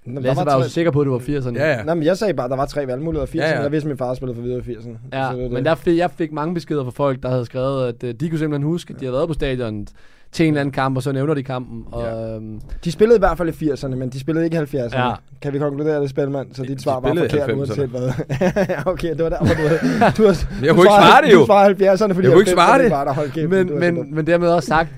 Nå, 0.05 0.21
Lasse 0.21 0.45
var, 0.45 0.51
var 0.57 0.63
jo 0.63 0.69
sikker 0.69 0.91
på, 0.91 1.01
at 1.01 1.05
det 1.05 1.11
var 1.11 1.19
80'erne. 1.19 1.57
Ja, 1.59 1.69
ja. 1.77 1.83
Nej, 1.83 1.95
men 1.95 2.03
jeg 2.03 2.17
sagde 2.17 2.33
bare, 2.33 2.45
at 2.45 2.51
der 2.51 2.57
var 2.57 2.65
tre 2.65 2.87
valgmuligheder. 2.87 3.27
80'erne, 3.27 3.37
Ja, 3.37 3.49
ja, 3.49 3.55
ja. 3.57 3.61
jeg 3.61 3.71
vidste, 3.71 3.85
at 3.85 3.89
min 3.89 3.97
far 3.97 4.13
spillede 4.13 4.35
for 4.35 4.41
videre 4.43 4.59
i 4.59 4.61
80'erne. 4.75 5.17
Ja, 5.17 5.29
det 5.35 5.51
men 5.51 5.65
der 5.65 5.75
fik, 5.75 5.97
jeg 5.97 6.09
fik 6.17 6.31
mange 6.31 6.53
beskeder 6.53 6.83
fra 6.83 6.91
folk, 6.91 7.23
der 7.23 7.29
havde 7.29 7.45
skrevet, 7.45 7.87
at 7.87 8.03
øh, 8.03 8.13
de 8.19 8.29
kunne 8.29 8.39
simpelthen 8.39 8.63
huske, 8.67 8.93
at 8.93 8.99
de 8.99 9.05
havde 9.05 9.13
været 9.13 9.27
på 9.27 9.33
stadion 9.33 9.87
til 10.31 10.45
en 10.45 10.53
eller 10.53 10.61
anden 10.61 10.73
kamp, 10.73 10.97
og 10.97 11.03
så 11.03 11.11
nævner 11.11 11.33
de 11.33 11.43
kampen. 11.43 11.83
Og, 11.91 12.03
Ja. 12.03 12.35
øhm, 12.35 12.61
De 12.83 12.91
spillede 12.91 13.17
i 13.17 13.19
hvert 13.19 13.37
fald 13.37 13.61
i 13.61 13.69
80'erne, 13.71 13.95
men 13.95 14.09
de 14.09 14.19
spillede 14.19 14.45
ikke 14.45 14.57
i 14.57 14.59
70'erne. 14.59 14.99
Ja. 14.99 15.11
Kan 15.41 15.53
vi 15.53 15.59
konkludere 15.59 16.01
det, 16.01 16.09
Spilman? 16.09 16.45
Så 16.53 16.63
dit 16.63 16.77
De 16.77 16.83
svar 16.83 16.99
var 16.99 17.13
i 17.13 17.17
forkert, 17.17 17.49
90'erne. 17.49 17.53
uanset 17.53 17.89
hvad. 17.89 18.09
okay, 18.93 19.09
det 19.15 19.23
var 19.23 19.29
derfor, 19.29 19.45
du 19.45 19.61
havde... 19.61 19.79
Du 20.17 20.23
har, 20.25 20.45
Jeg 20.65 20.73
kunne 20.75 20.83
ikke 20.83 20.93
svare 20.99 21.21
det 21.25 21.33
jo. 21.33 21.39
Du 21.39 21.45
svarede 21.45 21.91
70'erne, 21.93 22.13
fordi 22.13 22.27
Jeg 22.27 22.33
kunne 22.33 22.41
ikke 22.41 22.51
90'erne 22.51 22.53
svare 22.53 22.83
det. 22.83 22.91
Var 22.91 23.03
der, 23.03 23.13
kæft, 23.33 23.49
men, 23.49 23.67
du 23.67 23.75
men, 23.75 24.15
men 24.15 24.27
dermed 24.27 24.47
også 24.49 24.67
sagt, 24.67 24.89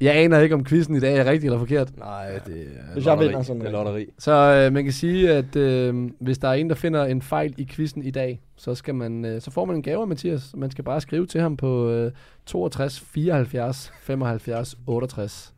jeg 0.00 0.16
aner 0.16 0.38
ikke, 0.38 0.54
om 0.54 0.64
quizzen 0.64 0.94
i 0.96 1.00
dag 1.00 1.16
er 1.18 1.24
rigtig 1.24 1.46
eller 1.46 1.58
forkert. 1.58 1.98
Nej, 1.98 2.26
det 2.46 2.58
er 2.60 2.92
Hvis 2.92 3.06
jeg 3.06 3.12
lotteri. 3.12 3.26
vinder 3.26 3.42
sådan 3.42 3.60
Det 3.60 3.68
er 3.68 3.72
noget. 3.72 3.86
lotteri. 3.86 4.06
Så 4.18 4.32
øh, 4.66 4.72
man 4.72 4.84
kan 4.84 4.92
sige, 4.92 5.30
at 5.30 5.56
øh, 5.56 6.10
hvis 6.20 6.38
der 6.38 6.48
er 6.48 6.52
en, 6.52 6.68
der 6.68 6.74
finder 6.74 7.04
en 7.04 7.22
fejl 7.22 7.54
i 7.58 7.66
quizzen 7.70 8.02
i 8.02 8.10
dag, 8.10 8.40
så, 8.56 8.74
skal 8.74 8.94
man, 8.94 9.24
øh, 9.24 9.40
så 9.40 9.50
får 9.50 9.64
man 9.64 9.76
en 9.76 9.82
gave 9.82 10.00
af 10.00 10.06
Mathias. 10.08 10.50
Man 10.56 10.70
skal 10.70 10.84
bare 10.84 11.00
skrive 11.00 11.26
til 11.26 11.40
ham 11.40 11.56
på 11.56 11.90
øh, 11.90 12.12
62 12.46 13.00
74 13.00 13.92
75 14.00 14.76
68. 14.86 15.52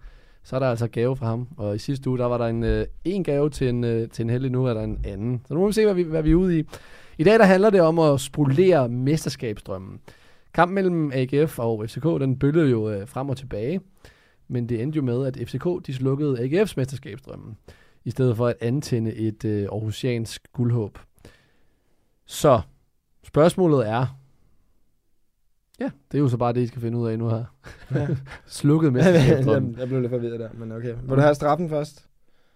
Så 0.45 0.57
er 0.57 0.61
der 0.61 0.67
altså 0.71 0.89
gave 0.89 1.17
fra 1.17 1.27
ham. 1.27 1.49
Og 1.57 1.75
i 1.75 1.79
sidste 1.79 2.11
uge, 2.11 2.19
der 2.19 2.25
var 2.27 2.39
der 2.39 2.47
en, 2.47 2.63
øh, 2.65 2.87
en 3.05 3.25
gave 3.25 3.51
til 3.51 3.69
en, 3.69 3.85
øh, 3.85 4.09
til 4.09 4.23
en 4.23 4.31
heldig. 4.31 4.51
Nu 4.51 4.65
er 4.67 4.75
der 4.75 4.83
en 4.83 4.99
anden. 5.05 5.41
Så 5.49 5.55
nu 5.55 5.61
må 5.61 5.67
vi 5.67 5.73
se, 5.73 5.85
hvad 5.85 5.95
vi, 5.95 6.03
hvad 6.03 6.23
vi 6.23 6.31
er 6.31 6.35
ude 6.35 6.59
i. 6.59 6.65
I 7.19 7.25
dag 7.25 7.39
der 7.39 7.45
handler 7.45 7.71
det 7.71 7.81
om 7.81 7.99
at 7.99 8.21
spolere 8.21 8.89
mesterskabsdrømmen. 8.89 9.99
Kampen 10.55 10.75
mellem 10.75 11.11
AGF 11.15 11.59
og 11.59 11.85
FCK, 11.89 12.05
den 12.05 12.37
bølgede 12.39 12.71
jo 12.71 12.91
øh, 12.91 13.09
frem 13.09 13.29
og 13.29 13.37
tilbage. 13.37 13.81
Men 14.49 14.69
det 14.69 14.83
endte 14.83 14.97
jo 14.97 15.03
med, 15.03 15.27
at 15.27 15.49
FCK 15.49 15.87
de 15.87 15.95
slukkede 15.95 16.39
AGF's 16.39 16.75
mesterskabsdrømmen 16.77 17.57
i 18.05 18.11
stedet 18.11 18.37
for 18.37 18.47
at 18.47 18.55
antænde 18.61 19.15
et 19.15 19.45
øh, 19.45 19.63
aarhusiansk 19.63 20.53
guldhåb. 20.53 20.99
Så 22.27 22.61
spørgsmålet 23.23 23.89
er, 23.89 24.19
ja, 25.81 25.91
det 26.13 26.19
er 26.19 26.23
jo 26.23 26.29
så 26.29 26.37
bare 26.37 26.53
det, 26.53 26.61
I 26.61 26.67
skal 26.67 26.81
finde 26.81 26.99
ud 26.99 27.09
af 27.09 27.19
nu 27.19 27.29
her. 27.29 27.45
Ja. 27.95 28.09
Slukket 28.47 28.93
mesterskabsdrømmen. 28.97 29.73
jeg, 29.73 29.81
jeg 29.81 29.89
blev 29.89 30.01
lidt 30.01 30.11
forvirret 30.11 30.41
der, 30.41 30.49
men 30.53 30.73
okay. 30.73 30.95
Vil 31.03 31.17
du 31.17 31.21
have 31.21 31.35
straffen 31.35 31.69
først? 31.69 32.07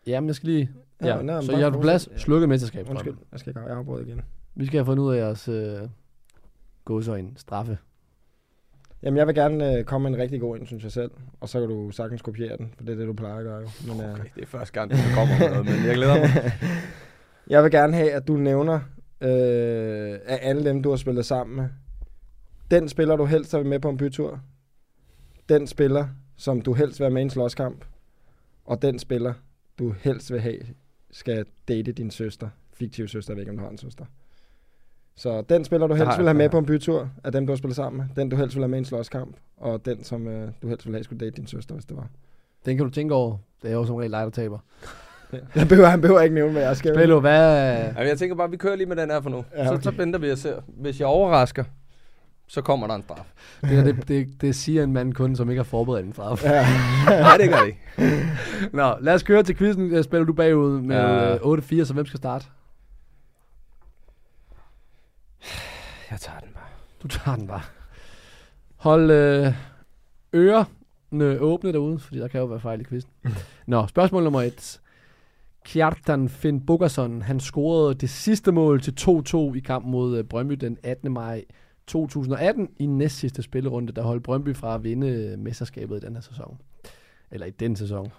Jamen, 0.07 0.28
jeg 0.28 0.35
skal 0.35 0.48
lige... 0.48 0.70
Ja, 1.02 1.22
nå, 1.22 1.33
men 1.33 1.42
så 1.42 1.70
på 1.70 1.81
plads. 1.81 2.05
fortsæt. 2.05 2.20
Slukket 2.20 2.44
Undskyld, 2.44 2.48
mesterskabsdrømmen. 2.48 3.18
jeg 3.33 3.40
skal 3.40 3.55
jeg 3.57 3.76
afbryde 3.76 4.07
igen. 4.07 4.20
Vi 4.55 4.66
skal 4.66 4.78
have 4.78 4.87
fundet 4.87 5.05
ud 5.05 5.14
af 5.14 5.18
jeres 5.18 5.48
øh, 5.48 5.88
gåsøjne 6.85 7.31
straffe. 7.37 7.78
Jamen, 9.02 9.18
jeg 9.18 9.26
vil 9.26 9.34
gerne 9.34 9.78
øh, 9.78 9.84
komme 9.84 10.10
med 10.10 10.18
en 10.18 10.22
rigtig 10.22 10.40
god 10.40 10.58
ind, 10.58 10.66
synes 10.66 10.82
jeg 10.82 10.92
selv. 10.92 11.10
Og 11.40 11.48
så 11.48 11.60
kan 11.60 11.68
du 11.68 11.90
sagtens 11.90 12.22
kopiere 12.22 12.56
den, 12.56 12.74
for 12.76 12.84
det 12.84 12.92
er 12.92 12.96
det, 12.96 13.06
du 13.06 13.12
plejer 13.12 13.36
at 13.36 13.44
gøre 13.44 13.60
jo. 13.60 13.68
Men, 13.86 14.00
øh, 14.00 14.12
Okay, 14.12 14.28
det 14.34 14.42
er 14.42 14.46
første 14.46 14.72
gang, 14.80 14.90
du 14.90 14.96
kommer 15.14 15.38
med 15.38 15.48
noget, 15.48 15.64
men 15.64 15.86
jeg 15.86 15.94
glæder 15.94 16.18
mig. 16.18 16.52
Jeg 17.50 17.62
vil 17.62 17.70
gerne 17.70 17.96
have, 17.96 18.10
at 18.10 18.28
du 18.28 18.36
nævner 18.36 18.74
øh, 19.20 20.18
af 20.26 20.38
alle 20.42 20.64
dem, 20.64 20.82
du 20.82 20.90
har 20.90 20.96
spillet 20.96 21.26
sammen 21.26 21.56
med. 21.56 21.68
Den 22.70 22.88
spiller, 22.88 23.16
du 23.16 23.24
helst 23.24 23.54
vil 23.56 23.66
med 23.66 23.80
på 23.80 23.88
en 23.88 23.96
bytur. 23.96 24.40
Den 25.48 25.66
spiller, 25.66 26.08
som 26.36 26.60
du 26.62 26.72
helst 26.72 27.00
vil 27.00 27.04
have 27.04 27.12
med 27.12 27.22
i 27.22 27.24
en 27.24 27.30
slåskamp. 27.30 27.84
Og 28.64 28.82
den 28.82 28.98
spiller, 28.98 29.34
du 29.78 29.94
helst 30.00 30.32
vil 30.32 30.40
have, 30.40 30.58
skal 31.10 31.44
date 31.68 31.92
din 31.92 32.10
søster. 32.10 32.48
Fiktiv 32.74 33.08
søster, 33.08 33.32
jeg 33.32 33.36
ved 33.36 33.42
ikke, 33.42 33.50
om 33.50 33.56
du 33.56 33.64
har 33.64 33.70
en 33.70 33.78
søster. 33.78 34.04
Så 35.16 35.42
den 35.48 35.64
spiller, 35.64 35.87
du 35.87 35.94
helst 35.94 36.11
har 36.11 36.16
vil 36.16 36.25
jeg, 36.25 36.29
have 36.31 36.38
med 36.38 36.48
på 36.48 36.59
en 36.59 36.66
bytur, 36.66 37.09
af 37.25 37.33
dem, 37.33 37.46
du 37.46 37.53
har 37.53 37.57
spillet 37.57 37.77
sammen 37.77 37.98
med. 37.98 38.22
Den, 38.22 38.29
du 38.31 38.37
helst 38.37 38.57
vil 38.57 38.62
have 38.62 38.68
med 38.68 38.79
i 38.79 38.81
en 38.81 38.85
slåskamp. 38.85 39.37
Og 39.57 39.85
den, 39.85 40.05
som 40.05 40.27
øh, 40.29 40.48
du 40.62 40.68
helst 40.68 40.87
vil 40.87 40.94
have, 40.94 41.05
skulle 41.05 41.20
date 41.27 41.37
din 41.37 41.46
søster, 41.46 41.75
hvis 41.75 41.85
det 41.85 41.96
var. 41.96 42.07
Den 42.66 42.77
kan 42.77 42.87
du 42.87 42.92
tænke 42.92 43.14
over. 43.14 43.37
Det 43.62 43.70
er 43.70 43.75
jo 43.75 43.87
som 43.87 43.96
regel 43.96 44.12
dig, 44.12 44.22
der 44.25 44.31
taber. 44.31 44.59
Han 45.51 45.68
behøver, 45.68 45.88
han 45.88 46.01
behøver 46.01 46.20
ikke 46.20 46.35
nævne, 46.35 46.53
hvad 46.53 46.62
jeg 46.62 46.77
skal. 46.77 46.94
Spillo, 46.94 47.20
hvad... 47.20 47.77
Jamen, 47.79 48.09
jeg 48.09 48.18
tænker 48.18 48.37
bare, 48.37 48.51
vi 48.51 48.57
kører 48.57 48.77
lige 48.77 48.87
med 48.87 48.96
den 48.96 49.11
her 49.11 49.20
for 49.20 49.31
nu. 49.31 49.44
Ja, 49.57 49.68
okay. 49.70 49.77
så, 49.77 49.83
så 49.83 49.90
venter 49.96 50.18
vi 50.18 50.31
og 50.31 50.38
ser. 50.38 50.55
Hvis 50.66 51.01
jeg 51.01 51.07
overrasker, 51.09 51.64
så 52.48 52.61
kommer 52.62 52.87
der 52.87 52.94
en 52.94 53.03
straf. 53.03 53.33
Det, 53.61 53.85
det, 53.87 54.09
det, 54.09 54.29
det 54.40 54.55
siger 54.55 54.83
en 54.83 54.92
mand 54.92 55.12
kun, 55.12 55.37
som 55.37 55.51
ikke 55.51 55.59
har 55.59 55.64
forberedt 55.64 56.07
en 56.07 56.12
straf. 56.12 56.44
Ja. 56.44 56.66
Nej, 57.20 57.37
det 57.37 57.48
gør 57.48 57.57
det 57.57 57.66
ikke. 57.66 58.25
Nå, 58.72 58.94
lad 59.01 59.14
os 59.14 59.22
køre 59.22 59.42
til 59.42 59.57
quizzen. 59.57 59.92
Jeg 59.92 60.05
spiller 60.05 60.25
du 60.27 60.33
bagud 60.33 60.81
med 60.81 60.96
Ja. 60.96 61.35
øh, 61.35 61.59
8-4, 61.81 61.85
så 61.85 61.92
hvem 61.94 62.07
skal 62.07 62.18
starte? 62.18 62.46
Jeg 66.11 66.20
tager 66.20 66.40
den 66.40 66.48
bare. 66.55 66.68
Du 67.02 67.09
tager 67.09 67.37
den 67.37 67.46
bare. 67.46 67.62
Hold 68.76 69.11
øh, 69.11 69.55
ørerne 70.35 71.40
åbne 71.40 71.72
derude, 71.72 71.98
fordi 71.98 72.18
der 72.18 72.28
kan 72.28 72.40
jo 72.40 72.46
være 72.46 72.61
fejl 72.61 72.81
i 72.81 72.85
quizzen. 72.85 73.12
Nå, 73.66 73.87
spørgsmål 73.87 74.24
nummer 74.24 74.42
et. 74.42 74.81
Kjartan 75.64 76.28
Finn 76.28 76.66
Bogason, 76.66 77.22
han 77.22 77.40
scorede 77.40 77.94
det 77.94 78.11
sidste 78.11 78.52
mål 78.52 78.81
til 78.81 78.94
2-2 79.00 79.55
i 79.55 79.61
kampen 79.61 79.90
mod 79.92 80.18
øh, 80.18 80.24
Brøndby 80.24 80.55
den 80.55 80.78
18. 80.83 81.12
maj 81.12 81.44
2018 81.87 82.68
i 82.78 82.87
næst 82.87 83.16
sidste 83.16 83.42
spillerunde, 83.42 83.92
der 83.92 84.02
holdt 84.02 84.22
Brøndby 84.22 84.57
fra 84.57 84.74
at 84.74 84.85
vinde 84.85 85.09
øh, 85.09 85.38
mesterskabet 85.38 85.96
i 85.96 86.07
den 86.07 86.14
her 86.14 86.20
sæson. 86.20 86.61
Eller 87.31 87.46
i 87.46 87.50
den 87.50 87.76
sæson. 87.76 88.12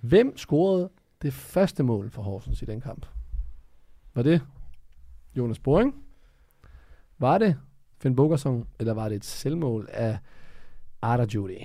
Hvem 0.00 0.36
scorede 0.36 0.90
det 1.22 1.32
første 1.32 1.82
mål 1.82 2.10
for 2.10 2.22
Horsens 2.22 2.62
i 2.62 2.64
den 2.64 2.80
kamp? 2.80 3.06
Var 4.14 4.22
det 4.22 4.42
Jonas 5.36 5.58
Boring? 5.58 6.03
Var 7.18 7.38
det 7.38 7.56
Finn 8.02 8.16
Bogason, 8.16 8.66
eller 8.78 8.94
var 8.94 9.08
det 9.08 9.16
et 9.16 9.24
selvmål 9.24 9.88
af 9.92 10.18
Arda 11.02 11.26
Judy? 11.34 11.58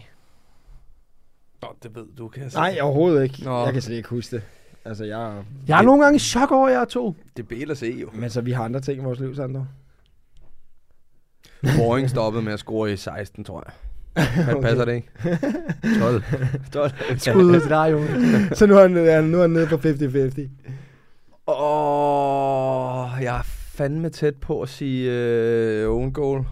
Nå, 1.61 1.67
det 1.83 1.95
ved 1.95 2.05
du, 2.17 2.27
kan 2.27 2.43
jeg 2.43 2.51
Nej, 2.53 2.77
overhovedet 2.81 3.23
ikke. 3.23 3.43
Nå. 3.43 3.63
Jeg 3.63 3.73
kan 3.73 3.81
slet 3.81 3.95
ikke 3.95 4.09
huske 4.09 4.35
det. 4.35 4.43
Altså, 4.85 5.05
jeg... 5.05 5.43
Jeg 5.67 5.77
er 5.79 5.81
nogle 5.81 6.03
gange 6.03 6.15
i 6.15 6.19
chok 6.19 6.51
over 6.51 6.69
jer 6.69 6.85
to. 6.85 7.15
Det 7.37 7.63
er 7.63 7.71
at 7.71 7.77
se, 7.77 7.85
jo. 8.01 8.09
Men 8.13 8.29
så 8.29 8.41
vi 8.41 8.51
har 8.51 8.63
andre 8.63 8.79
ting 8.79 9.01
i 9.01 9.03
vores 9.03 9.19
liv, 9.19 9.35
Sandro. 9.35 9.63
Boring 11.77 12.09
stoppede 12.09 12.43
med 12.43 12.53
at 12.53 12.59
score 12.59 12.93
i 12.93 12.97
16, 12.97 13.43
tror 13.43 13.63
jeg. 13.65 13.73
Hvad 14.45 14.61
passer 14.61 14.85
det 14.85 14.93
ikke? 14.93 15.09
12. 15.99 16.23
12. 16.71 16.91
Skud 17.19 17.43
ud 17.43 17.59
til 17.59 17.69
dig, 17.69 17.91
Jonas. 17.91 18.57
så 18.57 18.65
nu 18.65 18.77
er 18.77 18.81
han, 18.81 18.91
nu 19.23 19.37
er 19.37 19.41
han 19.41 19.49
nede 19.49 19.67
på 19.67 19.75
50-50. 19.75 20.49
Åh, 21.47 23.23
jeg 23.23 23.37
er 23.37 23.58
fandme 23.79 24.09
tæt 24.09 24.35
på 24.35 24.61
at 24.61 24.69
sige 24.69 25.11
øh, 25.11 25.89
own 25.89 26.13
goal. 26.13 26.45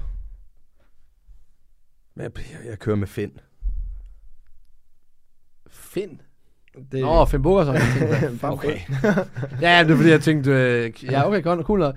Men 2.16 2.24
jeg, 2.24 2.32
jeg, 2.38 2.70
jeg 2.70 2.80
kører 2.80 2.96
med 2.96 3.08
Finn. 3.08 3.32
Finn. 5.70 6.22
Det, 6.92 7.02
Nå, 7.02 7.26
Finn 7.26 7.44
tænkte, 7.44 7.74
Bare 8.42 8.52
Okay. 8.52 8.80
Ja, 9.62 9.84
det 9.84 9.92
er 9.92 9.96
fordi, 9.96 10.10
jeg 10.10 10.22
tænkte, 10.22 10.52
øh, 10.52 11.04
ja, 11.12 11.28
okay, 11.28 11.44
godt, 11.44 11.66
cool. 11.66 11.82
Er 11.82 11.94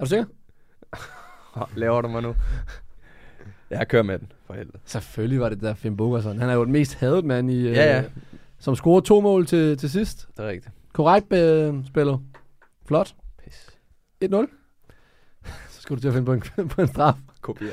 du 0.00 0.06
sikker? 0.06 0.24
Laver 1.76 2.00
du 2.00 2.08
mig 2.08 2.22
nu? 2.22 2.34
Jeg 3.70 3.88
kører 3.88 4.02
med 4.02 4.18
den, 4.18 4.32
for 4.46 4.54
helvede. 4.54 4.78
Selvfølgelig 4.84 5.40
var 5.40 5.48
det 5.48 5.60
der 5.60 5.74
Finn 5.74 5.96
Bogason. 5.96 6.38
Han 6.38 6.48
er 6.50 6.54
jo 6.54 6.64
den 6.64 6.72
mest 6.72 6.94
hadet 6.94 7.24
mand 7.24 7.50
i... 7.50 7.68
Øh, 7.68 7.72
Ja, 7.72 7.96
ja. 7.96 8.04
Som 8.58 8.76
scorede 8.76 9.06
to 9.06 9.20
mål 9.20 9.46
til, 9.46 9.76
til 9.78 9.90
sidst. 9.90 10.28
Det 10.36 10.44
er 10.44 10.48
rigtigt. 10.48 10.74
Korrekt 10.92 11.32
øh, 11.32 11.86
spillet. 11.86 12.20
Flot. 12.86 13.14
Pis. 13.44 13.70
1-0. 14.24 14.61
Skal 15.82 15.96
du 15.96 16.00
til 16.00 16.08
at 16.08 16.14
finde 16.14 16.26
på 16.26 16.32
en, 16.32 16.68
på 16.74 16.80
en 16.82 16.88
straf. 16.88 17.14
Kopier. 17.40 17.70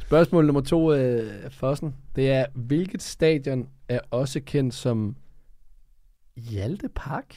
Spørgsmål 0.00 0.46
nummer 0.46 0.60
to, 0.60 0.94
øh, 0.94 1.50
Fossen. 1.50 1.94
Det 2.16 2.30
er, 2.30 2.46
hvilket 2.54 3.02
stadion 3.02 3.68
er 3.88 4.00
også 4.10 4.40
kendt 4.46 4.74
som 4.74 5.16
Hjalte 6.36 6.88
Park? 6.94 7.34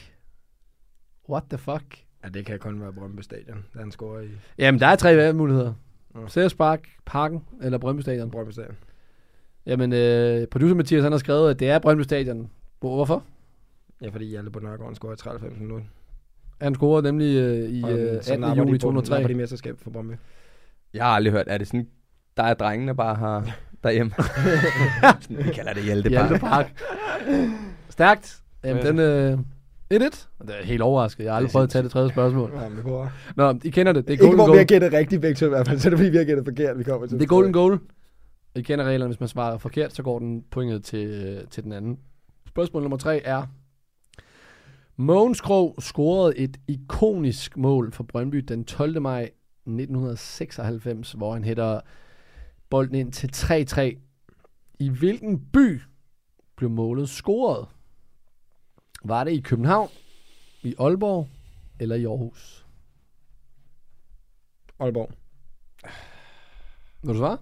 What 1.29 1.43
the 1.49 1.57
fuck? 1.57 1.97
Ja, 2.23 2.29
det 2.29 2.45
kan 2.45 2.59
kun 2.59 2.81
være 2.81 2.93
Brøndby 2.93 3.21
Stadion, 3.21 3.65
da 3.73 3.79
han 3.79 3.91
scorer 3.91 4.21
i 4.21 4.27
Jamen, 4.57 4.79
der 4.81 4.87
er 4.87 4.95
tre 4.95 5.17
valgmuligheder. 5.17 5.73
Mm. 6.15 6.27
Ceres 6.27 6.53
Park, 6.53 6.89
Parken 7.05 7.43
eller 7.61 7.77
Brøndby 7.77 8.01
Stadion. 8.01 8.31
Brøndby 8.31 8.51
Stadion. 8.51 8.75
Jamen, 9.65 9.93
øh, 9.93 10.47
producer 10.47 10.75
Mathias 10.75 11.03
han 11.03 11.11
har 11.11 11.19
skrevet, 11.19 11.49
at 11.49 11.59
det 11.59 11.69
er 11.69 11.79
Brøndby 11.79 12.01
Stadion. 12.01 12.49
Hvor- 12.79 12.95
Hvorfor? 12.95 13.23
Ja, 14.01 14.09
fordi 14.09 14.25
Hjalte 14.25 14.51
på 14.51 14.59
Nørgaard 14.59 14.95
scorer 14.95 15.13
i 15.13 15.17
93 15.17 15.59
minutter. 15.59 15.85
Han 16.61 16.75
scorede 16.75 17.03
nemlig 17.03 17.35
øh, 17.35 17.69
i 17.69 17.79
øh, 17.91 18.23
så 18.23 18.31
18. 18.33 18.39
napper 18.39 18.55
juni 18.63 18.73
de 18.77 18.79
på- 18.79 18.87
napper 18.91 19.01
2003. 19.01 19.27
de 19.33 19.35
mesterskab 19.37 19.79
for 19.79 19.89
Brøndby. 19.89 20.13
Jeg 20.93 21.03
har 21.05 21.11
aldrig 21.11 21.33
hørt, 21.33 21.45
er 21.47 21.57
det 21.57 21.67
sådan, 21.67 21.87
der 22.37 22.43
er 22.43 22.53
drengene 22.53 22.95
bare 22.95 23.15
har 23.15 23.55
derhjemme? 23.83 24.11
Vi 25.45 25.51
kalder 25.53 25.73
det 25.73 25.83
Hjalte 25.83 26.09
Hjalte 26.09 26.39
Park. 26.39 26.81
Stærkt. 27.89 28.37
Jamen, 28.63 28.83
Ja. 28.83 28.89
den 28.89 28.99
øh, 28.99 29.39
1-1. 29.93 30.27
Og 30.39 30.47
Det 30.47 30.55
er 30.61 30.65
helt 30.65 30.81
overrasket. 30.81 31.23
Jeg 31.23 31.31
har 31.31 31.37
aldrig 31.37 31.51
prøvet 31.51 31.63
at 31.63 31.69
tage 31.69 31.83
det 31.83 31.91
tredje 31.91 32.09
spørgsmål. 32.09 32.51
Ja, 32.61 32.67
vi 32.69 32.81
prøver. 32.81 33.07
Nå, 33.35 33.53
I 33.63 33.69
kender 33.69 33.91
det. 33.93 34.03
Det 34.03 34.09
er 34.09 34.11
Ikke 34.11 34.21
golden 34.23 34.37
hvor 34.37 34.45
vi 34.45 34.57
har 34.57 34.65
goal. 34.65 34.67
gættet 34.67 34.93
rigtigt 34.93 35.21
begge 35.21 35.35
to 35.35 35.45
i 35.45 35.49
hvert 35.49 35.67
fald, 35.67 35.79
så 35.79 35.87
er 35.87 35.89
det 35.89 35.99
fordi, 35.99 36.09
vi 36.09 36.17
har 36.17 36.23
gættet 36.23 36.45
forkert, 36.45 36.77
vi 36.79 36.83
kommer 36.83 37.07
til. 37.07 37.17
Det 37.17 37.23
er 37.23 37.27
golden 37.27 37.53
goal. 37.53 37.79
I 38.55 38.61
kender 38.61 38.85
reglerne. 38.85 39.11
Hvis 39.11 39.19
man 39.19 39.29
svarer 39.29 39.57
forkert, 39.57 39.93
så 39.93 40.03
går 40.03 40.19
den 40.19 40.43
pointet 40.51 40.83
til, 40.83 41.07
øh, 41.07 41.47
til 41.51 41.63
den 41.63 41.71
anden. 41.71 41.97
Spørgsmål 42.47 42.81
nummer 42.83 42.97
tre 42.97 43.21
er... 43.25 43.43
Mogens 44.97 45.41
Krog 45.41 45.75
scorede 45.79 46.37
et 46.37 46.57
ikonisk 46.67 47.57
mål 47.57 47.91
for 47.91 48.03
Brøndby 48.03 48.37
den 48.37 48.65
12. 48.65 49.01
maj 49.01 49.23
1996, 49.23 51.11
hvor 51.11 51.33
han 51.33 51.43
hætter 51.43 51.81
bolden 52.69 52.95
ind 52.95 53.11
til 53.11 53.29
3-3. 53.35 53.81
I 54.79 54.89
hvilken 54.89 55.45
by 55.45 55.81
blev 56.55 56.69
målet 56.69 57.09
scoret? 57.09 57.67
Var 59.03 59.23
det 59.23 59.31
i 59.31 59.39
København, 59.41 59.89
i 60.63 60.75
Aalborg 60.79 61.29
eller 61.79 61.95
i 61.95 62.05
Aarhus? 62.05 62.65
Aalborg. 64.79 65.11
Vil 67.01 67.13
du 67.13 67.17
svare? 67.17 67.37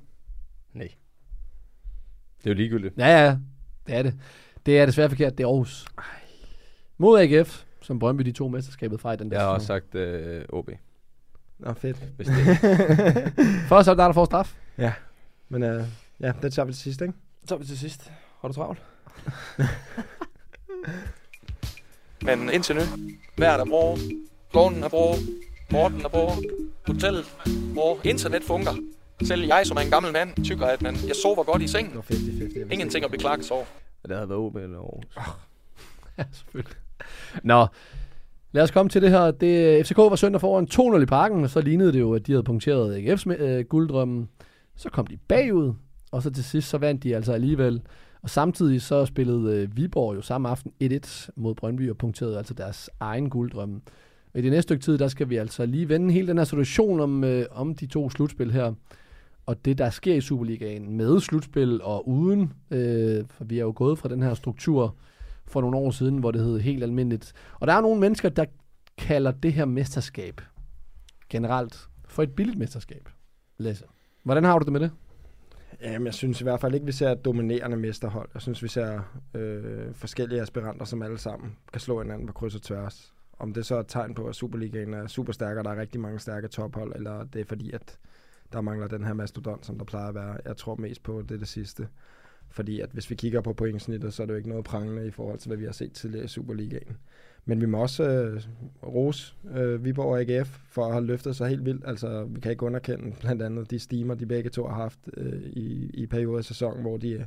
Nej. 0.73 0.91
Det 2.37 2.45
er 2.45 2.49
jo 2.49 2.55
ligegyldigt. 2.55 2.97
Ja, 2.97 3.25
ja, 3.25 3.37
det 3.87 3.95
er 3.95 4.03
det. 4.03 4.19
Det 4.65 4.79
er 4.79 4.85
desværre 4.85 5.09
forkert, 5.09 5.37
det 5.37 5.43
er 5.43 5.47
Aarhus. 5.47 5.87
Mod 7.03 7.19
AGF, 7.19 7.63
som 7.81 7.99
Brøndby 7.99 8.21
de 8.21 8.31
to 8.31 8.47
mesterskabet 8.47 8.99
fra 8.99 9.13
i 9.13 9.15
den 9.15 9.31
der 9.31 9.37
Jeg 9.37 9.45
har 9.45 9.53
også 9.53 9.67
sagt 9.67 9.95
øh, 9.95 10.45
OB. 10.49 10.69
Nå, 11.59 11.73
fedt. 11.73 11.97
Hvis 12.15 12.27
det 12.27 12.35
Først 13.67 13.87
er 13.87 13.91
det 13.91 13.97
der, 14.01 14.05
der 14.05 14.13
får 14.13 14.25
straf. 14.25 14.55
Men 15.49 15.63
øh, 15.63 15.83
ja, 16.19 16.33
det 16.41 16.53
tager 16.53 16.65
vi 16.65 16.73
til 16.73 16.81
sidst, 16.81 17.01
ikke? 17.01 17.13
Så 17.47 17.55
er 17.55 17.59
vi 17.59 17.65
til 17.65 17.79
sidst. 17.79 18.11
Har 18.41 18.47
du 18.47 18.53
travlt? 18.53 18.81
Men 22.27 22.49
indtil 22.49 22.75
nu, 22.75 22.81
vejret 23.37 23.61
er 23.61 23.65
bra, 23.65 23.97
gården 24.51 24.83
er 24.83 24.89
bra, 24.89 25.15
Morten 25.71 26.01
er 26.05 26.09
bra, 26.09 26.35
hotellet 26.87 27.25
bra, 27.75 27.97
internet 28.03 28.43
fungerer. 28.43 28.75
Selv 29.23 29.45
jeg, 29.45 29.65
som 29.65 29.77
er 29.77 29.81
en 29.81 29.89
gammel 29.89 30.13
mand, 30.13 30.45
tykker, 30.45 30.65
at 30.65 30.81
man, 30.81 30.95
jeg 31.07 31.15
sover 31.23 31.43
godt 31.43 31.61
i 31.61 31.67
sengen. 31.67 31.93
Nå, 31.93 32.01
50-50. 32.01 32.71
Ingenting 32.71 33.05
at 33.05 33.11
beklage 33.11 33.43
sig 33.43 33.55
over. 33.55 33.65
Ja, 34.03 34.07
det 34.07 34.17
havde 34.17 34.29
været 34.29 34.39
OB 34.39 34.55
eller 34.55 34.77
Aarhus. 34.77 35.05
Ja, 36.17 36.23
selvfølgelig. 36.31 36.82
Nå, 37.43 37.65
lad 38.51 38.63
os 38.63 38.71
komme 38.71 38.89
til 38.89 39.01
det 39.01 39.09
her. 39.09 39.31
Det, 39.31 39.85
FCK 39.85 39.97
var 39.97 40.15
søndag 40.15 40.41
foran 40.41 40.97
2-0 40.97 41.01
i 41.01 41.05
parken, 41.05 41.43
og 41.43 41.49
så 41.49 41.61
lignede 41.61 41.93
det 41.93 41.99
jo, 41.99 42.13
at 42.13 42.27
de 42.27 42.31
havde 42.31 42.43
punkteret 42.43 42.97
AGF's 42.97 43.43
øh, 43.43 43.65
gulddrømmen. 43.65 44.29
Så 44.75 44.89
kom 44.89 45.07
de 45.07 45.17
bagud, 45.27 45.73
og 46.11 46.23
så 46.23 46.31
til 46.31 46.43
sidst 46.43 46.69
så 46.69 46.77
vandt 46.77 47.03
de 47.03 47.15
altså 47.15 47.33
alligevel. 47.33 47.81
Og 48.21 48.29
samtidig 48.29 48.81
så 48.81 49.05
spillede 49.05 49.61
øh, 49.61 49.77
Viborg 49.77 50.15
jo 50.15 50.21
samme 50.21 50.49
aften 50.49 50.71
1-1 50.83 51.29
mod 51.35 51.55
Brøndby 51.55 51.89
og 51.89 51.97
punkterede 51.97 52.37
altså 52.37 52.53
deres 52.53 52.89
egen 52.99 53.29
gulddrømme. 53.29 53.81
Og 54.33 54.39
I 54.39 54.43
det 54.43 54.51
næste 54.51 54.61
stykke 54.61 54.83
tid, 54.83 54.97
der 54.97 55.07
skal 55.07 55.29
vi 55.29 55.35
altså 55.35 55.65
lige 55.65 55.89
vende 55.89 56.13
hele 56.13 56.27
den 56.27 56.37
her 56.37 56.45
situation 56.45 56.99
om, 56.99 57.23
øh, 57.23 57.45
om 57.51 57.75
de 57.75 57.85
to 57.85 58.09
slutspil 58.09 58.51
her. 58.51 58.73
Og 59.45 59.65
det, 59.65 59.77
der 59.77 59.89
sker 59.89 60.15
i 60.15 60.21
Superligaen 60.21 60.97
med 60.97 61.19
slutspil 61.19 61.81
og 61.81 62.07
uden. 62.09 62.53
Øh, 62.71 63.23
for 63.29 63.43
vi 63.43 63.59
er 63.59 63.63
jo 63.63 63.73
gået 63.75 63.97
fra 63.97 64.09
den 64.09 64.23
her 64.23 64.33
struktur 64.33 64.95
for 65.53 65.61
nogle 65.61 65.77
år 65.77 65.91
siden, 65.91 66.17
hvor 66.17 66.31
det 66.31 66.41
hed 66.41 66.59
helt 66.59 66.83
almindeligt. 66.83 67.33
Og 67.59 67.67
der 67.67 67.73
er 67.73 67.81
nogle 67.81 67.99
mennesker, 67.99 68.29
der 68.29 68.45
kalder 68.97 69.31
det 69.31 69.53
her 69.53 69.65
mesterskab 69.65 70.41
generelt 71.29 71.87
for 72.07 72.23
et 72.23 72.35
billigt 72.35 72.57
mesterskab. 72.57 73.09
Lasse, 73.57 73.85
hvordan 74.23 74.43
har 74.43 74.59
du 74.59 74.63
det 74.63 74.73
med 74.73 74.79
det? 74.79 74.91
Jamen, 75.81 76.05
jeg 76.05 76.13
synes 76.13 76.41
i 76.41 76.43
hvert 76.43 76.61
fald 76.61 76.73
ikke, 76.73 76.85
vi 76.85 76.91
ser 76.91 77.11
et 77.11 77.25
dominerende 77.25 77.77
mesterhold. 77.77 78.29
Jeg 78.33 78.41
synes, 78.41 78.63
vi 78.63 78.67
ser 78.67 79.01
øh, 79.33 79.93
forskellige 79.93 80.41
aspiranter, 80.41 80.85
som 80.85 81.01
alle 81.01 81.17
sammen 81.17 81.55
kan 81.71 81.81
slå 81.81 82.01
hinanden 82.01 82.27
på 82.27 82.33
kryds 82.33 82.55
og 82.55 82.61
tværs. 82.61 83.13
Om 83.39 83.53
det 83.53 83.65
så 83.65 83.75
er 83.75 83.79
et 83.79 83.87
tegn 83.87 84.13
på, 84.13 84.25
at 84.25 84.35
Superligaen 84.35 84.93
er 84.93 85.07
super 85.07 85.33
stærk, 85.33 85.57
og 85.57 85.63
der 85.63 85.71
er 85.71 85.79
rigtig 85.79 86.01
mange 86.01 86.19
stærke 86.19 86.47
tophold, 86.47 86.95
eller 86.95 87.23
det 87.23 87.41
er 87.41 87.45
fordi, 87.45 87.71
at 87.71 87.97
der 88.53 88.61
mangler 88.61 88.87
den 88.87 89.03
her 89.03 89.13
mastodont, 89.13 89.65
som 89.65 89.77
der 89.77 89.85
plejer 89.85 90.07
at 90.07 90.15
være. 90.15 90.37
Jeg 90.45 90.57
tror 90.57 90.75
mest 90.75 91.03
på, 91.03 91.21
det 91.21 91.39
det 91.39 91.47
sidste. 91.47 91.87
Fordi 92.53 92.79
at 92.79 92.89
hvis 92.93 93.09
vi 93.09 93.15
kigger 93.15 93.41
på 93.41 93.53
pointsnittet, 93.53 94.13
så 94.13 94.23
er 94.23 94.25
det 94.25 94.33
jo 94.33 94.37
ikke 94.37 94.49
noget 94.49 94.65
prangende 94.65 95.07
i 95.07 95.11
forhold 95.11 95.39
til, 95.39 95.49
hvad 95.49 95.57
vi 95.57 95.65
har 95.65 95.71
set 95.71 95.91
tidligere 95.91 96.25
i 96.25 96.27
Superligaen. 96.27 96.97
Men 97.45 97.61
vi 97.61 97.65
må 97.65 97.77
også 97.77 98.03
øh, 98.03 98.41
rose 98.83 99.33
øh, 99.55 99.85
Viborg 99.85 100.07
og 100.07 100.21
AGF 100.21 100.59
for 100.69 100.85
at 100.85 100.91
have 100.91 101.05
løftet 101.05 101.35
sig 101.35 101.49
helt 101.49 101.65
vildt. 101.65 101.83
Altså, 101.87 102.23
vi 102.23 102.39
kan 102.39 102.51
ikke 102.51 102.65
underkende 102.65 103.15
blandt 103.19 103.41
andet 103.41 103.71
de 103.71 103.79
stimer, 103.79 104.15
de 104.15 104.25
begge 104.25 104.49
to 104.49 104.67
har 104.67 104.75
haft 104.75 104.99
øh, 105.17 105.41
i, 105.41 105.89
i 105.93 106.05
perioder 106.05 106.37
af 106.37 106.43
sæsonen, 106.43 106.81
hvor 106.81 106.97
de 106.97 107.11
øh, 107.11 107.25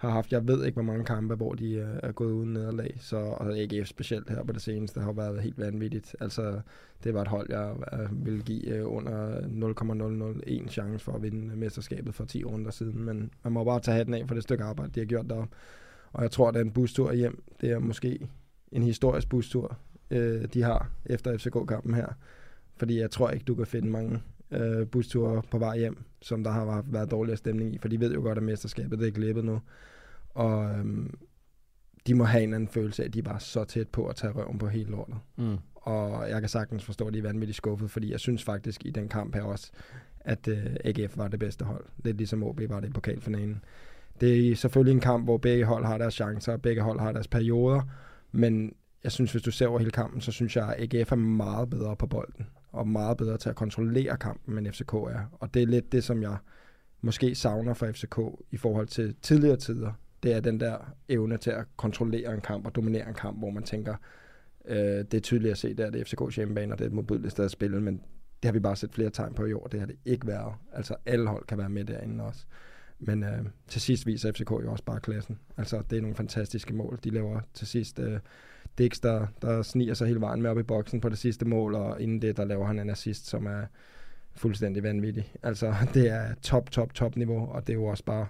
har 0.00 0.10
haft, 0.10 0.32
jeg 0.32 0.48
ved 0.48 0.64
ikke, 0.64 0.76
hvor 0.76 0.82
mange 0.82 1.04
kampe, 1.04 1.34
hvor 1.34 1.54
de 1.54 1.72
øh, 1.72 1.88
er 2.02 2.12
gået 2.12 2.32
uden 2.32 2.52
nederlag. 2.52 2.96
Så, 3.00 3.16
og 3.16 3.58
AGF 3.58 3.88
specielt 3.88 4.30
her 4.30 4.44
på 4.44 4.52
det 4.52 4.62
seneste 4.62 5.00
har 5.00 5.12
været 5.12 5.42
helt 5.42 5.58
vanvittigt. 5.58 6.16
Altså, 6.20 6.60
det 7.04 7.14
var 7.14 7.22
et 7.22 7.28
hold, 7.28 7.46
jeg 7.50 7.74
øh, 7.92 8.26
ville 8.26 8.42
give 8.42 8.68
øh, 8.68 8.92
under 8.92 9.40
0,001 9.48 10.70
chance 10.70 11.04
for 11.04 11.12
at 11.12 11.22
vinde 11.22 11.56
mesterskabet 11.56 12.14
for 12.14 12.24
10 12.24 12.44
runder 12.44 12.70
siden. 12.70 13.02
Men 13.02 13.30
man 13.44 13.52
må 13.52 13.64
bare 13.64 13.80
tage 13.80 13.96
hatten 13.96 14.14
af 14.14 14.24
for 14.28 14.34
det 14.34 14.42
stykke 14.42 14.64
arbejde, 14.64 14.92
de 14.94 15.00
har 15.00 15.06
gjort 15.06 15.26
deroppe. 15.28 15.56
Og 16.12 16.22
jeg 16.22 16.30
tror, 16.30 16.48
at 16.48 16.54
den 16.54 16.70
bustur 16.70 17.12
hjem, 17.12 17.42
det 17.60 17.70
er 17.70 17.78
måske 17.78 18.28
en 18.72 18.82
historisk 18.82 19.28
bustur, 19.28 19.78
øh, 20.10 20.44
de 20.54 20.62
har 20.62 20.90
efter 21.06 21.38
FCK-kampen 21.38 21.94
her. 21.94 22.08
Fordi 22.76 23.00
jeg 23.00 23.10
tror 23.10 23.30
ikke, 23.30 23.44
du 23.44 23.54
kan 23.54 23.66
finde 23.66 23.88
mange 23.90 24.22
øh, 24.52 24.86
busture 24.86 25.42
på 25.50 25.58
vej 25.58 25.78
hjem, 25.78 26.04
som 26.22 26.44
der 26.44 26.50
har 26.50 26.84
været 26.86 27.10
dårligere 27.10 27.36
stemning 27.36 27.74
i, 27.74 27.78
for 27.78 27.88
de 27.88 28.00
ved 28.00 28.12
jo 28.14 28.20
godt, 28.20 28.38
at 28.38 28.44
mesterskabet 28.44 28.98
det 28.98 29.08
er 29.08 29.12
glippet 29.12 29.44
nu. 29.44 29.60
Og 30.34 30.70
øhm, 30.70 31.18
de 32.06 32.14
må 32.14 32.24
have 32.24 32.44
en 32.44 32.54
anden 32.54 32.68
følelse 32.68 33.02
af, 33.02 33.06
at 33.06 33.14
de 33.14 33.24
var 33.24 33.38
så 33.38 33.64
tæt 33.64 33.88
på 33.88 34.06
at 34.06 34.16
tage 34.16 34.32
røven 34.32 34.58
på 34.58 34.68
hele 34.68 34.90
lortet. 34.90 35.16
Mm. 35.36 35.56
Og 35.74 36.30
jeg 36.30 36.40
kan 36.40 36.48
sagtens 36.48 36.84
forstå, 36.84 37.06
at 37.06 37.14
de 37.14 37.18
er 37.18 37.22
vanvittigt 37.22 37.56
skuffet, 37.56 37.90
fordi 37.90 38.10
jeg 38.10 38.20
synes 38.20 38.44
faktisk 38.44 38.86
i 38.86 38.90
den 38.90 39.08
kamp 39.08 39.34
her 39.34 39.42
også, 39.42 39.70
at 40.20 40.48
øh, 40.48 40.66
AGF 40.84 41.18
var 41.18 41.28
det 41.28 41.40
bedste 41.40 41.64
hold. 41.64 41.84
Lidt 42.04 42.16
ligesom 42.16 42.42
OB 42.42 42.60
var 42.68 42.80
det 42.80 42.88
i 42.88 42.92
pokalfinalen. 42.92 43.64
Det 44.20 44.50
er 44.50 44.56
selvfølgelig 44.56 44.94
en 44.94 45.00
kamp, 45.00 45.24
hvor 45.24 45.38
begge 45.38 45.64
hold 45.64 45.84
har 45.84 45.98
deres 45.98 46.14
chancer, 46.14 46.52
og 46.52 46.62
begge 46.62 46.82
hold 46.82 47.00
har 47.00 47.12
deres 47.12 47.28
perioder, 47.28 47.82
men 48.32 48.72
jeg 49.04 49.12
synes, 49.12 49.32
hvis 49.32 49.42
du 49.42 49.50
ser 49.50 49.66
over 49.66 49.78
hele 49.78 49.90
kampen, 49.90 50.20
så 50.20 50.32
synes 50.32 50.56
jeg, 50.56 50.74
at 50.78 50.94
AGF 50.94 51.12
er 51.12 51.16
meget 51.16 51.70
bedre 51.70 51.96
på 51.96 52.06
bolden, 52.06 52.46
og 52.72 52.88
meget 52.88 53.16
bedre 53.16 53.38
til 53.38 53.48
at 53.48 53.56
kontrollere 53.56 54.16
kampen, 54.16 54.58
end 54.58 54.72
FCK 54.72 54.92
er. 54.92 55.36
Og 55.40 55.54
det 55.54 55.62
er 55.62 55.66
lidt 55.66 55.92
det, 55.92 56.04
som 56.04 56.22
jeg 56.22 56.36
måske 57.00 57.34
savner 57.34 57.74
fra 57.74 57.90
FCK 57.90 58.18
i 58.50 58.56
forhold 58.56 58.86
til 58.86 59.14
tidligere 59.22 59.56
tider. 59.56 59.92
Det 60.22 60.32
er 60.32 60.40
den 60.40 60.60
der 60.60 60.94
evne 61.08 61.36
til 61.36 61.50
at 61.50 61.64
kontrollere 61.76 62.34
en 62.34 62.40
kamp 62.40 62.66
og 62.66 62.74
dominere 62.74 63.08
en 63.08 63.14
kamp, 63.14 63.38
hvor 63.38 63.50
man 63.50 63.62
tænker, 63.62 63.94
øh, 64.64 64.76
det 64.78 65.14
er 65.14 65.20
tydeligt 65.20 65.52
at 65.52 65.58
se, 65.58 65.74
der 65.74 65.90
det 65.90 66.00
er 66.00 66.04
FCK's 66.04 66.36
hjemmebane, 66.36 66.74
og 66.74 66.78
det 66.78 66.84
er 66.84 66.88
et 66.88 66.94
mobilt 66.94 67.30
sted 67.30 67.44
at 67.44 67.50
spille, 67.50 67.80
men 67.80 67.94
det 68.42 68.48
har 68.48 68.52
vi 68.52 68.60
bare 68.60 68.76
set 68.76 68.94
flere 68.94 69.10
tegn 69.10 69.34
på 69.34 69.44
i 69.44 69.52
år. 69.52 69.66
Det 69.66 69.80
har 69.80 69.86
det 69.86 69.96
ikke 70.04 70.26
været. 70.26 70.54
Altså 70.72 70.94
alle 71.06 71.28
hold 71.28 71.46
kan 71.46 71.58
være 71.58 71.68
med 71.68 71.84
derinde 71.84 72.24
også. 72.24 72.44
Men 72.98 73.24
øh, 73.24 73.44
til 73.68 73.80
sidst 73.80 74.06
viser 74.06 74.32
FCK 74.32 74.50
jo 74.50 74.70
også 74.70 74.84
bare 74.84 75.00
klassen. 75.00 75.38
Altså 75.56 75.82
det 75.90 75.96
er 75.96 76.00
nogle 76.00 76.16
fantastiske 76.16 76.74
mål. 76.74 76.98
De 77.04 77.10
laver 77.10 77.40
til 77.54 77.66
sidst 77.66 77.98
øh, 77.98 78.18
Dix, 78.78 79.00
der, 79.00 79.26
der 79.42 79.62
sniger 79.62 79.94
sig 79.94 80.06
hele 80.06 80.20
vejen 80.20 80.42
med 80.42 80.50
op 80.50 80.58
i 80.58 80.62
boksen 80.62 81.00
på 81.00 81.08
det 81.08 81.18
sidste 81.18 81.44
mål, 81.44 81.74
og 81.74 82.00
inden 82.00 82.22
det, 82.22 82.36
der 82.36 82.44
laver 82.44 82.66
han 82.66 82.78
en 82.78 82.90
assist, 82.90 83.26
som 83.26 83.46
er 83.46 83.62
fuldstændig 84.34 84.82
vanvittig. 84.82 85.32
Altså 85.42 85.74
det 85.94 86.10
er 86.10 86.34
top, 86.42 86.70
top, 86.70 86.94
top 86.94 87.16
niveau, 87.16 87.48
og 87.48 87.66
det 87.66 87.72
er 87.72 87.76
jo 87.76 87.84
også 87.84 88.04
bare 88.04 88.26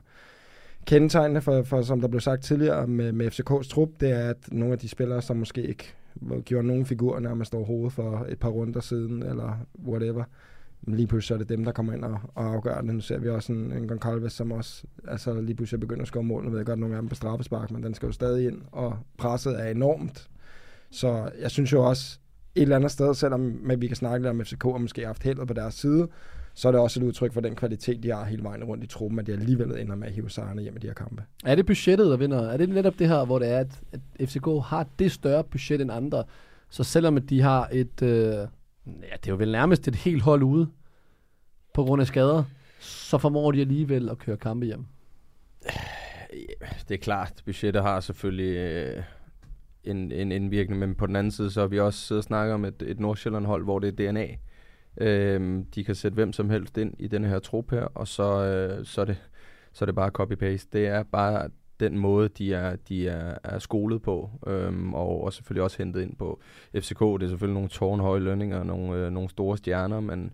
kendetegnende 0.86 1.40
for, 1.40 1.62
for 1.62 1.82
som 1.82 2.00
der 2.00 2.08
blev 2.08 2.20
sagt 2.20 2.42
tidligere 2.42 2.86
med, 2.86 3.12
med 3.12 3.26
FCK's 3.26 3.68
trup, 3.68 3.88
det 4.00 4.10
er, 4.10 4.30
at 4.30 4.52
nogle 4.52 4.72
af 4.72 4.78
de 4.78 4.88
spillere, 4.88 5.22
som 5.22 5.36
måske 5.36 5.62
ikke 5.62 5.94
gjorde 6.44 6.66
nogen 6.66 6.86
figurer 6.86 7.20
nærmest 7.20 7.54
overhovedet 7.54 7.92
for 7.92 8.26
et 8.28 8.38
par 8.38 8.48
runder 8.48 8.80
siden, 8.80 9.22
eller 9.22 9.66
whatever, 9.86 10.24
lige 10.82 11.06
pludselig 11.06 11.28
så 11.28 11.34
er 11.34 11.38
det 11.38 11.48
dem, 11.48 11.64
der 11.64 11.72
kommer 11.72 11.92
ind 11.92 12.04
og, 12.04 12.20
og 12.34 12.44
afgør 12.44 12.80
det. 12.80 12.94
Nu 12.94 13.00
ser 13.00 13.18
vi 13.18 13.28
også 13.28 13.52
en, 13.52 13.72
en 13.72 13.88
Goncalves, 13.88 14.32
som 14.32 14.52
også 14.52 14.84
altså 15.08 15.40
lige 15.40 15.54
pludselig 15.54 15.80
begynder 15.80 16.02
at 16.02 16.08
score 16.08 16.22
mål. 16.22 16.44
Nu 16.44 16.50
ved 16.50 16.58
jeg 16.58 16.66
godt, 16.66 16.78
nogle 16.78 16.96
af 16.96 17.02
dem 17.02 17.08
på 17.08 17.14
straffespark, 17.14 17.70
men 17.70 17.82
den 17.82 17.94
skal 17.94 18.06
jo 18.06 18.12
stadig 18.12 18.46
ind, 18.46 18.62
og 18.72 18.98
presset 19.18 19.60
er 19.60 19.70
enormt. 19.70 20.28
Så 20.90 21.30
jeg 21.40 21.50
synes 21.50 21.72
jo 21.72 21.88
også, 21.88 22.18
et 22.54 22.62
eller 22.62 22.76
andet 22.76 22.90
sted, 22.90 23.14
selvom 23.14 23.70
vi 23.78 23.86
kan 23.86 23.96
snakke 23.96 24.26
lidt 24.26 24.30
om 24.30 24.44
FCK 24.44 24.64
og 24.64 24.80
måske 24.80 25.00
har 25.00 25.08
haft 25.08 25.22
heldet 25.22 25.48
på 25.48 25.54
deres 25.54 25.74
side, 25.74 26.08
så 26.54 26.68
er 26.68 26.72
det 26.72 26.80
også 26.80 27.00
et 27.00 27.04
udtryk 27.04 27.32
for 27.32 27.40
den 27.40 27.54
kvalitet, 27.54 28.02
de 28.02 28.10
har 28.10 28.24
hele 28.24 28.42
vejen 28.42 28.64
rundt 28.64 28.84
i 28.84 28.86
truppen, 28.86 29.18
at 29.18 29.26
de 29.26 29.32
alligevel 29.32 29.78
ender 29.78 29.94
med 29.94 30.06
at 30.08 30.12
hive 30.12 30.30
sejrene 30.30 30.62
hjem 30.62 30.76
i 30.76 30.78
de 30.78 30.86
her 30.86 30.94
kampe. 30.94 31.22
Er 31.44 31.54
det 31.54 31.66
budgettet, 31.66 32.06
der 32.06 32.16
vinder? 32.16 32.40
Er 32.40 32.56
det 32.56 32.68
netop 32.68 32.98
det 32.98 33.08
her, 33.08 33.24
hvor 33.24 33.38
det 33.38 33.48
er, 33.48 33.58
at, 33.58 33.80
at 33.92 34.28
FCK 34.28 34.46
har 34.64 34.86
det 34.98 35.12
større 35.12 35.44
budget 35.44 35.80
end 35.80 35.92
andre? 35.92 36.24
Så 36.70 36.84
selvom 36.84 37.16
at 37.16 37.30
de 37.30 37.40
har 37.40 37.68
et, 37.72 38.02
øh, 38.02 38.34
ja, 39.02 39.14
det 39.16 39.26
er 39.26 39.32
jo 39.32 39.36
vel 39.36 39.52
nærmest 39.52 39.88
et 39.88 39.94
helt 39.94 40.22
hold 40.22 40.42
ude 40.42 40.68
på 41.74 41.84
grund 41.84 42.00
af 42.00 42.06
skader, 42.06 42.44
så 42.80 43.18
formår 43.18 43.52
de 43.52 43.60
alligevel 43.60 44.08
at 44.08 44.18
køre 44.18 44.36
kampe 44.36 44.66
hjem. 44.66 44.86
Det 46.88 46.94
er 46.94 46.98
klart, 46.98 47.42
budgettet 47.44 47.82
har 47.82 48.00
selvfølgelig 48.00 48.56
øh, 48.56 49.02
en, 49.84 50.12
en 50.12 50.32
indvirkning, 50.32 50.80
men 50.80 50.94
på 50.94 51.06
den 51.06 51.16
anden 51.16 51.30
side, 51.30 51.50
så 51.50 51.60
har 51.60 51.66
vi 51.66 51.80
også 51.80 51.98
siddet 51.98 52.20
og 52.20 52.24
snakket 52.24 52.54
om 52.54 52.64
et, 52.64 52.82
et 52.82 53.00
Nordsjælland-hold, 53.00 53.64
hvor 53.64 53.78
det 53.78 54.00
er 54.00 54.12
DNA. 54.12 54.26
Øh, 55.00 55.64
de 55.74 55.84
kan 55.84 55.94
sætte 55.94 56.14
hvem 56.14 56.32
som 56.32 56.50
helst 56.50 56.78
ind 56.78 56.94
i 56.98 57.08
den 57.08 57.24
her 57.24 57.38
trup 57.38 57.70
her, 57.70 57.84
og 57.84 58.08
så, 58.08 58.44
øh, 58.44 58.86
så, 58.86 59.00
er, 59.00 59.04
det, 59.04 59.16
så 59.72 59.84
er 59.84 59.86
det 59.86 59.94
bare 59.94 60.10
copy-paste. 60.18 60.68
Det 60.72 60.86
er 60.86 61.02
bare 61.02 61.48
den 61.80 61.98
måde, 61.98 62.28
de 62.28 62.54
er, 62.54 62.76
de 62.76 63.08
er, 63.08 63.34
er 63.44 63.58
skolet 63.58 64.02
på, 64.02 64.30
øhm, 64.46 64.94
og, 64.94 65.24
og 65.24 65.32
selvfølgelig 65.32 65.62
også 65.62 65.78
hentet 65.78 66.02
ind 66.02 66.16
på 66.16 66.40
FCK. 66.74 67.00
Det 67.00 67.22
er 67.22 67.28
selvfølgelig 67.28 67.54
nogle 67.54 67.68
tårnhøje 67.68 68.20
lønninger, 68.20 68.64
nogle, 68.64 68.96
øh, 68.96 69.12
nogle 69.12 69.30
store 69.30 69.56
stjerner, 69.58 70.00
men, 70.00 70.32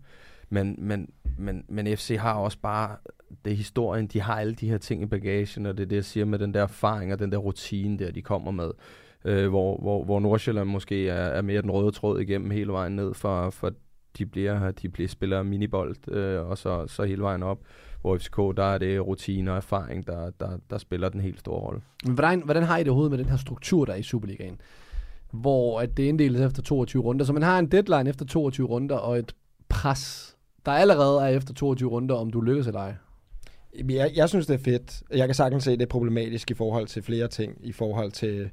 men, 0.49 0.75
men, 0.79 1.11
men, 1.39 1.65
men 1.69 1.97
FC 1.97 2.17
har 2.21 2.35
også 2.35 2.59
bare 2.63 2.97
det 3.45 3.53
er 3.53 3.57
historien, 3.57 4.07
de 4.07 4.21
har 4.21 4.41
alle 4.41 4.55
de 4.55 4.69
her 4.69 4.79
ting 4.79 5.03
i 5.03 5.07
bagagen, 5.07 5.67
og 5.67 5.77
det 5.77 5.83
er 5.83 5.89
det, 5.89 5.97
jeg 5.97 6.05
siger 6.05 6.27
med 6.27 6.39
den 6.39 6.55
der 6.55 6.63
erfaring 6.63 7.13
og 7.13 7.19
den 7.19 7.33
der 7.33 7.39
rutine 7.39 7.99
der, 7.99 8.11
de 8.11 8.23
kommer 8.23 8.51
med 8.51 8.71
øh, 9.27 9.49
hvor, 9.49 9.79
hvor, 9.81 10.05
hvor 10.05 10.21
Nordsjælland 10.21 10.69
måske 10.69 11.09
er, 11.09 11.25
er 11.25 11.43
mere 11.43 11.63
den 11.63 11.71
røde 11.71 11.91
tråd 11.91 12.21
igennem 12.21 12.51
hele 12.51 12.73
vejen 12.73 12.97
ned, 12.97 13.15
for, 13.15 13.51
for 13.51 13.73
de 14.19 14.27
bliver, 14.27 14.71
de 14.71 14.89
bliver 14.89 15.09
spiller 15.09 15.43
minibold, 15.43 16.09
øh, 16.09 16.49
og 16.49 16.59
så, 16.59 16.87
så 16.87 17.05
hele 17.05 17.23
vejen 17.23 17.43
op. 17.43 17.59
Hvor 18.07 18.19
FCK, 18.19 18.37
der 18.37 18.65
er 18.65 18.79
det 18.79 19.07
rutine 19.07 19.51
og 19.51 19.57
erfaring, 19.57 20.07
der, 20.07 20.31
der, 20.41 20.59
der 20.71 20.79
spiller 20.79 21.09
den 21.09 21.21
helt 21.21 21.41
store 21.41 21.61
rolle. 21.61 21.81
Men 22.05 22.15
hvordan, 22.15 22.43
hvordan 22.45 22.63
har 22.63 22.77
I 22.77 22.81
det 22.81 22.89
overhovedet 22.89 23.11
med 23.11 23.19
den 23.19 23.29
her 23.29 23.37
struktur, 23.37 23.85
der 23.85 23.93
er 23.93 23.97
i 23.97 24.03
Superligaen? 24.03 24.61
Hvor 25.33 25.81
at 25.81 25.97
det 25.97 26.03
inddeles 26.03 26.41
efter 26.41 26.63
22 26.63 27.03
runder, 27.03 27.25
så 27.25 27.33
man 27.33 27.43
har 27.43 27.59
en 27.59 27.67
deadline 27.67 28.09
efter 28.09 28.25
22 28.25 28.67
runder, 28.67 28.97
og 28.97 29.19
et 29.19 29.35
pres, 29.69 30.37
der 30.67 30.73
allerede 30.73 31.23
er 31.23 31.29
efter 31.29 31.55
22 31.55 31.91
runder, 31.91 32.15
om 32.15 32.31
du 32.31 32.41
lykkes 32.41 32.67
eller 32.67 32.81
ej. 32.81 32.95
Jeg, 33.89 34.11
jeg 34.17 34.29
synes, 34.29 34.47
det 34.47 34.55
er 34.55 34.65
fedt. 34.65 35.03
Jeg 35.11 35.29
kan 35.29 35.35
sagtens 35.35 35.65
se, 35.65 35.73
at 35.73 35.79
det 35.79 35.85
er 35.85 35.91
problematisk 35.91 36.51
i 36.51 36.55
forhold 36.55 36.87
til 36.87 37.03
flere 37.03 37.29
ting. 37.29 37.59
I 37.61 37.73
forhold 37.73 38.13
til 38.13 38.51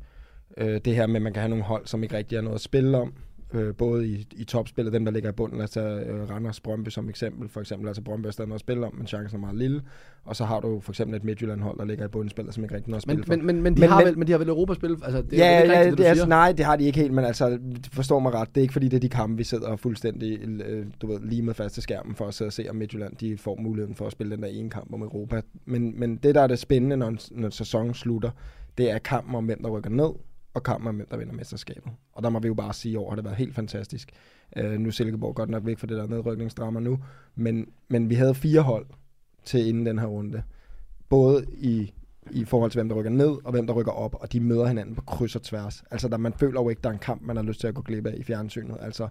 øh, 0.58 0.82
det 0.86 0.96
her 0.96 1.08
med, 1.08 1.16
at 1.16 1.22
man 1.22 1.34
kan 1.34 1.42
have 1.42 1.50
nogle 1.50 1.64
hold, 1.64 1.88
som 1.88 2.04
ikke 2.04 2.18
rigtig 2.18 2.38
har 2.38 2.44
noget 2.44 2.56
at 2.56 2.62
spille 2.62 2.98
om 2.98 3.14
øh, 3.54 3.76
både 3.76 4.08
i, 4.08 4.28
i 4.32 4.44
topspillet, 4.44 4.94
dem 4.94 5.06
der 5.06 5.12
ligger 5.12 5.30
i 5.30 5.34
bunden, 5.34 5.62
altså 5.62 5.82
øh, 5.82 6.30
Randers 6.30 6.60
Brøndby 6.60 6.90
som 6.90 7.10
eksempel, 7.10 7.50
for 7.50 7.60
eksempel, 7.60 7.88
altså 7.88 8.02
Brøndby 8.02 8.28
er 8.28 8.32
stadig 8.32 8.48
noget 8.48 8.58
at 8.58 8.60
spille 8.60 8.86
om, 8.86 8.96
men 8.96 9.08
chancen 9.08 9.38
er 9.38 9.42
meget 9.42 9.56
lille, 9.56 9.82
og 10.26 10.36
så 10.36 10.46
har 10.46 10.60
du 10.60 10.80
for 10.80 10.92
eksempel 10.92 11.16
et 11.16 11.24
Midtjylland-hold, 11.24 11.78
der 11.78 11.86
ligger 11.86 12.06
i 12.06 12.08
bundspillet, 12.08 12.54
som 12.54 12.64
ikke 12.64 12.76
rigtig 12.76 12.90
noget 12.90 13.00
at 13.00 13.04
spille 13.04 13.18
men, 13.18 13.26
for. 13.26 13.36
Men, 13.36 13.46
men, 13.46 13.62
men, 13.62 13.76
de 13.76 13.80
men, 13.80 13.90
har 13.90 13.98
men, 13.98 14.08
vel, 14.08 14.18
men 14.18 14.28
de 14.28 14.32
har 14.32 14.40
vel 14.40 14.50
Europaspil? 14.50 14.98
Altså, 15.04 15.22
det 15.22 15.38
ja, 15.38 15.46
er 15.46 15.62
ikke 15.62 15.74
ja, 15.74 15.80
rigtigt, 15.80 15.98
det, 15.98 16.06
altså, 16.06 16.28
nej, 16.28 16.52
det 16.52 16.66
har 16.66 16.76
de 16.76 16.84
ikke 16.84 17.00
helt, 17.00 17.14
men 17.14 17.26
altså, 17.26 17.60
forstår 17.94 18.20
mig 18.20 18.34
ret, 18.34 18.48
det 18.56 18.58
er 18.58 18.62
ikke 18.62 18.74
fordi, 18.74 18.88
det 18.88 18.96
er 18.98 19.02
de 19.02 19.10
kampe, 19.10 19.38
vi 19.38 19.44
sidder 19.44 19.76
fuldstændig 19.76 20.40
øh, 20.66 20.86
du 21.02 21.08
ved, 21.08 21.20
lige 21.20 21.42
med 21.42 21.54
fast 21.54 21.74
til 21.74 21.84
skærmen 21.84 22.16
for 22.16 22.28
at 22.28 22.34
sidde 22.34 22.50
og 22.50 22.54
se, 22.54 22.66
om 22.70 22.76
Midtjylland 22.76 23.16
de 23.16 23.38
får 23.38 23.60
muligheden 23.62 23.96
for 23.96 24.06
at 24.06 24.12
spille 24.12 24.36
den 24.36 24.44
der 24.44 24.50
ene 24.50 24.70
kamp 24.70 24.94
om 24.94 25.02
Europa. 25.02 25.42
Men, 25.66 26.00
men 26.00 26.16
det, 26.16 26.36
der 26.36 26.42
er 26.42 26.48
det 26.48 26.60
spændende, 26.60 26.98
når, 26.98 27.16
når 27.32 27.50
sæsonen 27.50 27.94
slutter, 27.94 28.30
det 28.78 28.92
er 28.92 28.98
kampen 28.98 29.36
om, 29.36 29.46
hvem 29.46 29.62
der 29.64 29.70
rykker 29.70 29.90
ned, 29.90 30.10
og 30.54 30.64
kampen 30.64 30.88
om, 30.88 30.96
hvem 30.96 31.08
der 31.12 31.18
vinder 31.18 31.34
mesterskabet. 31.34 31.92
Og 32.14 32.24
der 32.24 32.30
må 32.30 32.40
vi 32.40 32.48
jo 32.48 32.54
bare 32.54 32.74
sige, 32.74 32.94
at 32.94 32.98
år 32.98 33.10
har 33.10 33.16
det 33.16 33.26
været 33.26 33.38
helt 33.38 33.56
fantastisk. 33.56 34.12
Uh, 34.60 34.72
nu 34.72 34.88
er 34.88 34.92
Silkeborg 34.92 35.36
godt 35.36 35.50
nok 35.50 35.66
væk 35.66 35.80
fra 35.80 35.88
det 35.88 35.98
der 35.98 36.08
nedrykningsdrama 36.08 36.80
nu, 36.80 37.00
men, 37.36 37.68
men 37.88 38.10
vi 38.10 38.16
havde 38.16 38.36
fire 38.36 38.62
hold 38.62 38.86
til 39.46 39.68
inden 39.68 39.86
den 39.86 40.00
her 40.00 40.06
runde. 40.06 40.44
Både 41.10 41.46
i, 41.54 41.94
i 42.32 42.46
forhold 42.46 42.72
til, 42.72 42.78
hvem 42.78 42.90
der 42.90 42.96
rykker 42.96 43.12
ned, 43.12 43.38
og 43.46 43.52
hvem 43.52 43.68
der 43.68 43.74
rykker 43.74 43.92
op, 43.92 44.16
og 44.20 44.34
de 44.34 44.40
møder 44.40 44.68
hinanden 44.68 44.96
på 44.96 45.02
kryds 45.02 45.36
og 45.36 45.42
tværs. 45.42 45.84
Altså, 45.92 46.08
der, 46.08 46.18
man 46.18 46.34
føler 46.34 46.62
jo 46.62 46.70
ikke, 46.70 46.82
der 46.84 46.90
er 46.90 46.94
en 46.94 47.00
kamp, 47.00 47.22
man 47.22 47.36
har 47.36 47.44
lyst 47.44 47.60
til 47.60 47.68
at 47.68 47.76
gå 47.76 47.82
glip 47.82 48.06
af 48.06 48.14
i 48.18 48.24
fjernsynet. 48.24 48.78
Altså, 48.82 49.08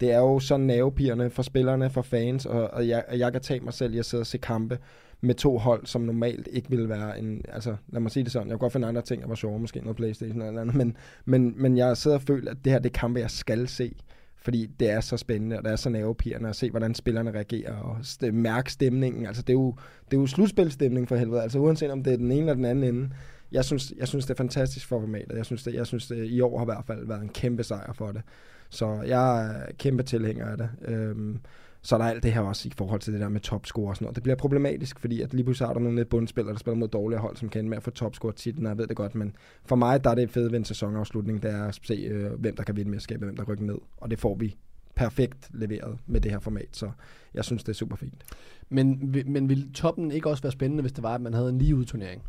det 0.00 0.12
er 0.12 0.18
jo 0.18 0.38
så 0.38 0.56
nervepirrende 0.56 1.30
for 1.30 1.42
spillerne, 1.42 1.90
for 1.90 2.02
fans, 2.02 2.46
og, 2.46 2.70
og 2.70 2.88
jeg, 2.88 3.04
jeg 3.12 3.32
kan 3.32 3.40
tage 3.40 3.60
mig 3.60 3.72
selv 3.72 3.94
i 3.94 3.98
at 3.98 4.04
sidde 4.04 4.20
og 4.22 4.26
se 4.26 4.38
kampe, 4.38 4.78
med 5.24 5.34
to 5.34 5.58
hold, 5.58 5.86
som 5.86 6.00
normalt 6.00 6.48
ikke 6.52 6.70
ville 6.70 6.88
være 6.88 7.18
en... 7.18 7.42
Altså, 7.48 7.76
lad 7.88 8.00
mig 8.00 8.10
sige 8.10 8.24
det 8.24 8.32
sådan. 8.32 8.48
Jeg 8.48 8.54
kunne 8.54 8.58
godt 8.58 8.72
finde 8.72 8.88
andre 8.88 9.02
ting, 9.02 9.22
der 9.22 9.28
var 9.28 9.34
sjovere, 9.34 9.60
måske 9.60 9.80
noget 9.80 9.96
Playstation 9.96 10.42
eller 10.42 10.60
andet, 10.60 10.76
men, 10.76 10.96
men, 11.24 11.54
men 11.56 11.76
jeg 11.76 11.96
sidder 11.96 12.16
og 12.16 12.22
føler, 12.22 12.50
at 12.50 12.56
det 12.64 12.72
her 12.72 12.78
det 12.78 12.88
er 12.94 12.98
kampe, 12.98 13.20
jeg 13.20 13.30
skal 13.30 13.68
se. 13.68 13.94
Fordi 14.36 14.66
det 14.80 14.90
er 14.90 15.00
så 15.00 15.16
spændende, 15.16 15.58
og 15.58 15.64
det 15.64 15.72
er 15.72 15.76
så 15.76 15.90
nervepirrende 15.90 16.48
at 16.48 16.56
se, 16.56 16.70
hvordan 16.70 16.94
spillerne 16.94 17.30
reagerer, 17.30 17.76
og 17.76 17.96
st- 18.02 18.30
mærke 18.30 18.72
stemningen. 18.72 19.26
Altså, 19.26 19.42
det 19.42 19.48
er 19.50 19.52
jo, 19.54 19.74
det 20.10 20.16
er 20.16 20.20
jo 20.20 20.26
slutspilstemning 20.26 21.08
for 21.08 21.16
helvede. 21.16 21.42
Altså, 21.42 21.58
uanset 21.58 21.90
om 21.90 22.02
det 22.02 22.12
er 22.12 22.16
den 22.16 22.32
ene 22.32 22.40
eller 22.40 22.54
den 22.54 22.64
anden 22.64 22.94
ende. 22.94 23.10
Jeg 23.52 23.64
synes, 23.64 23.92
jeg 23.98 24.08
synes 24.08 24.24
det 24.26 24.30
er 24.30 24.36
fantastisk 24.36 24.86
for 24.86 25.00
formatet. 25.00 25.36
Jeg 25.36 25.44
synes, 25.44 25.62
det, 25.62 25.74
jeg 25.74 25.86
synes 25.86 26.06
det, 26.06 26.26
i 26.26 26.40
år 26.40 26.58
har 26.58 26.64
i 26.64 26.72
hvert 26.72 26.84
fald 26.86 27.06
været 27.06 27.22
en 27.22 27.28
kæmpe 27.28 27.62
sejr 27.62 27.92
for 27.92 28.12
det. 28.12 28.22
Så 28.70 29.02
jeg 29.06 29.46
er 29.46 29.72
kæmpe 29.78 30.02
tilhænger 30.02 30.46
af 30.46 30.56
det. 30.56 30.68
Øhm, 30.84 31.38
så 31.84 31.94
er 31.94 31.98
der 31.98 32.06
alt 32.06 32.22
det 32.22 32.32
her 32.32 32.40
også 32.40 32.68
i 32.68 32.72
forhold 32.76 33.00
til 33.00 33.12
det 33.12 33.20
der 33.20 33.28
med 33.28 33.40
topscore 33.40 33.88
og 33.88 33.96
sådan 33.96 34.04
noget. 34.04 34.14
Det 34.14 34.22
bliver 34.22 34.36
problematisk, 34.36 35.00
fordi 35.00 35.20
at 35.20 35.34
lige 35.34 35.44
pludselig 35.44 35.68
har 35.68 35.74
der 35.74 35.80
nogle 35.80 36.04
bundspillere, 36.04 36.52
der 36.52 36.58
spiller 36.58 36.78
mod 36.78 36.88
dårlige 36.88 37.18
hold, 37.18 37.36
som 37.36 37.48
kan 37.48 37.68
med 37.68 37.76
at 37.76 37.82
få 37.82 37.90
topscore 37.90 38.32
titlen, 38.32 38.66
jeg 38.66 38.78
ved 38.78 38.86
det 38.86 38.96
godt, 38.96 39.14
men 39.14 39.36
for 39.64 39.76
mig 39.76 40.04
der 40.04 40.10
er 40.10 40.14
det 40.14 40.30
fede 40.30 40.52
ved 40.52 40.58
en 40.58 40.64
sæsonafslutning, 40.64 41.42
det 41.42 41.50
er 41.50 41.64
at 41.64 41.78
se, 41.82 41.94
øh, 41.94 42.32
hvem 42.32 42.56
der 42.56 42.62
kan 42.62 42.76
vinde 42.76 42.90
mesterskabet, 42.90 43.26
hvem 43.26 43.36
der 43.36 43.44
rykker 43.44 43.64
ned, 43.64 43.78
og 43.96 44.10
det 44.10 44.18
får 44.18 44.34
vi 44.34 44.56
perfekt 44.94 45.50
leveret 45.54 45.98
med 46.06 46.20
det 46.20 46.30
her 46.30 46.38
format, 46.38 46.68
så 46.72 46.90
jeg 47.34 47.44
synes, 47.44 47.64
det 47.64 47.68
er 47.72 47.74
super 47.76 47.96
fint. 47.96 48.24
Men, 48.68 49.14
men 49.26 49.48
vil 49.48 49.72
toppen 49.72 50.10
ikke 50.10 50.30
også 50.30 50.42
være 50.42 50.52
spændende, 50.52 50.80
hvis 50.80 50.92
det 50.92 51.02
var, 51.02 51.14
at 51.14 51.20
man 51.20 51.34
havde 51.34 51.48
en 51.48 51.58
lige 51.58 51.84
turnering? 51.84 52.22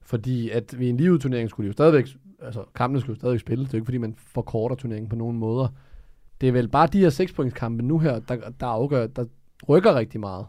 Fordi 0.00 0.50
at 0.50 0.78
ved 0.78 0.88
en 0.88 0.96
lige 0.96 1.18
turnering 1.18 1.50
skulle 1.50 1.64
de 1.64 1.68
jo 1.68 1.72
stadigvæk, 1.72 2.06
altså 2.42 2.64
kampene 2.74 3.00
skulle 3.00 3.14
jo 3.14 3.18
stadigvæk 3.18 3.40
spille, 3.40 3.64
det 3.64 3.68
er 3.68 3.72
jo 3.72 3.80
ikke 3.80 3.86
fordi, 3.86 3.98
man 3.98 4.14
forkorter 4.16 4.76
turneringen 4.76 5.08
på 5.08 5.16
nogen 5.16 5.38
måder. 5.38 5.68
Det 6.42 6.48
er 6.48 6.52
vel 6.52 6.68
bare 6.68 6.86
de 6.86 6.98
her 6.98 7.10
6 7.10 7.32
points 7.32 7.54
kampe 7.54 7.82
nu 7.82 7.98
her, 7.98 8.20
der, 8.20 8.50
der 8.60 8.66
afgør, 8.66 9.06
der 9.06 9.24
rykker 9.68 9.94
rigtig 9.94 10.20
meget. 10.20 10.46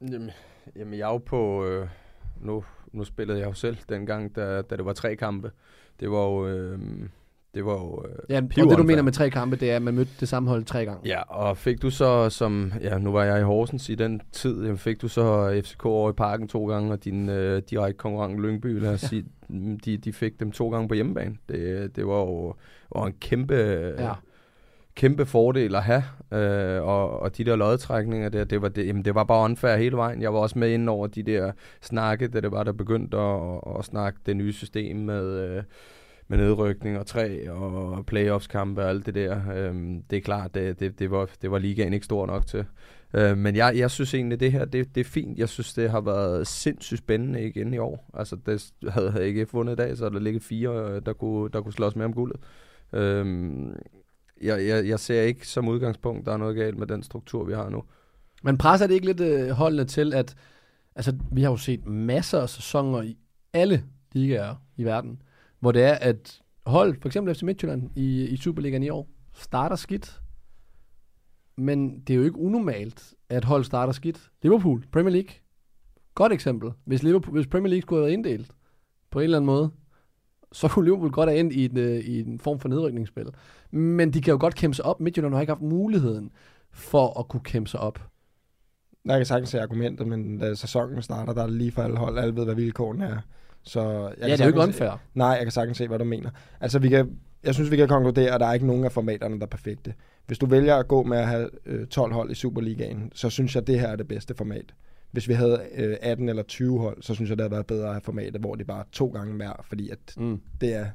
Jamen, 0.00 0.30
jamen 0.76 0.98
jeg 0.98 1.08
er 1.08 1.12
jo 1.12 1.18
på... 1.18 1.66
Øh, 1.66 1.88
nu, 2.40 2.64
nu 2.92 3.04
spillede 3.04 3.38
jeg 3.38 3.46
jo 3.46 3.52
selv 3.52 3.76
dengang, 3.88 4.36
da, 4.36 4.62
da 4.62 4.76
det 4.76 4.84
var 4.84 4.92
tre 4.92 5.16
kampe. 5.16 5.50
Det 6.00 6.10
var 6.10 6.24
jo... 6.24 6.48
Øh, 6.48 6.78
det 7.54 7.64
var 7.64 7.72
jo 7.72 8.04
øh, 8.04 8.14
Ja, 8.28 8.36
og 8.36 8.70
det 8.70 8.78
du 8.78 8.82
mener 8.82 9.02
med 9.02 9.12
tre 9.12 9.30
kampe, 9.30 9.56
det 9.56 9.70
er, 9.70 9.76
at 9.76 9.82
man 9.82 9.94
mødte 9.94 10.10
det 10.20 10.28
samme 10.28 10.48
hold 10.48 10.64
tre 10.64 10.84
gange. 10.84 11.08
Ja, 11.08 11.20
og 11.20 11.56
fik 11.56 11.82
du 11.82 11.90
så 11.90 12.30
som... 12.30 12.72
Ja, 12.80 12.98
nu 12.98 13.12
var 13.12 13.24
jeg 13.24 13.40
i 13.40 13.42
Horsens 13.42 13.88
i 13.88 13.94
den 13.94 14.20
tid. 14.32 14.62
Jamen, 14.62 14.78
fik 14.78 15.02
du 15.02 15.08
så 15.08 15.60
FCK 15.64 15.86
over 15.86 16.10
i 16.10 16.12
parken 16.12 16.48
to 16.48 16.66
gange, 16.66 16.92
og 16.92 17.04
din 17.04 17.28
øh, 17.28 17.62
direkte 17.70 17.98
konkurrent 17.98 18.40
Lyngby, 18.40 18.80
lad 18.80 18.94
os 18.94 19.00
sige, 19.10 19.24
mm, 19.48 19.80
de, 19.80 19.96
de 19.96 20.12
fik 20.12 20.40
dem 20.40 20.52
to 20.52 20.70
gange 20.70 20.88
på 20.88 20.94
hjemmebane. 20.94 21.36
Det, 21.48 21.96
det 21.96 22.06
var 22.06 22.18
jo 22.18 22.54
var 22.94 23.06
en 23.06 23.14
kæmpe, 23.20 23.54
Ja 23.98 24.12
kæmpe 24.94 25.26
fordel 25.26 25.74
at 25.74 25.82
have. 25.82 26.04
Øh, 26.32 26.82
og, 26.82 27.20
og 27.20 27.36
de 27.36 27.44
der 27.44 27.56
lodtrækninger 27.56 28.28
der, 28.28 28.44
det 28.44 28.62
var, 28.62 28.68
det, 28.68 28.86
jamen, 28.86 29.04
det 29.04 29.14
var 29.14 29.24
bare 29.24 29.44
unfair 29.44 29.76
hele 29.76 29.96
vejen. 29.96 30.22
Jeg 30.22 30.34
var 30.34 30.38
også 30.38 30.58
med 30.58 30.70
ind 30.70 30.88
over 30.88 31.06
de 31.06 31.22
der 31.22 31.52
snakke, 31.82 32.28
da 32.28 32.40
det 32.40 32.52
var, 32.52 32.64
der 32.64 32.72
begyndte 32.72 33.16
at, 33.16 33.60
at, 33.78 33.84
snakke 33.84 34.20
det 34.26 34.36
nye 34.36 34.52
system 34.52 34.96
med... 34.96 35.26
Øh, 35.26 35.62
med 36.28 36.38
nedrykning 36.38 36.98
og 36.98 37.06
træ 37.06 37.50
og 37.50 38.06
playoffs-kampe 38.06 38.82
og 38.82 38.88
alt 38.88 39.06
det 39.06 39.14
der. 39.14 39.40
Øhm, 39.54 40.02
det 40.02 40.16
er 40.16 40.20
klart, 40.20 40.54
det, 40.54 40.80
det, 40.80 40.98
det, 40.98 41.10
var, 41.10 41.30
det 41.42 41.50
var 41.50 41.58
ligaen 41.58 41.92
ikke 41.92 42.04
stor 42.04 42.26
nok 42.26 42.46
til. 42.46 42.64
Øh, 43.14 43.38
men 43.38 43.56
jeg, 43.56 43.76
jeg 43.76 43.90
synes 43.90 44.14
egentlig, 44.14 44.40
det 44.40 44.52
her, 44.52 44.64
det, 44.64 44.94
det 44.94 45.00
er 45.00 45.04
fint. 45.04 45.38
Jeg 45.38 45.48
synes, 45.48 45.74
det 45.74 45.90
har 45.90 46.00
været 46.00 46.46
sindssygt 46.46 46.98
spændende 46.98 47.48
igen 47.48 47.74
i 47.74 47.78
år. 47.78 48.10
Altså, 48.14 48.36
det 48.46 48.72
havde 48.88 49.12
jeg 49.14 49.24
ikke 49.24 49.46
fundet 49.46 49.72
i 49.72 49.76
dag, 49.76 49.96
så 49.96 50.08
der 50.08 50.18
ligget 50.18 50.42
fire, 50.42 50.90
øh, 50.90 51.02
der 51.06 51.12
kunne, 51.12 51.50
der 51.52 51.60
kunne 51.60 51.72
slås 51.72 51.96
med 51.96 52.04
om 52.04 52.12
guldet. 52.12 52.40
Øhm, 52.92 53.76
jeg, 54.42 54.66
jeg, 54.66 54.88
jeg 54.88 55.00
ser 55.00 55.22
ikke 55.22 55.48
som 55.48 55.68
udgangspunkt, 55.68 56.26
der 56.26 56.32
er 56.32 56.36
noget 56.36 56.56
galt 56.56 56.78
med 56.78 56.86
den 56.86 57.02
struktur, 57.02 57.44
vi 57.44 57.52
har 57.52 57.68
nu. 57.68 57.82
Men 58.42 58.58
presser 58.58 58.86
det 58.86 58.94
ikke 58.94 59.06
lidt 59.06 59.20
øh, 59.20 59.50
holdene 59.50 59.84
til, 59.84 60.14
at 60.14 60.34
altså, 60.94 61.16
vi 61.32 61.42
har 61.42 61.50
jo 61.50 61.56
set 61.56 61.86
masser 61.86 62.40
af 62.40 62.48
sæsoner 62.48 63.02
i 63.02 63.16
alle 63.52 63.84
ligaer 64.12 64.54
i 64.76 64.84
verden, 64.84 65.22
hvor 65.60 65.72
det 65.72 65.82
er, 65.82 65.94
at 65.94 66.42
hold, 66.66 67.00
for 67.00 67.08
eksempel 67.08 67.34
FC 67.34 67.42
Midtjylland 67.42 67.90
i, 67.96 68.24
i 68.24 68.36
Superligaen 68.36 68.82
i 68.82 68.90
år, 68.90 69.08
starter 69.32 69.76
skidt. 69.76 70.20
Men 71.56 72.00
det 72.00 72.14
er 72.14 72.18
jo 72.18 72.24
ikke 72.24 72.38
unormalt, 72.38 73.14
at 73.28 73.44
hold 73.44 73.64
starter 73.64 73.92
skidt. 73.92 74.30
Liverpool, 74.42 74.84
Premier 74.92 75.12
League. 75.12 75.30
Godt 76.14 76.32
eksempel. 76.32 76.70
Hvis, 76.84 77.02
Liverpool, 77.02 77.36
hvis 77.36 77.46
Premier 77.46 77.70
League 77.70 77.82
skulle 77.82 77.98
have 77.98 78.06
været 78.06 78.12
inddelt 78.12 78.50
på 79.10 79.18
en 79.18 79.24
eller 79.24 79.38
anden 79.38 79.46
måde, 79.46 79.70
så 80.54 80.68
kunne 80.68 80.84
Liverpool 80.84 81.10
godt 81.10 81.30
have 81.30 81.40
endt 81.40 81.52
i 81.52 81.64
en, 81.64 81.78
øh, 81.78 81.98
i 81.98 82.20
en 82.20 82.38
form 82.38 82.58
for 82.58 82.68
nedrykningsspil. 82.68 83.26
Men 83.70 84.12
de 84.12 84.20
kan 84.20 84.32
jo 84.32 84.38
godt 84.40 84.54
kæmpe 84.54 84.74
sig 84.74 84.84
op. 84.84 85.00
Midtjylland 85.00 85.34
har 85.34 85.40
ikke 85.40 85.50
haft 85.50 85.62
muligheden 85.62 86.30
for 86.72 87.20
at 87.20 87.28
kunne 87.28 87.40
kæmpe 87.44 87.70
sig 87.70 87.80
op. 87.80 88.00
Jeg 89.04 89.18
kan 89.18 89.26
sagtens 89.26 89.48
se 89.48 89.60
argumentet, 89.60 90.06
men 90.06 90.38
da 90.38 90.54
sæsonen 90.54 91.02
starter, 91.02 91.32
der 91.32 91.42
er 91.42 91.46
det 91.46 91.56
lige 91.56 91.72
for 91.72 91.82
alle 91.82 91.96
hold. 91.96 92.18
Alle 92.18 92.36
ved, 92.36 92.44
hvad 92.44 92.54
vilkårene 92.54 93.04
er. 93.04 93.18
Så 93.62 93.80
jeg 93.80 94.28
Ja, 94.28 94.32
det 94.32 94.40
er 94.40 94.44
jo 94.44 94.48
ikke 94.48 94.60
unfair. 94.60 95.00
Nej, 95.14 95.28
jeg 95.28 95.42
kan 95.42 95.50
sagtens 95.50 95.78
se, 95.78 95.88
hvad 95.88 95.98
du 95.98 96.04
mener. 96.04 96.30
Altså, 96.60 96.78
vi 96.78 96.88
kan, 96.88 97.18
jeg 97.44 97.54
synes, 97.54 97.70
vi 97.70 97.76
kan 97.76 97.88
konkludere, 97.88 98.34
at 98.34 98.40
der 98.40 98.46
er 98.46 98.52
ikke 98.52 98.66
nogen 98.66 98.84
af 98.84 98.92
formaterne, 98.92 99.36
der 99.36 99.42
er 99.42 99.46
perfekte. 99.50 99.94
Hvis 100.26 100.38
du 100.38 100.46
vælger 100.46 100.76
at 100.76 100.88
gå 100.88 101.02
med 101.02 101.18
at 101.18 101.26
have 101.26 101.50
øh, 101.66 101.86
12 101.86 102.12
hold 102.12 102.30
i 102.30 102.34
Superligaen, 102.34 103.12
så 103.14 103.30
synes 103.30 103.54
jeg, 103.54 103.60
at 103.60 103.66
det 103.66 103.80
her 103.80 103.88
er 103.88 103.96
det 103.96 104.08
bedste 104.08 104.34
format. 104.34 104.74
Hvis 105.14 105.28
vi 105.28 105.32
havde 105.34 105.60
øh, 105.76 105.96
18 106.02 106.28
eller 106.28 106.42
20 106.42 106.78
hold, 106.80 107.02
så 107.02 107.14
synes 107.14 107.30
jeg, 107.30 107.38
det 107.38 107.42
havde 107.44 107.50
været 107.52 107.66
bedre 107.66 107.86
at 107.86 107.92
have 107.92 108.00
formatet, 108.00 108.40
hvor 108.40 108.54
det 108.54 108.66
bare 108.66 108.80
er 108.80 108.84
to 108.92 109.06
gange 109.08 109.34
hver, 109.34 109.64
fordi 109.68 109.90
at 109.90 109.98
Mm. 110.16 110.40
det 110.60 110.74
er, 110.74 110.86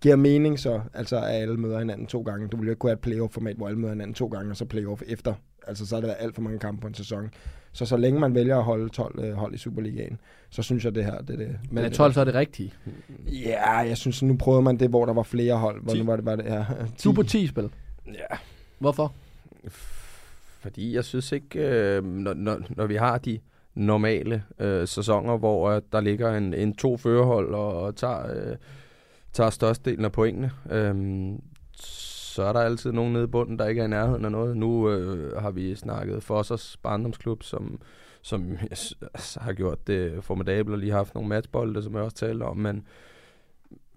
giver 0.00 0.16
mening 0.16 0.58
så, 0.58 0.80
altså 0.94 1.16
at 1.16 1.24
alle 1.42 1.56
møder 1.56 1.78
hinanden 1.78 2.06
to 2.06 2.22
gange. 2.22 2.48
Du 2.48 2.56
ville 2.56 2.68
jo 2.68 2.72
ikke 2.72 2.78
kunne 2.78 2.90
have 2.90 2.94
et 2.94 3.00
playoff-format, 3.00 3.56
hvor 3.56 3.66
alle 3.66 3.78
møder 3.78 3.92
hinanden 3.92 4.14
to 4.14 4.26
gange, 4.26 4.50
og 4.50 4.56
så 4.56 4.64
playoff 4.64 5.02
efter. 5.06 5.34
Altså 5.66 5.86
så 5.86 5.96
er 5.96 6.00
det 6.00 6.06
været 6.08 6.16
alt 6.20 6.34
for 6.34 6.42
mange 6.42 6.58
kampe 6.58 6.80
på 6.80 6.86
en 6.86 6.94
sæson. 6.94 7.30
Så 7.72 7.86
så 7.86 7.96
længe 7.96 8.20
man 8.20 8.34
vælger 8.34 8.56
at 8.58 8.64
holde 8.64 8.88
12 8.88 9.24
øh, 9.24 9.32
hold 9.32 9.54
i 9.54 9.58
Superligaen, 9.58 10.18
så 10.50 10.62
synes 10.62 10.84
jeg, 10.84 10.94
det 10.94 11.04
her 11.04 11.18
det, 11.20 11.30
er 11.30 11.36
det. 11.36 11.56
Men 11.70 11.84
er 11.84 11.88
12 11.88 12.12
så 12.12 12.20
er 12.20 12.24
det 12.24 12.34
rigtige? 12.34 12.72
Ja, 13.26 13.70
jeg 13.76 13.96
synes, 13.96 14.22
nu 14.22 14.36
prøvede 14.36 14.62
man 14.62 14.76
det, 14.76 14.88
hvor 14.88 15.06
der 15.06 15.12
var 15.12 15.22
flere 15.22 15.54
hold. 15.58 15.82
Hvor 15.82 15.92
10. 15.92 15.98
nu 15.98 16.04
var 16.06 16.16
det, 16.16 16.24
var 16.24 16.36
det 16.36 16.44
ja, 16.44 16.64
10. 16.98 17.04
Du 17.04 17.10
er 17.10 17.14
på 17.14 17.22
10 17.22 17.46
spil. 17.46 17.70
Ja, 18.06 18.36
Hvorfor? 18.78 19.12
fordi 20.60 20.94
jeg 20.94 21.04
synes 21.04 21.32
ikke, 21.32 21.58
øh, 21.68 22.04
når, 22.04 22.34
når, 22.34 22.60
når 22.68 22.86
vi 22.86 22.96
har 22.96 23.18
de 23.18 23.38
normale 23.74 24.44
øh, 24.58 24.88
sæsoner, 24.88 25.36
hvor 25.36 25.70
øh, 25.70 25.82
der 25.92 26.00
ligger 26.00 26.36
en, 26.36 26.54
en 26.54 26.74
to 26.74 26.96
førerhold 26.96 27.54
og, 27.54 27.82
og 27.82 27.96
tager, 27.96 28.50
øh, 28.50 28.56
tager 29.32 29.50
størstedelen 29.50 30.04
af 30.04 30.12
pointene, 30.12 30.50
øh, 30.70 30.94
så 32.32 32.42
er 32.42 32.52
der 32.52 32.60
altid 32.60 32.92
nogen 32.92 33.12
nede 33.12 33.24
i 33.24 33.26
bunden, 33.26 33.58
der 33.58 33.66
ikke 33.66 33.80
er 33.80 33.84
i 33.84 33.88
nærheden 33.88 34.24
af 34.24 34.32
noget. 34.32 34.56
Nu 34.56 34.90
øh, 34.90 35.42
har 35.42 35.50
vi 35.50 35.74
snakket 35.74 36.22
Fossers 36.22 36.76
barndomsklub, 36.82 37.42
som, 37.42 37.80
som 38.22 38.56
altså, 38.70 39.40
har 39.40 39.52
gjort 39.52 39.86
det 39.86 40.24
formidabelt 40.24 40.72
og 40.72 40.78
lige 40.78 40.92
haft 40.92 41.14
nogle 41.14 41.28
matchbolde, 41.28 41.82
som 41.82 41.94
jeg 41.94 42.02
også 42.02 42.16
talte 42.16 42.42
om, 42.42 42.56
men 42.56 42.86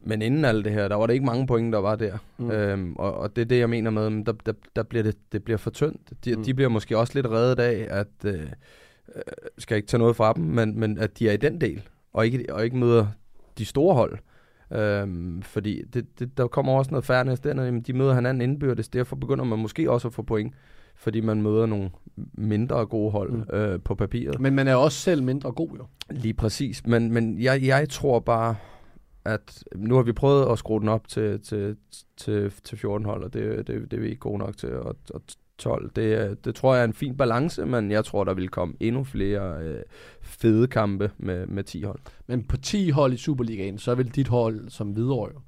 men 0.07 0.21
inden 0.21 0.45
alt 0.45 0.65
det 0.65 0.73
her, 0.73 0.87
der 0.87 0.95
var 0.95 1.07
det 1.07 1.13
ikke 1.13 1.25
mange 1.25 1.47
point, 1.47 1.73
der 1.73 1.79
var 1.79 1.95
der. 1.95 2.17
Mm. 2.37 2.51
Øhm, 2.51 2.95
og, 2.95 3.13
og 3.13 3.35
det 3.35 3.41
er 3.41 3.45
det, 3.45 3.59
jeg 3.59 3.69
mener 3.69 3.91
med, 3.91 4.25
der, 4.25 4.33
der, 4.45 4.53
der 4.75 4.83
bliver 4.83 5.03
det, 5.03 5.15
det 5.31 5.43
bliver 5.43 5.57
for 5.57 5.69
tyndt. 5.69 6.25
De, 6.25 6.35
mm. 6.35 6.43
de 6.43 6.53
bliver 6.53 6.69
måske 6.69 6.97
også 6.97 7.13
lidt 7.15 7.27
reddet 7.27 7.59
af, 7.59 7.87
at, 7.89 8.33
øh, 8.35 8.49
øh, 9.15 9.21
skal 9.57 9.77
ikke 9.77 9.87
tage 9.87 9.99
noget 9.99 10.15
fra 10.15 10.33
dem, 10.33 10.43
men, 10.43 10.79
men 10.79 10.97
at 10.97 11.19
de 11.19 11.29
er 11.29 11.33
i 11.33 11.37
den 11.37 11.61
del, 11.61 11.81
og 12.13 12.25
ikke, 12.25 12.45
og 12.53 12.63
ikke 12.65 12.77
møder 12.77 13.07
de 13.57 13.65
store 13.65 13.95
hold. 13.95 14.17
Øhm, 14.71 15.41
fordi 15.41 15.81
det, 15.93 16.19
det, 16.19 16.37
der 16.37 16.47
kommer 16.47 16.73
også 16.73 16.91
noget 16.91 17.05
fairness 17.05 17.41
der, 17.41 17.53
når 17.53 17.79
de 17.79 17.93
møder 17.93 18.13
hinanden 18.13 18.41
indbyrdes. 18.41 18.89
Derfor 18.89 19.15
begynder 19.15 19.43
man 19.45 19.59
måske 19.59 19.91
også 19.91 20.07
at 20.07 20.13
få 20.13 20.21
point, 20.21 20.53
fordi 20.95 21.21
man 21.21 21.41
møder 21.41 21.65
nogle 21.65 21.89
mindre 22.33 22.85
gode 22.85 23.11
hold 23.11 23.31
Mm. 23.31 23.57
øh, 23.57 23.79
på 23.81 23.95
papiret. 23.95 24.39
Men 24.39 24.55
man 24.55 24.67
er 24.67 24.75
også 24.75 24.97
selv 24.99 25.23
mindre 25.23 25.51
god 25.51 25.69
jo. 25.77 25.85
Lige 26.09 26.33
præcis, 26.33 26.87
men, 26.87 27.11
men 27.13 27.41
jeg, 27.41 27.63
jeg 27.63 27.89
tror 27.89 28.19
bare, 28.19 28.55
at 29.25 29.63
nu 29.75 29.95
har 29.95 30.03
vi 30.03 30.11
prøvet 30.13 30.51
at 30.51 30.59
skrue 30.59 30.79
den 30.79 30.89
op 30.89 31.07
til, 31.07 31.41
til, 31.41 31.77
til, 32.17 32.51
til 32.63 32.77
14 32.77 33.05
hold, 33.05 33.23
og 33.23 33.33
det, 33.33 33.67
det, 33.67 33.91
det 33.91 33.97
er 33.97 34.01
vi 34.01 34.07
ikke 34.07 34.19
gode 34.19 34.37
nok 34.37 34.57
til. 34.57 34.75
Og, 34.75 34.95
og 35.13 35.21
12, 35.57 35.91
det, 35.95 36.45
det 36.45 36.55
tror 36.55 36.73
jeg 36.73 36.81
er 36.81 36.85
en 36.85 36.93
fin 36.93 37.17
balance, 37.17 37.65
men 37.65 37.91
jeg 37.91 38.05
tror, 38.05 38.23
der 38.23 38.33
vil 38.33 38.49
komme 38.49 38.75
endnu 38.79 39.03
flere 39.03 39.63
øh, 39.63 39.79
fede 40.21 40.67
kampe 40.67 41.11
med, 41.17 41.47
med 41.47 41.63
10 41.63 41.81
hold. 41.83 41.99
Men 42.27 42.43
på 42.43 42.57
10 42.57 42.89
hold 42.89 43.13
i 43.13 43.17
Superligaen, 43.17 43.77
så 43.77 43.95
vil 43.95 44.15
dit 44.15 44.27
hold 44.27 44.69
som 44.69 44.89
Hvidovre 44.89 45.41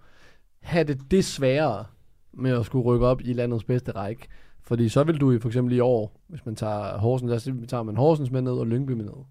have 0.61 0.83
det 0.83 1.11
det 1.11 1.25
sværere 1.25 1.85
med 2.33 2.51
at 2.59 2.65
skulle 2.65 2.85
rykke 2.85 3.05
op 3.07 3.21
i 3.21 3.33
landets 3.33 3.63
bedste 3.63 3.91
række. 3.91 4.27
Fordi 4.63 4.89
så 4.89 5.03
vil 5.03 5.17
du 5.21 5.31
jo 5.31 5.39
for 5.39 5.49
eksempel 5.49 5.75
i 5.75 5.79
år, 5.79 6.21
hvis 6.27 6.45
man 6.45 6.55
tager 6.55 6.97
Horsens, 6.97 7.43
sige, 7.43 7.65
tager 7.65 7.83
man 7.83 7.95
Horsens 7.97 8.31
med 8.31 8.41
ned 8.41 8.51
og 8.51 8.67
Lyngby 8.67 8.91
med 8.91 9.05
ned, 9.05 9.23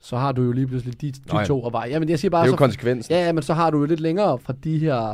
så 0.00 0.16
har 0.16 0.32
du 0.32 0.42
jo 0.42 0.52
lige 0.52 0.66
pludselig 0.66 1.00
de, 1.00 1.12
de 1.12 1.46
to 1.46 1.66
at 1.66 1.72
veje. 1.72 1.90
Jamen 1.90 2.08
jeg 2.08 2.18
siger 2.18 2.28
Det 2.28 2.32
bare, 2.32 2.42
er 2.42 2.46
jo 2.46 2.52
så, 2.52 2.56
konsekvensen. 2.56 3.14
ja, 3.14 3.32
men 3.32 3.42
så 3.42 3.54
har 3.54 3.70
du 3.70 3.78
jo 3.78 3.84
lidt 3.84 4.00
længere 4.00 4.38
fra 4.38 4.52
de 4.64 4.78
her, 4.78 5.12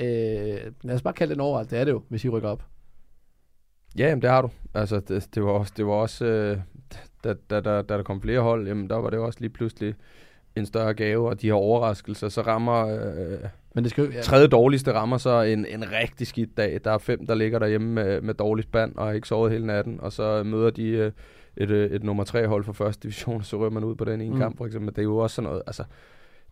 øh, 0.00 0.72
lad 0.82 0.94
os 0.94 1.02
bare 1.02 1.14
kalde 1.14 1.30
det 1.30 1.36
en 1.36 1.40
overalt, 1.40 1.70
det 1.70 1.78
er 1.78 1.84
det 1.84 1.92
jo, 1.92 2.02
hvis 2.08 2.24
I 2.24 2.28
rykker 2.28 2.48
op. 2.48 2.62
Ja, 3.98 4.08
jamen, 4.08 4.22
det 4.22 4.30
har 4.30 4.42
du. 4.42 4.50
Altså, 4.74 5.00
det, 5.00 5.28
det 5.34 5.42
var 5.42 5.50
også, 5.50 5.72
det 5.76 5.86
var 5.86 5.92
også 5.92 6.24
øh, 6.24 6.58
da, 7.24 7.34
da, 7.50 7.60
da, 7.60 7.82
da 7.82 7.96
der 7.96 8.02
kom 8.02 8.22
flere 8.22 8.40
hold, 8.40 8.66
jamen, 8.68 8.90
der 8.90 8.96
var 8.96 9.10
det 9.10 9.18
også 9.18 9.40
lige 9.40 9.50
pludselig 9.50 9.94
en 10.56 10.66
større 10.66 10.94
gave, 10.94 11.28
og 11.28 11.40
de 11.40 11.46
her 11.46 11.54
overraskelser, 11.54 12.28
så 12.28 12.40
rammer 12.40 12.86
øh, 12.86 13.38
Men 13.74 13.84
det 13.84 13.90
skal 13.90 14.04
jo, 14.04 14.10
ja, 14.10 14.20
tredje 14.20 14.46
dårligste 14.46 14.92
rammer 14.92 15.18
så 15.18 15.42
en, 15.42 15.66
en 15.66 15.92
rigtig 15.92 16.26
skidt 16.26 16.56
dag. 16.56 16.80
Der 16.84 16.90
er 16.90 16.98
fem, 16.98 17.26
der 17.26 17.34
ligger 17.34 17.58
derhjemme 17.58 17.88
med, 17.88 18.20
med 18.20 18.34
dårlig 18.34 18.64
spand 18.64 18.96
og 18.96 19.06
har 19.06 19.12
ikke 19.12 19.28
sovet 19.28 19.52
hele 19.52 19.66
natten, 19.66 20.00
og 20.00 20.12
så 20.12 20.42
møder 20.42 20.70
de 20.70 20.88
øh, 20.88 21.12
et, 21.56 21.70
øh, 21.70 21.90
et 21.90 22.02
nummer 22.02 22.24
tre 22.24 22.46
hold 22.48 22.64
for 22.64 22.72
første 22.72 23.02
division, 23.02 23.36
og 23.36 23.44
så 23.44 23.58
rører 23.58 23.70
man 23.70 23.84
ud 23.84 23.94
på 23.94 24.04
den 24.04 24.20
ene 24.20 24.34
mm. 24.34 24.40
kamp, 24.40 24.58
for 24.58 24.66
eksempel. 24.66 24.90
Det 24.90 24.98
er 24.98 25.02
jo 25.02 25.16
også 25.16 25.34
sådan 25.34 25.48
noget, 25.48 25.62
altså, 25.66 25.84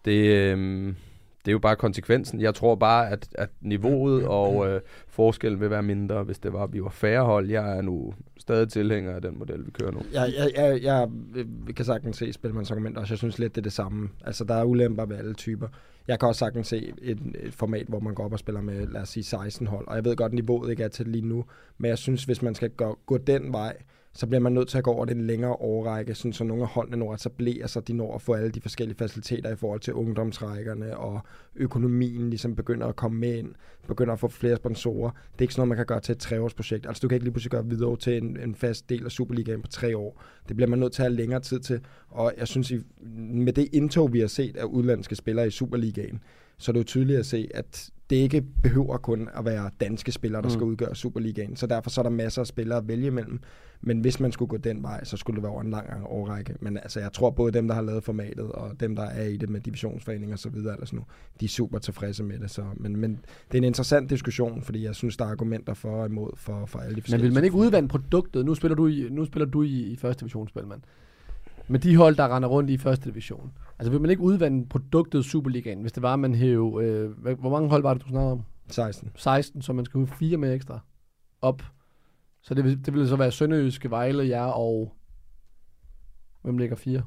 det, 0.05 0.27
øh, 0.27 0.95
det 1.45 1.49
er 1.49 1.53
jo 1.53 1.59
bare 1.59 1.77
konsekvensen. 1.77 2.41
Jeg 2.41 2.55
tror 2.55 2.75
bare, 2.75 3.11
at, 3.11 3.29
at 3.35 3.51
niveauet 3.61 4.27
og 4.27 4.69
øh, 4.69 4.81
forskellen 5.09 5.61
vil 5.61 5.71
være 5.71 5.83
mindre, 5.83 6.23
hvis 6.23 6.39
det 6.39 6.53
var, 6.53 6.63
at 6.63 6.73
vi 6.73 6.83
var 6.83 6.89
færre 6.91 7.25
hold. 7.25 7.51
Jeg 7.51 7.77
er 7.77 7.83
nu 7.83 8.15
stadig 8.39 8.69
tilhænger 8.69 9.15
af 9.15 9.23
den 9.23 9.39
model, 9.39 9.67
vi 9.67 9.71
kører 9.71 9.91
nu. 9.91 10.03
Jeg, 10.13 10.33
jeg, 10.39 10.53
jeg, 10.57 10.83
jeg 10.83 11.09
kan 11.77 11.85
sagtens 11.85 12.17
se 12.17 12.33
Spilmands 12.33 12.71
argument 12.71 12.99
også. 12.99 13.13
Jeg 13.13 13.19
synes 13.19 13.39
lidt, 13.39 13.55
det 13.55 13.61
er 13.61 13.63
det 13.63 13.73
samme. 13.73 14.09
Altså, 14.25 14.45
der 14.45 14.55
er 14.55 14.65
ulemper 14.65 15.05
ved 15.05 15.17
alle 15.17 15.35
typer. 15.35 15.69
Jeg 16.09 16.19
kan 16.19 16.29
også 16.29 16.39
sagtens 16.39 16.67
se 16.67 16.93
et, 17.03 17.19
et 17.41 17.55
format, 17.55 17.87
hvor 17.87 18.01
man 18.01 18.15
går 18.15 18.25
op 18.25 18.33
og 18.33 18.39
spiller 18.39 18.61
med, 18.61 18.87
lad 18.87 19.01
os 19.01 19.09
sige, 19.09 19.25
16 19.25 19.67
hold. 19.67 19.89
Og 19.89 19.97
jeg 19.97 20.05
ved 20.05 20.17
godt, 20.17 20.33
niveauet 20.33 20.71
ikke 20.71 20.83
er 20.83 20.89
til 20.89 21.09
lige 21.09 21.27
nu. 21.27 21.45
Men 21.79 21.89
jeg 21.89 21.99
synes, 21.99 22.25
hvis 22.25 22.43
man 22.43 22.55
skal 22.55 22.71
gå, 22.71 22.99
gå 23.07 23.19
den 23.19 23.53
vej, 23.53 23.77
så 24.13 24.27
bliver 24.27 24.41
man 24.41 24.53
nødt 24.53 24.69
til 24.69 24.79
at 24.79 24.85
gå 24.85 24.91
over 24.93 25.05
den 25.05 25.27
længere 25.27 25.53
årrække, 25.53 26.15
sådan 26.15 26.33
så 26.33 26.45
nogle 26.45 26.63
af 26.63 26.69
holdene 26.69 26.97
når 26.97 27.13
at 27.13 27.21
etablere 27.21 27.69
sig, 27.69 27.89
de 27.89 27.93
når 27.93 28.15
at 28.15 28.23
få 28.23 28.35
alle 28.35 28.51
de 28.51 28.61
forskellige 28.61 28.97
faciliteter 28.99 29.51
i 29.53 29.57
forhold 29.57 29.81
til 29.81 29.95
ungdomsrækkerne, 29.95 30.97
og 30.97 31.21
økonomien 31.57 32.31
ligesom 32.31 32.57
begynder 32.57 32.87
at 32.87 32.97
komme 32.97 33.19
med 33.19 33.35
ind, 33.39 33.55
begynder 33.89 34.13
at 34.13 34.21
få 34.21 34.29
flere 34.29 34.57
sponsorer. 34.57 35.11
Det 35.11 35.39
er 35.39 35.43
ikke 35.43 35.55
sådan 35.55 35.61
noget, 35.61 35.69
man 35.69 35.77
kan 35.77 35.87
gøre 35.87 36.01
til 36.01 36.13
et 36.13 36.19
treårsprojekt. 36.19 36.87
Altså 36.87 37.01
du 37.01 37.09
kan 37.09 37.17
ikke 37.17 37.25
lige 37.25 37.33
pludselig 37.33 37.51
gøre 37.51 37.67
videre 37.67 37.97
til 37.97 38.17
en, 38.17 38.37
en 38.41 38.55
fast 38.55 38.89
del 38.91 39.05
af 39.05 39.11
Superligaen 39.11 39.63
på 39.63 39.69
tre 39.69 39.97
år. 39.97 40.23
Det 40.49 40.57
bliver 40.57 40.69
man 40.69 40.79
nødt 40.79 40.93
til 40.93 41.03
at 41.03 41.09
have 41.09 41.17
længere 41.17 41.41
tid 41.41 41.61
til, 41.61 41.81
og 42.09 42.33
jeg 42.39 42.49
synes, 42.49 42.71
i, 42.71 42.81
med 43.19 43.53
det 43.53 43.69
indtog, 43.73 44.13
vi 44.13 44.21
har 44.21 44.27
set 44.27 44.57
af 44.57 44.65
udlandske 44.65 45.17
spillere 45.17 45.47
i 45.47 45.51
Superligaen, 45.51 46.21
så 46.59 46.71
er 46.71 46.73
det 46.73 46.81
jo 46.81 46.85
tydeligt 46.85 47.19
at 47.19 47.27
se, 47.27 47.49
at 47.55 47.91
det 48.11 48.17
ikke 48.17 48.43
behøver 48.63 48.97
kun 48.97 49.29
at 49.35 49.45
være 49.45 49.71
danske 49.81 50.13
spillere, 50.13 50.43
der 50.43 50.49
Mm. 50.49 50.53
skal 50.55 50.65
udgøre 50.65 50.95
Superligaen. 50.95 51.57
Så 51.57 51.67
derfor 51.67 51.91
så 51.91 52.01
er 52.01 52.03
der 52.03 52.11
masser 52.11 52.41
af 52.41 52.47
spillere 52.47 52.79
at 52.79 52.89
vælge 52.89 53.07
imellem. 53.07 53.41
Men 53.83 54.01
hvis 54.01 54.21
man 54.21 54.33
skulle 54.33 54.49
gå 54.49 54.57
den 54.57 54.83
vej, 54.83 55.05
så 55.05 55.17
skulle 55.17 55.35
det 55.37 55.43
være 55.43 55.53
over 55.53 55.63
en 55.63 55.71
lang 55.71 55.87
årrække. 56.07 56.55
Men 56.61 56.77
altså, 56.77 57.01
jeg 57.01 57.13
tror 57.13 57.31
både 57.31 57.53
dem, 57.53 57.69
der 57.69 57.75
har 57.75 57.83
lavet 57.83 58.05
formatet, 58.05 58.53
og 58.53 58.81
dem, 58.81 58.97
der 58.97 59.03
er 59.03 59.27
i 59.27 59.37
det 59.37 59.49
med 59.51 59.61
divisionsforening 59.61 60.33
og 60.33 60.39
så 60.39 60.49
videre, 60.49 60.77
sådan 60.87 60.97
noget, 60.97 61.09
de 61.41 61.45
er 61.45 61.49
super 61.49 61.79
tilfredse 61.79 62.23
med 62.25 62.39
det. 62.39 62.51
Så, 62.51 62.65
men, 62.77 62.97
men 62.97 63.11
det 63.49 63.55
er 63.55 63.59
en 63.59 63.65
interessant 63.65 64.11
diskussion, 64.11 64.63
fordi 64.63 64.85
jeg 64.85 64.95
synes, 64.95 65.17
der 65.17 65.25
er 65.25 65.29
argumenter 65.31 65.75
for 65.75 65.91
og 65.91 66.07
imod 66.07 66.31
for, 66.37 66.67
for 66.67 66.79
alle 66.79 66.91
de 66.91 66.95
Men 66.95 67.03
forskellige. 67.03 67.27
vil 67.27 67.35
man 67.35 67.45
ikke 67.45 67.57
udvande 67.57 67.89
produktet? 67.89 68.45
Nu 68.47 68.55
spiller 68.55 68.75
du 68.75 68.87
i, 68.87 69.09
nu 69.11 69.25
spiller 69.25 69.47
du 69.47 69.63
i, 69.63 69.83
i 69.83 69.97
første 69.97 70.21
divisionsspil, 70.21 70.67
mand. 70.67 70.81
med 71.69 71.81
de 71.81 71.97
hold, 71.97 72.17
der 72.17 72.37
render 72.37 72.49
rundt 72.49 72.71
i 72.71 72.79
første 72.79 73.11
division. 73.11 73.53
Altså 73.79 73.91
vil 73.91 74.01
man 74.01 74.11
ikke 74.11 74.23
udvande 74.23 74.67
produktet 74.67 75.25
Superligaen, 75.25 75.81
hvis 75.81 75.93
det 75.93 76.03
var, 76.03 76.17
man 76.17 76.35
hæv... 76.35 76.81
Øh, 76.83 77.11
hvor 77.41 77.51
mange 77.51 77.69
hold 77.69 77.83
var 77.83 77.95
det, 77.95 78.03
du 78.03 78.09
snakkede 78.09 78.33
om? 78.33 78.43
16. 78.69 79.11
16, 79.17 79.63
så 79.63 79.73
man 79.73 79.85
skal 79.85 80.01
have 80.01 80.07
fire 80.07 80.37
med 80.37 80.55
ekstra 80.55 80.81
op. 81.43 81.63
Så 82.43 82.55
det, 82.55 82.87
det 82.87 82.95
ville 82.95 83.09
så 83.09 83.17
være 83.17 83.33
Sønderjyske, 83.33 83.91
Vejle, 83.91 84.29
jer 84.29 84.45
og... 84.45 84.95
Hvem 86.43 86.59
ligger 86.59 86.77
fire? 86.77 87.03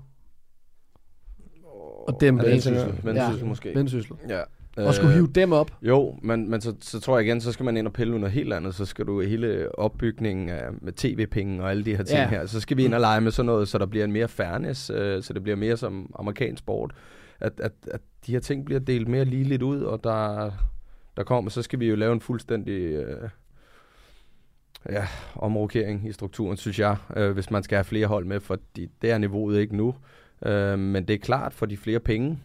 Og 2.08 2.18
dem 2.22 2.38
det 2.38 2.48
Vendsyssel. 2.48 2.76
Vendsyssel? 2.76 3.06
Vendsyssel 3.06 3.48
måske. 3.48 3.76
Vendsyssel. 3.76 4.16
Ja. 4.30 4.42
Og 4.78 4.94
skulle 4.94 5.14
hive 5.14 5.28
dem 5.28 5.54
op. 5.54 5.72
Jo, 5.82 6.20
men, 6.22 6.50
men 6.50 6.62
så, 6.62 6.76
så 6.82 7.00
tror 7.00 7.18
jeg 7.18 7.26
igen, 7.28 7.42
så 7.42 7.52
skal 7.52 7.64
man 7.64 7.78
ind 7.78 7.88
og 7.88 7.94
pille 7.94 8.20
noget 8.20 8.32
helt 8.34 8.54
andet. 8.54 8.76
Så 8.76 8.86
skal 8.86 9.06
du 9.06 9.22
hele 9.22 9.80
opbygningen 9.80 10.50
af, 10.50 10.64
med 10.82 10.94
tv-penge 10.94 11.64
og 11.64 11.70
alle 11.70 11.86
de 11.86 11.96
her 11.96 12.04
ting 12.04 12.18
Ja. 12.18 12.24
ja. 12.24 12.30
her. 12.30 12.46
Så 12.46 12.60
skal 12.60 12.78
vi 12.78 12.86
ind 12.86 12.94
og 12.94 13.00
lege 13.00 13.22
med 13.22 13.32
sådan 13.32 13.46
noget, 13.46 13.68
så 13.68 13.78
der 13.78 13.86
bliver 13.86 14.06
en 14.06 14.12
mere 14.12 14.28
fairness, 14.28 14.90
øh, 14.90 15.24
så 15.24 15.34
det 15.34 15.44
bliver 15.44 15.56
mere 15.56 15.78
som 15.78 16.16
amerikansk 16.20 16.60
sport. 16.60 16.94
At, 17.40 17.60
at, 17.60 17.72
at 17.92 18.02
de 18.26 18.32
her 18.32 18.40
ting 18.40 18.66
bliver 18.66 18.80
delt 18.80 19.08
mere 19.08 19.26
ligeligt 19.26 19.62
ud, 19.62 19.82
og 19.82 20.04
der, 20.04 20.52
der 21.18 21.24
kommer, 21.24 21.52
så 21.52 21.62
skal 21.62 21.80
vi 21.80 21.90
jo 21.90 21.96
lave 21.96 22.14
en 22.14 22.22
fuldstændig 22.22 22.82
øh, 22.82 23.30
ja, 24.90 25.08
omrokering 25.36 26.08
i 26.08 26.12
strukturen, 26.12 26.58
synes 26.58 26.80
jeg, 26.80 26.96
øh, 27.18 27.32
hvis 27.32 27.52
man 27.52 27.64
skal 27.64 27.76
have 27.76 27.84
flere 27.84 28.08
hold 28.08 28.26
med, 28.26 28.40
for 28.40 28.58
det 28.76 28.90
er 29.12 29.18
niveauet 29.18 29.60
ikke 29.60 29.76
nu. 29.78 29.96
Øh, 30.46 30.80
men 30.80 31.08
det 31.08 31.14
er 31.14 31.18
klart, 31.18 31.54
for 31.54 31.66
de 31.66 31.78
flere 31.78 32.00
penge, 32.00 32.40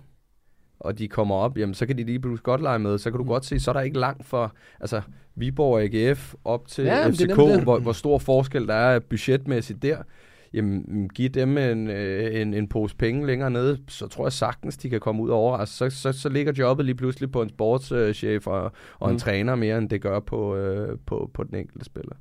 og 0.81 0.99
de 0.99 1.09
kommer 1.09 1.35
op, 1.35 1.59
jamen 1.59 1.75
så 1.75 1.87
kan 1.87 1.99
de 1.99 2.05
lige 2.05 2.21
pludselig 2.21 2.43
godt 2.45 2.61
lege 2.61 2.79
med. 2.79 2.99
Så 2.99 3.11
kan 3.11 3.19
du 3.19 3.25
Mm. 3.25 3.29
godt 3.29 3.45
se, 3.45 3.61
så 3.61 3.71
er 3.71 3.73
der 3.73 3.81
ikke 3.81 3.99
langt 3.99 4.27
for 4.27 4.53
altså, 4.81 5.01
Viborg 5.35 5.73
og 5.75 5.83
AGF 5.83 6.35
op 6.45 6.69
til 6.69 6.85
Ja, 6.85 7.09
FCK, 7.11 7.63
hvor, 7.63 7.79
hvor 7.79 7.93
stor 7.93 8.19
forskel 8.19 8.67
der 8.69 8.75
er 8.75 8.99
budgetmæssigt 8.99 9.83
der. 9.83 9.99
Jamen, 10.53 11.11
giv 11.15 11.29
dem 11.29 11.59
en, 11.59 11.91
øh, 11.91 12.41
en, 12.41 12.55
en 12.55 12.69
pose 12.69 12.97
penge 12.97 13.27
længere 13.27 13.51
nede, 13.51 13.79
så 13.89 14.07
tror 14.09 14.25
jeg 14.25 14.33
sagtens, 14.33 14.77
de 14.77 14.91
kan 14.91 15.01
komme 15.01 15.23
ud 15.23 15.29
over. 15.29 15.57
Altså, 15.57 15.91
så, 15.91 15.91
så, 15.91 16.13
så 16.13 16.29
ligger 16.29 16.53
jobbet 16.59 16.87
lige 16.87 16.95
pludselig 16.95 17.33
på 17.33 17.43
en 17.43 17.49
sportschef 17.49 18.47
og, 18.47 18.73
og 18.99 19.09
en 19.11 19.15
Mm. 19.15 19.19
træner 19.19 19.55
mere, 19.55 19.79
end 19.79 19.89
det 19.91 20.01
gør 20.03 20.21
på, 20.21 20.57
øh, 20.57 20.99
på, 21.07 21.31
på 21.35 21.45
den 21.45 21.55
enkelte 21.55 21.85
spiller. 21.85 22.15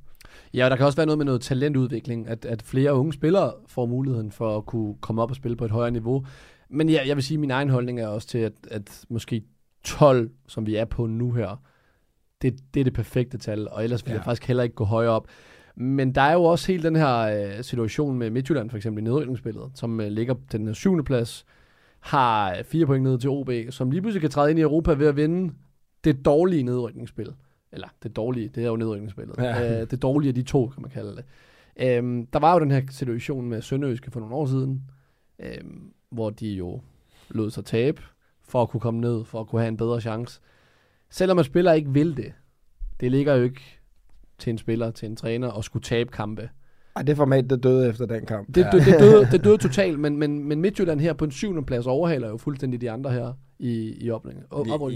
Ja, 0.54 0.64
og 0.64 0.70
der 0.70 0.76
kan 0.76 0.86
også 0.86 0.96
være 0.96 1.06
noget 1.06 1.18
med 1.18 1.26
noget 1.26 1.40
talentudvikling, 1.40 2.28
at, 2.28 2.44
at 2.44 2.62
flere 2.62 2.94
unge 2.94 3.12
spillere 3.12 3.52
får 3.66 3.86
muligheden 3.86 4.32
for 4.32 4.56
at 4.56 4.66
kunne 4.66 4.94
komme 5.00 5.22
op 5.22 5.30
og 5.30 5.36
spille 5.36 5.56
på 5.56 5.64
et 5.64 5.70
højere 5.70 5.90
niveau. 5.90 6.26
Men 6.68 6.88
ja, 6.88 7.00
jeg 7.06 7.16
vil 7.16 7.24
sige, 7.24 7.36
at 7.36 7.40
min 7.40 7.50
egen 7.50 7.70
holdning 7.70 8.00
er 8.00 8.06
også 8.06 8.28
til, 8.28 8.38
at, 8.38 8.52
at 8.70 9.04
måske 9.08 9.42
12, 9.84 10.30
som 10.46 10.66
vi 10.66 10.76
er 10.76 10.84
på 10.84 11.06
nu 11.06 11.32
her, 11.32 11.62
det, 12.42 12.58
det 12.74 12.80
er 12.80 12.84
det 12.84 12.92
perfekte 12.92 13.38
tal, 13.38 13.68
og 13.68 13.84
ellers 13.84 14.06
vil 14.06 14.10
ja. 14.10 14.16
jeg 14.16 14.24
faktisk 14.24 14.46
heller 14.46 14.62
ikke 14.62 14.74
gå 14.74 14.84
højere 14.84 15.12
op. 15.12 15.28
Men 15.74 16.14
der 16.14 16.20
er 16.20 16.32
jo 16.32 16.44
også 16.44 16.72
hele 16.72 16.82
den 16.82 16.96
her 16.96 17.18
øh, 17.18 17.64
situation 17.64 18.18
med 18.18 18.30
Midtjylland, 18.30 18.70
for 18.70 18.76
eksempel 18.76 19.02
i 19.02 19.04
nedrykningsspillet, 19.04 19.70
som 19.74 20.00
øh, 20.00 20.08
ligger 20.08 20.34
på 20.34 20.40
den 20.52 20.74
syvende 20.74 21.04
plads, 21.04 21.44
har 22.00 22.56
øh, 22.56 22.64
fire 22.64 22.86
point 22.86 23.04
ned 23.04 23.18
til 23.18 23.30
OB, 23.30 23.50
som 23.70 23.90
lige 23.90 24.02
pludselig 24.02 24.20
kan 24.20 24.30
træde 24.30 24.50
ind 24.50 24.58
i 24.58 24.62
Europa 24.62 24.92
ved 24.92 25.06
at 25.06 25.16
vinde 25.16 25.54
det 26.04 26.24
dårlige 26.24 26.62
nedrykningsspil. 26.62 27.32
Eller 27.72 27.88
det 28.02 28.16
dårlige, 28.16 28.48
det 28.48 28.64
er 28.64 28.68
jo 28.68 28.76
nedrykningsspillet. 28.76 29.36
Ja. 29.38 29.44
Ja. 29.44 29.80
Øh, 29.80 29.90
det 29.90 30.02
dårlige 30.02 30.28
af 30.28 30.34
de 30.34 30.42
to, 30.42 30.66
kan 30.66 30.82
man 30.82 30.90
kalde 30.90 31.16
det. 31.16 31.24
Øhm, 31.76 32.26
der 32.26 32.38
var 32.38 32.54
jo 32.54 32.60
den 32.60 32.70
her 32.70 32.82
situation 32.90 33.48
med 33.48 33.62
Sønderjyske 33.62 34.10
for 34.10 34.20
nogle 34.20 34.34
år 34.34 34.46
siden, 34.46 34.82
øhm, 35.38 35.92
hvor 36.10 36.30
de 36.30 36.48
jo 36.48 36.80
lod 37.30 37.50
sig 37.50 37.64
tabe 37.64 38.02
for 38.48 38.62
at 38.62 38.68
kunne 38.68 38.80
komme 38.80 39.00
ned, 39.00 39.24
for 39.24 39.40
at 39.40 39.46
kunne 39.46 39.60
have 39.60 39.68
en 39.68 39.76
bedre 39.76 40.00
chance. 40.00 40.40
Selvom 41.10 41.38
en 41.38 41.44
spiller 41.44 41.72
ikke 41.72 41.90
vil 41.90 42.16
det, 42.16 42.32
det 43.00 43.10
ligger 43.10 43.34
jo 43.34 43.42
ikke 43.42 43.80
til 44.38 44.50
en 44.50 44.58
spiller, 44.58 44.90
til 44.90 45.08
en 45.08 45.16
træner, 45.16 45.50
at 45.52 45.64
skulle 45.64 45.82
tabe 45.82 46.10
kampe. 46.10 46.50
Ej, 46.96 47.02
det 47.02 47.16
format, 47.16 47.50
det 47.50 47.62
døde 47.62 47.88
efter 47.88 48.06
den 48.06 48.26
kamp. 48.26 48.46
Det, 48.46 48.66
det, 48.72 48.86
det, 48.86 49.00
døde, 49.00 49.28
det 49.32 49.44
døde 49.44 49.58
totalt, 49.58 50.00
men, 50.00 50.16
men, 50.16 50.44
men 50.44 50.60
Midtjylland 50.60 51.00
her 51.00 51.12
på 51.12 51.24
en 51.24 51.30
syvende 51.30 51.62
plads 51.62 51.86
overhaler 51.86 52.28
jo 52.28 52.36
fuldstændig 52.36 52.80
de 52.80 52.90
andre 52.90 53.10
her 53.10 53.32
i, 53.58 54.04
i 54.04 54.10
oprykningen. 54.10 54.46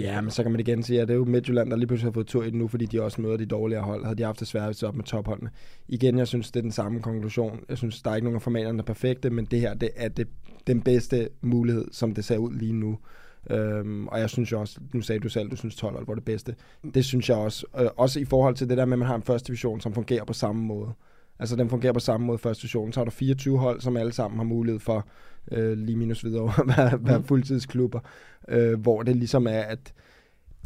Ja, 0.05 0.21
men 0.21 0.31
så 0.31 0.43
kan 0.43 0.53
man 0.53 0.61
igen 0.61 0.83
sige, 0.83 1.01
at 1.01 1.09
det 1.09 1.15
er 1.15 1.19
jo 1.19 1.25
Midtjylland, 1.25 1.71
der 1.71 1.77
lige 1.77 1.87
pludselig 1.87 2.07
har 2.07 2.13
fået 2.13 2.27
tur 2.27 2.43
i 2.43 2.47
det 2.47 2.55
nu, 2.55 2.69
fordi 2.69 2.87
de 2.87 3.03
også 3.03 3.21
møder 3.21 3.37
de 3.37 3.47
dårligere 3.47 3.83
hold. 3.83 4.05
Havde 4.05 4.17
de 4.17 4.23
haft 4.23 4.41
det 4.41 4.49
svært, 4.49 4.67
hvis 4.67 4.83
op 4.83 4.97
med 4.97 5.05
topholdene. 5.05 5.51
Igen, 5.89 6.19
jeg 6.19 6.29
synes, 6.29 6.51
det 6.51 6.61
er 6.61 6.63
den 6.63 6.73
samme 6.73 7.01
konklusion. 7.01 7.61
Jeg 7.69 7.79
synes, 7.79 8.03
der 8.03 8.11
er 8.11 8.15
ikke 8.15 8.25
nogen 8.25 8.37
af 8.37 8.43
formaterne, 8.43 8.79
der 8.79 8.83
er 8.83 8.87
perfekte, 8.87 9.31
men 9.31 9.45
det 9.45 9.61
her, 9.61 9.75
det 9.75 9.91
er 9.97 10.09
det, 10.09 10.29
den 10.67 10.83
bedste 10.83 11.29
mulighed, 11.41 11.85
som 11.93 12.15
det 12.15 12.25
ser 12.25 12.37
ud 12.37 12.53
lige 12.53 12.73
nu. 12.73 12.99
Øhm, 13.51 14.09
og 14.09 14.21
jeg 14.21 14.31
synes 14.31 14.53
jo 14.53 14.61
også, 14.61 14.81
nu 14.95 15.01
sagde 15.01 15.21
du 15.21 15.29
selv, 15.29 15.51
du 15.51 15.57
synes 15.57 15.77
12 15.77 15.95
hold 15.95 16.07
var 16.07 16.15
det 16.15 16.25
bedste. 16.25 16.55
Det 16.95 17.05
synes 17.05 17.29
jeg 17.29 17.37
også. 17.37 17.67
Øh, 17.81 17.87
også 17.97 18.21
i 18.21 18.25
forhold 18.25 18.55
til 18.55 18.69
det 18.69 18.79
der 18.79 18.85
med, 18.85 18.93
at 18.93 18.99
man 18.99 19.09
har 19.09 19.15
en 19.15 19.23
første 19.23 19.47
division, 19.47 19.81
som 19.81 19.95
fungerer 19.95 20.25
på 20.25 20.33
samme 20.33 20.63
måde. 20.63 20.91
Altså 21.39 21.57
den 21.57 21.71
fungerer 21.71 21.93
på 21.93 22.01
samme 22.01 22.27
måde 22.27 22.39
første 22.39 22.63
division. 22.63 22.93
Så 22.93 23.01
har 23.01 23.05
du 23.05 23.11
24 23.11 23.59
hold, 23.59 23.81
som 23.81 23.97
alle 23.97 24.13
sammen 24.13 24.39
har 24.39 24.45
mulighed 24.45 24.81
for, 24.81 25.07
øh, 25.53 25.79
lige 25.79 25.97
minus 25.97 26.25
videre, 26.25 26.53
være, 26.77 26.99
være 27.09 27.23
fuldtidsklubber. 27.23 28.01
Øh, 28.49 28.81
hvor 28.81 29.03
det 29.03 29.17
ligesom 29.17 29.47
er, 29.47 29.61
at 29.61 29.93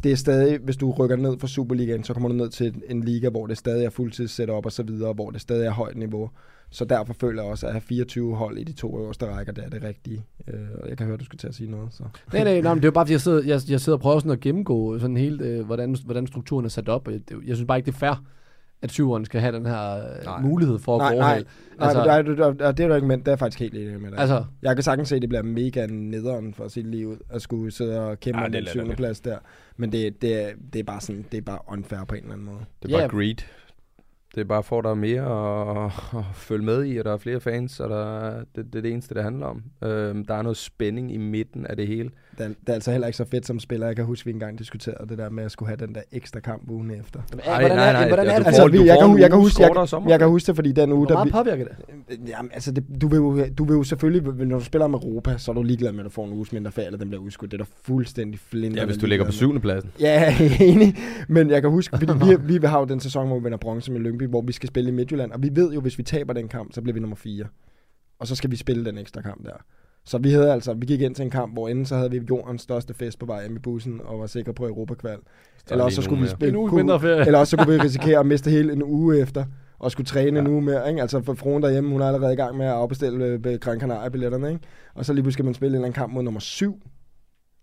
det 0.03 0.11
er 0.11 0.15
stadig, 0.15 0.59
hvis 0.59 0.77
du 0.77 0.91
rykker 0.91 1.15
ned 1.15 1.39
fra 1.39 1.47
Superligaen, 1.47 2.03
så 2.03 2.13
kommer 2.13 2.29
du 2.29 2.35
ned 2.35 2.49
til 2.49 2.81
en 2.89 3.03
liga, 3.03 3.29
hvor 3.29 3.47
det 3.47 3.57
stadig 3.57 3.85
er 3.85 3.89
fuldtids 3.89 4.31
setup 4.31 4.65
og 4.65 4.71
så 4.71 4.83
videre, 4.83 5.13
hvor 5.13 5.29
det 5.29 5.41
stadig 5.41 5.65
er 5.65 5.71
højt 5.71 5.97
niveau. 5.97 6.29
Så 6.69 6.85
derfor 6.85 7.13
føler 7.13 7.43
jeg 7.43 7.51
også, 7.51 7.67
at 7.67 7.73
have 7.73 7.81
24 7.81 8.35
hold 8.35 8.57
i 8.57 8.63
de 8.63 8.73
to 8.73 8.99
øverste 8.99 9.25
rækker, 9.25 9.53
det 9.53 9.63
er 9.63 9.69
det 9.69 9.83
rigtige. 9.83 10.25
Øh, 10.47 10.59
og 10.81 10.89
jeg 10.89 10.97
kan 10.97 11.05
høre, 11.05 11.13
at 11.13 11.19
du 11.19 11.25
skal 11.25 11.39
til 11.39 11.47
at 11.47 11.55
sige 11.55 11.71
noget. 11.71 11.93
Så. 11.93 12.03
Nej, 12.33 12.43
nej, 12.43 12.61
nej, 12.61 12.73
men 12.73 12.81
det 12.81 12.85
er 12.85 12.87
jo 12.87 12.91
bare, 12.91 13.05
fordi 13.05 13.13
jeg 13.13 13.21
sidder, 13.21 13.43
jeg, 13.43 13.61
jeg 13.69 13.81
sidder 13.81 13.97
og 13.97 14.01
prøver 14.01 14.19
sådan 14.19 14.31
at 14.31 14.39
gennemgå 14.39 14.99
sådan 14.99 15.17
helt, 15.17 15.41
øh, 15.41 15.65
hvordan, 15.65 15.95
hvordan 16.05 16.27
strukturen 16.27 16.65
er 16.65 16.69
sat 16.69 16.89
op. 16.89 17.07
Jeg, 17.07 17.21
jeg 17.45 17.55
synes 17.55 17.67
bare 17.67 17.77
ikke, 17.77 17.85
det 17.85 17.93
er 17.93 17.97
fair, 17.97 18.23
at 18.81 18.91
syveren 18.91 19.25
skal 19.25 19.41
have 19.41 19.55
den 19.55 19.65
her 19.65 19.95
øh, 19.95 20.25
Nej. 20.25 20.41
mulighed 20.41 20.79
for 20.79 20.95
at 20.95 20.99
Nej, 20.99 21.09
gå 21.13 21.19
nej. 21.19 21.25
overhale. 21.27 21.45
Nej, 21.77 21.87
Altså- 21.87 21.99
altså, 22.01 22.31
det, 22.31 22.65
er, 22.65 22.71
det, 22.71 22.89
du 22.89 22.93
ikke 22.95 23.07
med. 23.07 23.17
Det 23.17 23.27
er 23.27 23.35
faktisk 23.35 23.59
helt 23.59 23.73
enig 23.73 24.01
med 24.01 24.11
dig. 24.11 24.19
Altså, 24.19 24.45
Jeg 24.61 24.75
kan 24.75 24.83
sagtens 24.83 25.09
se, 25.09 25.15
at 25.15 25.21
det 25.21 25.29
bliver 25.29 25.43
mega 25.43 25.85
nederen 25.85 26.53
for 26.53 26.69
lige 26.75 27.07
ud, 27.07 27.17
at 27.29 27.41
skulle 27.41 27.71
sidde 27.71 28.01
og 28.01 28.19
kæmpe 28.19 28.41
om 28.41 28.51
den 28.51 28.65
syvende 28.65 28.95
plads 28.95 29.19
der. 29.21 29.37
Men 29.77 29.91
det, 29.91 30.21
det, 30.21 30.43
er, 30.43 30.49
det 30.73 30.79
er 30.79 30.83
bare 30.83 31.01
sådan, 31.01 31.25
det 31.31 31.37
er 31.37 31.41
bare 31.41 31.59
unfair 31.67 32.03
på 32.07 32.15
en 32.15 32.21
eller 32.21 32.33
anden 32.33 32.45
måde. 32.45 32.59
Det 32.83 32.89
er 32.91 32.95
bare 32.95 33.01
Ja. 33.01 33.07
greed. 33.07 33.35
Det 34.35 34.41
er 34.41 34.45
bare 34.47 34.63
for, 34.63 34.77
at 34.79 34.83
der 34.83 34.89
er 34.89 34.95
mere 34.95 35.85
at, 35.85 35.91
at 36.19 36.25
følge 36.33 36.65
med 36.65 36.85
i, 36.85 36.97
og 36.97 37.05
der 37.05 37.13
er 37.13 37.17
flere 37.17 37.39
fans, 37.39 37.79
og 37.79 37.89
der, 37.89 38.29
det, 38.55 38.65
det 38.73 38.75
er 38.75 38.81
det 38.81 38.91
eneste, 38.91 39.15
det 39.15 39.23
handler 39.23 39.45
om. 39.45 39.63
Øhm, 39.83 40.25
der 40.25 40.33
er 40.35 40.41
noget 40.41 40.57
spænding 40.57 41.13
i 41.13 41.17
midten 41.17 41.65
af 41.67 41.75
det 41.77 41.87
hele. 41.87 42.09
Det 42.37 42.45
er, 42.45 42.47
det 42.47 42.69
er 42.69 42.73
altså 42.73 42.91
heller 42.91 43.07
ikke 43.07 43.17
så 43.17 43.25
fedt 43.25 43.45
som 43.45 43.59
spiller. 43.59 43.87
Jeg 43.87 43.95
kan 43.95 44.05
huske, 44.05 44.21
at 44.21 44.25
vi 44.25 44.31
engang 44.31 44.59
diskuterede 44.59 45.09
det 45.09 45.17
der 45.17 45.29
med 45.29 45.43
at 45.43 45.51
skulle 45.51 45.69
have 45.69 45.87
den 45.87 45.95
der 45.95 46.01
ekstra 46.11 46.39
kamp 46.39 46.69
ugen 46.69 46.91
efter. 46.91 47.19
Nej, 47.45 47.63
er, 47.63 47.75
nej, 47.75 48.07
hvordan 48.07 48.27
er 48.27 48.37
det? 48.37 48.47
Altså, 48.47 48.67
vi, 48.67 48.77
jeg, 48.77 48.97
kan, 49.01 49.19
jeg, 49.19 49.29
kan 49.29 49.39
huske, 49.39 49.63
jeg, 49.63 50.09
jeg 50.09 50.19
kan 50.19 50.27
huske 50.27 50.47
det, 50.47 50.55
fordi 50.55 50.71
den 50.71 50.91
uge, 50.91 51.05
Hvor 51.05 51.15
meget 51.15 51.31
påvirker 51.31 51.65
det? 51.65 51.75
Jamen, 52.27 52.51
altså, 52.53 52.71
det, 52.71 52.83
du, 53.01 53.07
vil 53.07 53.17
jo, 53.17 53.45
du 53.57 53.65
vil 53.65 53.73
jo 53.73 53.83
selvfølgelig, 53.83 54.45
når 54.47 54.59
du 54.59 54.63
spiller 54.63 54.85
om 54.85 54.93
Europa, 54.93 55.37
så 55.37 55.51
er 55.51 55.55
du 55.55 55.63
ligeglad 55.63 55.91
med, 55.91 55.99
at 55.99 56.05
du 56.05 56.09
får 56.09 56.25
en 56.25 56.33
uges 56.33 56.53
mindre 56.53 56.71
ferie, 56.71 56.85
eller 56.85 56.99
den 56.99 57.09
bliver 57.09 57.23
udskudt. 57.23 57.51
Det 57.51 57.61
er 57.61 57.63
da 57.63 57.69
fuldstændig 57.83 58.39
flint. 58.39 58.75
Ja, 58.75 58.85
hvis 58.85 58.97
du 58.97 59.05
ligger 59.05 59.25
på 59.25 59.31
syvende 59.31 59.59
pladsen. 59.61 59.91
Ja, 59.99 60.35
jeg 60.39 60.61
enig. 60.69 60.95
Men 61.27 61.49
jeg 61.49 61.61
kan 61.61 61.71
huske, 61.71 61.97
fordi 61.97 62.13
vi, 62.25 62.59
vi 62.59 62.67
har 62.67 62.79
jo 62.79 62.85
den 62.85 62.99
sæson, 62.99 63.27
hvor 63.27 63.39
vi 63.39 63.43
vinder 63.43 63.57
bronze 63.57 63.91
med 63.91 63.99
Lyngby, 63.99 64.27
hvor 64.27 64.41
vi 64.41 64.53
skal 64.53 64.67
spille 64.67 64.89
i 64.89 64.93
Midtjylland. 64.93 65.31
Og 65.31 65.43
vi 65.43 65.49
ved 65.53 65.73
jo, 65.73 65.81
hvis 65.81 65.97
vi 65.97 66.03
taber 66.03 66.33
den 66.33 66.47
kamp, 66.47 66.73
så 66.73 66.81
bliver 66.81 66.93
vi 66.93 66.99
nummer 66.99 67.15
4. 67.15 67.45
Og 68.19 68.27
så 68.27 68.35
skal 68.35 68.51
vi 68.51 68.55
spille 68.55 68.85
den 68.85 68.97
ekstra 68.97 69.21
kamp 69.21 69.45
der. 69.45 69.63
Så 70.07 70.17
vi 70.17 70.31
havde 70.31 70.51
altså, 70.53 70.73
vi 70.73 70.85
gik 70.85 71.01
ind 71.01 71.15
til 71.15 71.23
en 71.23 71.29
kamp, 71.29 71.53
hvor 71.53 71.67
inden 71.67 71.85
så 71.85 71.95
havde 71.95 72.11
vi 72.11 72.21
jordens 72.29 72.61
største 72.61 72.93
fest 72.93 73.19
på 73.19 73.25
vej 73.25 73.41
hjem 73.41 73.55
i 73.55 73.59
bussen, 73.59 74.01
og 74.05 74.19
var 74.19 74.25
sikre 74.27 74.53
på 74.53 74.67
Europakval. 74.67 75.17
Eller 75.71 75.83
også 75.83 75.95
så 75.95 76.01
skulle 76.01 76.21
vi 76.21 76.27
spille 76.27 76.49
En 76.49 76.55
uge 76.55 76.69
kunne- 76.69 76.77
mindre 76.83 76.99
ferie. 76.99 77.25
eller 77.25 77.39
også 77.39 77.51
så 77.51 77.57
kunne 77.57 77.73
vi 77.73 77.79
risikere 77.87 78.19
at 78.19 78.25
miste 78.25 78.51
hele 78.51 78.73
en 78.73 78.83
uge 78.83 79.19
efter, 79.19 79.45
og 79.79 79.91
skulle 79.91 80.05
træne 80.07 80.39
ja. 80.39 80.49
uge 80.49 80.61
mere. 80.61 80.89
Ikke? 80.89 81.01
Altså 81.01 81.21
for 81.21 81.33
fruen 81.33 81.63
derhjemme, 81.63 81.89
hun 81.91 82.01
er 82.01 82.05
allerede 82.07 82.33
i 82.33 82.35
gang 82.35 82.57
med 82.57 82.65
at 82.65 82.71
afbestille 82.71 83.25
øh, 83.25 83.59
Gran 83.59 83.79
Canaria-billetterne. 83.79 84.49
Ikke? 84.49 84.61
Og 84.95 85.05
så 85.05 85.13
lige 85.13 85.23
pludselig 85.23 85.33
skal 85.33 85.45
man 85.45 85.53
spille 85.53 85.69
en 85.71 85.75
eller 85.75 85.85
anden 85.87 85.99
kamp 86.01 86.13
mod 86.13 86.23
nummer 86.23 86.39
7 86.39 86.81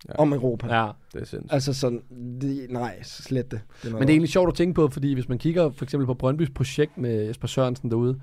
Ja. 0.08 0.14
om 0.18 0.32
Europa. 0.32 0.66
Ja. 0.76 0.90
Det 1.12 1.20
er 1.20 1.24
sindssygt. 1.26 1.52
Altså 1.52 1.74
sådan, 1.74 2.00
det, 2.40 2.66
nej, 2.70 3.02
slet 3.02 3.50
det. 3.50 3.60
det 3.82 3.88
er 3.88 3.92
Men 3.92 4.00
det 4.02 4.08
er 4.08 4.12
egentlig 4.12 4.28
sjovt 4.30 4.48
at 4.48 4.54
tænke 4.54 4.74
på, 4.74 4.88
fordi 4.88 5.14
hvis 5.14 5.28
man 5.28 5.38
kigger 5.38 5.70
for 5.70 5.84
eksempel 5.84 6.06
på 6.06 6.14
Brøndbys 6.14 6.50
projekt 6.50 6.98
med 6.98 7.24
Jesper 7.26 7.48
Sørensen 7.48 7.90
derude, 7.90 8.20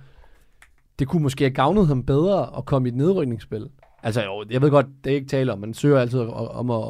det 0.99 1.07
kunne 1.07 1.24
måske 1.24 1.43
have 1.43 1.53
gavnet 1.53 1.88
ham 1.88 2.03
bedre 2.03 2.57
at 2.57 2.65
komme 2.65 2.88
i 2.88 2.91
et 2.91 2.95
nedrykningsspil. 2.97 3.67
Altså 4.04 4.24
jo, 4.24 4.45
jeg 4.49 4.62
ved 4.62 4.70
godt, 4.70 4.86
det 5.04 5.12
er 5.12 5.16
ikke 5.16 5.28
tale 5.28 5.54
om, 5.54 5.60
man 5.60 5.74
søger 5.74 5.99
altid 5.99 6.20
om 6.20 6.70
at 6.72 6.84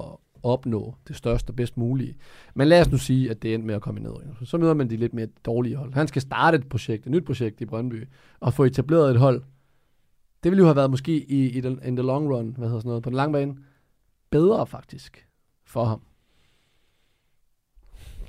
opnå 0.43 0.95
det 1.07 1.16
største 1.16 1.51
og 1.51 1.55
bedst 1.55 1.78
mulige. 1.78 2.16
Men 2.55 2.68
lad 2.68 2.82
os 2.82 2.91
nu 2.91 2.97
sige, 2.97 3.32
at 3.32 3.41
det 3.41 3.53
endte 3.53 3.68
med 3.68 3.76
at 3.76 3.82
komme 3.82 3.99
i 3.99 4.03
nedrykning. 4.03 4.38
Så 4.43 4.57
møder 4.57 4.74
man 4.74 4.89
de 4.89 4.97
lidt 4.97 5.14
mere 5.14 5.28
dårlige 5.45 5.76
hold. 5.76 5.93
Han 5.93 6.07
skal 6.07 6.22
starte 6.22 6.57
et 6.57 6.70
projekt, 6.70 7.05
et 7.05 7.12
nyt 7.12 7.26
projekt 7.26 7.62
i 7.62 7.66
Brøndby, 7.66 8.07
og 8.39 8.53
få 8.53 8.64
etableret 8.64 9.12
et 9.12 9.20
hold. 9.20 9.43
Det 10.43 10.51
ville 10.51 10.59
jo 10.59 10.66
have 10.66 10.76
været 10.76 10.89
måske 10.89 11.32
i, 11.32 11.49
i 11.49 11.62
den, 11.62 11.80
in 11.86 11.95
the 11.95 12.05
long 12.05 12.36
run, 12.36 12.55
hvad 12.57 12.68
hedder 12.68 12.80
sådan 12.80 12.89
noget, 12.89 13.03
på 13.03 13.09
den 13.09 13.16
lange 13.16 13.34
bane, 13.34 13.55
bedre 14.30 14.68
faktisk 14.68 15.28
for 15.66 15.84
ham. 15.84 16.01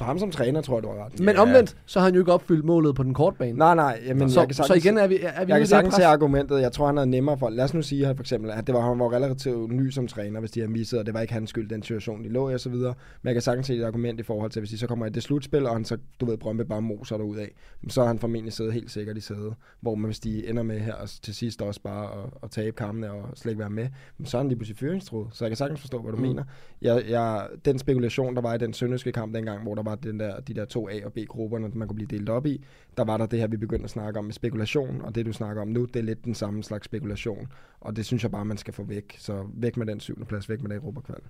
For 0.02 0.06
ham 0.06 0.18
som 0.18 0.30
træner, 0.30 0.60
tror 0.60 0.76
jeg, 0.76 0.82
du 0.82 0.88
har 0.88 1.04
ret. 1.04 1.20
Men 1.20 1.36
omvendt, 1.36 1.76
så 1.86 1.98
har 1.98 2.04
han 2.04 2.14
jo 2.14 2.20
ikke 2.20 2.32
opfyldt 2.32 2.64
målet 2.64 2.94
på 2.94 3.02
den 3.02 3.14
korte 3.14 3.36
bane. 3.38 3.58
Nej, 3.58 3.74
nej, 3.74 4.02
jamen, 4.06 4.30
så, 4.30 4.40
jeg 4.40 4.48
kan 4.48 4.54
så 4.54 4.62
sagtens, 4.62 4.84
igen 4.84 4.98
er 4.98 5.06
vi, 5.06 5.18
er 5.22 5.44
vi 5.44 5.52
jeg 5.52 5.60
kan 5.60 5.66
sagtens 5.66 5.94
se 5.94 6.04
argumentet. 6.04 6.60
Jeg 6.60 6.72
tror, 6.72 6.86
han 6.86 6.96
havde 6.96 7.10
nemmere 7.10 7.38
for... 7.38 7.50
Lad 7.50 7.64
os 7.64 7.74
nu 7.74 7.82
sige, 7.82 8.06
at 8.06 8.16
for 8.16 8.22
eksempel, 8.22 8.50
at 8.50 8.66
det 8.66 8.74
var, 8.74 8.80
han 8.80 8.98
var 8.98 9.12
relativt 9.12 9.72
ny 9.72 9.90
som 9.90 10.06
træner, 10.06 10.40
hvis 10.40 10.50
de 10.50 10.60
har 10.60 10.68
misset, 10.68 10.98
og 10.98 11.06
det 11.06 11.14
var 11.14 11.20
ikke 11.20 11.32
hans 11.32 11.50
skyld, 11.50 11.68
den 11.68 11.82
situation, 11.82 12.24
de 12.24 12.28
lå 12.28 12.50
i 12.50 12.54
og 12.54 12.60
så 12.60 12.68
videre. 12.70 12.94
Men 13.22 13.28
jeg 13.28 13.34
kan 13.34 13.42
sagtens 13.42 13.66
se 13.66 13.74
et 13.76 13.84
argument 13.84 14.20
i 14.20 14.22
forhold 14.22 14.50
til, 14.50 14.60
hvis 14.60 14.70
de 14.70 14.78
så 14.78 14.86
kommer 14.86 15.06
i 15.06 15.10
det 15.10 15.22
slutspil, 15.22 15.66
og 15.66 15.72
han 15.72 15.84
så, 15.84 15.96
du 16.20 16.26
ved, 16.26 16.36
Brøndby 16.38 16.62
bare 16.62 16.82
moser 16.82 17.16
derud 17.16 17.36
af, 17.36 17.54
så 17.88 18.00
har 18.00 18.08
han 18.08 18.18
formentlig 18.18 18.52
siddet 18.52 18.72
helt 18.72 18.90
sikkert 18.90 19.16
i 19.16 19.20
sædet. 19.20 19.54
Hvor 19.80 19.94
man, 19.94 20.04
hvis 20.04 20.20
de 20.20 20.48
ender 20.48 20.62
med 20.62 20.80
her 20.80 20.94
og 20.94 21.08
til 21.22 21.34
sidst 21.34 21.62
også 21.62 21.80
bare 21.80 22.04
at, 22.04 22.30
at 22.42 22.50
tabe 22.50 22.76
kampene 22.76 23.10
og 23.10 23.28
slet 23.34 23.50
ikke 23.52 23.60
være 23.60 23.70
med, 23.70 23.88
så 24.24 24.36
er 24.36 24.40
han 24.40 24.48
lige 24.48 24.58
pludselig 24.58 24.78
fyringstruet. 24.78 25.26
Så 25.32 25.44
jeg 25.44 25.50
kan 25.50 25.56
sagtens 25.56 25.80
forstå, 25.80 25.98
hvad 26.02 26.12
du 26.12 26.16
Mm. 26.16 26.22
mm. 26.22 26.28
mener. 26.28 26.44
Jeg, 26.82 27.02
jeg, 27.08 27.46
den 27.64 27.78
spekulation, 27.78 28.34
der 28.34 28.42
var 28.42 28.54
i 28.54 28.58
den 28.58 28.72
sønderske 28.72 29.12
kamp 29.12 29.34
dengang, 29.34 29.62
hvor 29.62 29.74
der 29.74 29.82
var 29.82 29.91
den 29.94 30.20
der, 30.20 30.40
de 30.40 30.54
der 30.54 30.64
to 30.64 30.88
A- 30.88 31.04
og 31.04 31.12
B-grupper, 31.12 31.58
når 31.58 31.70
man 31.74 31.88
kunne 31.88 31.94
blive 31.94 32.18
delt 32.18 32.28
op 32.28 32.46
i, 32.46 32.64
der 32.96 33.04
var 33.04 33.16
der 33.16 33.26
det 33.26 33.38
her, 33.38 33.46
vi 33.46 33.56
begyndte 33.56 33.84
at 33.84 33.90
snakke 33.90 34.18
om 34.18 34.24
med 34.24 34.32
spekulation, 34.32 35.00
og 35.02 35.14
det 35.14 35.26
du 35.26 35.32
snakker 35.32 35.62
om 35.62 35.68
nu, 35.68 35.84
det 35.84 35.96
er 35.96 36.02
lidt 36.02 36.24
den 36.24 36.34
samme 36.34 36.62
slags 36.62 36.84
spekulation, 36.84 37.48
og 37.80 37.96
det 37.96 38.06
synes 38.06 38.22
jeg 38.22 38.30
bare, 38.30 38.44
man 38.44 38.56
skal 38.56 38.74
få 38.74 38.82
væk. 38.82 39.16
Så 39.18 39.46
væk 39.54 39.76
med 39.76 39.86
den 39.86 40.00
syvende 40.00 40.26
plads, 40.26 40.48
væk 40.48 40.62
med 40.62 40.70
det 40.70 40.76
Europa-kval. 40.76 41.20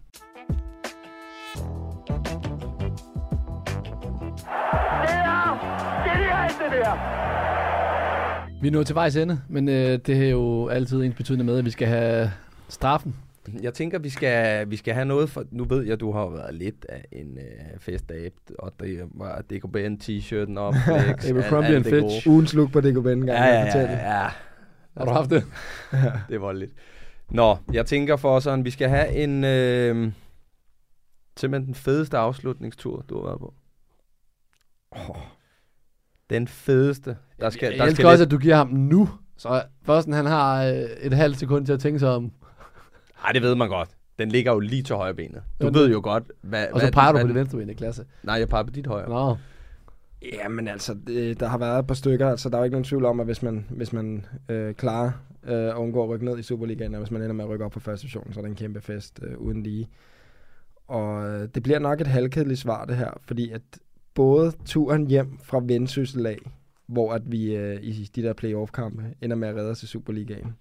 Vi 8.62 8.68
er 8.68 8.72
nået 8.72 8.86
til 8.86 8.94
vejs 8.94 9.16
ende, 9.16 9.40
men 9.48 9.68
øh, 9.68 9.98
det 10.06 10.08
er 10.08 10.30
jo 10.30 10.68
altid 10.68 11.02
ens 11.02 11.14
betydende 11.14 11.44
med, 11.44 11.58
at 11.58 11.64
vi 11.64 11.70
skal 11.70 11.88
have 11.88 12.30
straffen. 12.68 13.16
Jeg 13.62 13.74
tænker, 13.74 13.99
vi 13.99 14.09
skal, 14.09 14.70
vi 14.70 14.76
skal 14.76 14.95
have 14.95 15.05
noget 15.05 15.30
for... 15.30 15.45
Nu 15.51 15.64
ved 15.64 15.82
jeg, 15.82 16.01
du 16.01 16.12
har 16.12 16.28
været 16.28 16.55
lidt 16.55 16.86
af 16.88 17.05
en 17.12 17.38
øh, 17.38 17.78
festabe, 17.78 18.34
og 18.59 18.72
det 18.80 19.09
var 19.14 19.43
DKBN 19.43 19.95
t-shirten 20.03 20.59
op. 20.59 20.74
Abercrombie 21.28 21.76
and. 21.76 21.84
Fitch. 21.84 22.28
Ugens 22.28 22.55
look 22.55 22.72
på 22.72 22.80
DKB 22.80 23.05
gang, 23.05 23.26
Ja, 23.26 23.45
ja, 23.45 23.78
ja, 23.78 24.22
ja. 24.22 24.28
Har 24.97 25.05
du 25.05 25.11
haft 25.11 25.30
det? 25.30 25.45
Det 26.30 26.40
var 26.40 26.53
lidt. 26.53 26.70
Nå, 27.30 27.57
jeg 27.72 27.86
tænker 27.86 28.16
for 28.16 28.40
sådan, 28.40 28.64
vi 28.64 28.70
skal 28.70 28.88
have 28.88 29.09
en... 29.09 29.45
Øh, 29.45 30.12
simpelthen 31.36 31.66
den 31.66 31.74
fedeste 31.74 32.18
afslutningstur, 32.18 33.05
du 33.09 33.16
har 33.16 33.24
været 33.24 33.38
på. 33.38 33.55
Oh, 34.90 35.16
den 36.30 36.49
fedeste. 36.49 37.16
Der 37.40 37.51
skal, 37.51 37.70
jeg 37.70 37.78
der 37.78 37.84
elsker 37.84 37.95
skal 37.95 38.07
også, 38.07 38.24
lidt, 38.24 38.28
at 38.28 38.30
du 38.30 38.38
giver 38.38 38.57
ham 38.57 38.68
nu. 38.68 39.09
Så 39.36 39.62
først 39.82 40.09
han 40.09 40.26
har 40.26 40.64
øh, 40.64 40.74
et 41.01 41.12
halvt 41.12 41.38
sekund 41.38 41.66
til 41.66 41.72
at 41.72 41.80
tænke 41.80 41.99
sig 41.99 42.11
om. 42.11 42.32
Ej, 43.24 43.32
det 43.32 43.42
ved 43.42 43.54
man 43.54 43.68
godt. 43.68 43.88
Den 44.18 44.28
ligger 44.28 44.52
jo 44.52 44.58
lige 44.58 44.82
til 44.82 44.96
højre 44.96 45.14
benet. 45.14 45.42
Du 45.60 45.66
Jo, 45.66 45.72
ved 45.74 45.90
jo 45.90 46.00
godt, 46.02 46.24
hvad... 46.42 46.66
Og 46.72 46.80
så 46.80 46.86
hvad, 46.86 46.92
peger 46.92 47.12
du 47.12 47.18
på 47.18 47.26
det 47.26 47.34
venstre 47.34 47.58
ben 47.58 47.70
i 47.70 47.74
klasse. 47.74 48.04
Nej, 48.22 48.34
jeg 48.34 48.48
peger 48.48 48.64
på 48.64 48.70
dit 48.70 48.86
højre. 48.86 49.08
Nå, 49.08 49.36
Jamen 50.32 50.68
altså, 50.68 50.96
det, 51.06 51.40
der 51.40 51.46
har 51.48 51.58
været 51.58 51.78
et 51.78 51.86
par 51.86 51.94
stykker, 51.94 52.28
altså 52.28 52.48
der 52.48 52.56
er 52.56 52.60
jo 52.60 52.64
ikke 52.64 52.74
nogen 52.74 52.84
tvivl 52.84 53.04
om, 53.04 53.20
at 53.20 53.26
hvis 53.26 53.42
man, 53.42 53.66
hvis 53.70 53.92
man 53.92 54.26
øh, 54.48 54.74
klarer 54.74 55.12
øh, 55.44 55.68
at 55.68 55.74
undgå 55.74 56.02
at 56.02 56.08
rykke 56.08 56.24
ned 56.24 56.38
i 56.38 56.42
Superligaen, 56.42 56.94
og 56.94 57.00
hvis 57.00 57.10
man 57.10 57.22
ender 57.22 57.34
med 57.34 57.44
at 57.44 57.50
rykke 57.50 57.64
op 57.64 57.70
på 57.70 57.80
første 57.80 58.02
division, 58.02 58.32
så 58.32 58.40
er 58.40 58.42
det 58.42 58.50
en 58.50 58.56
kæmpe 58.56 58.80
fest 58.80 59.20
øh, 59.22 59.38
uden 59.38 59.62
lige. 59.62 59.88
Og 60.88 61.28
øh, 61.28 61.48
det 61.54 61.62
bliver 61.62 61.78
nok 61.78 62.00
et 62.00 62.06
halvkedeligt 62.06 62.60
svar 62.60 62.84
det 62.84 62.96
her, 62.96 63.10
fordi 63.24 63.50
at 63.50 63.62
både 64.14 64.52
turen 64.64 65.06
hjem 65.06 65.38
fra 65.42 65.60
Vendsyssel 65.64 66.26
af, 66.26 66.38
hvor 66.86 67.12
at 67.12 67.22
vi 67.26 67.56
øh, 67.56 67.82
i 67.82 68.10
de 68.16 68.22
der 68.22 68.32
playoff-kampe 68.32 69.02
ender 69.22 69.36
med 69.36 69.48
at 69.48 69.56
redde 69.56 69.70
os 69.70 69.82
i 69.82 69.86
Superligaen, 69.86 70.56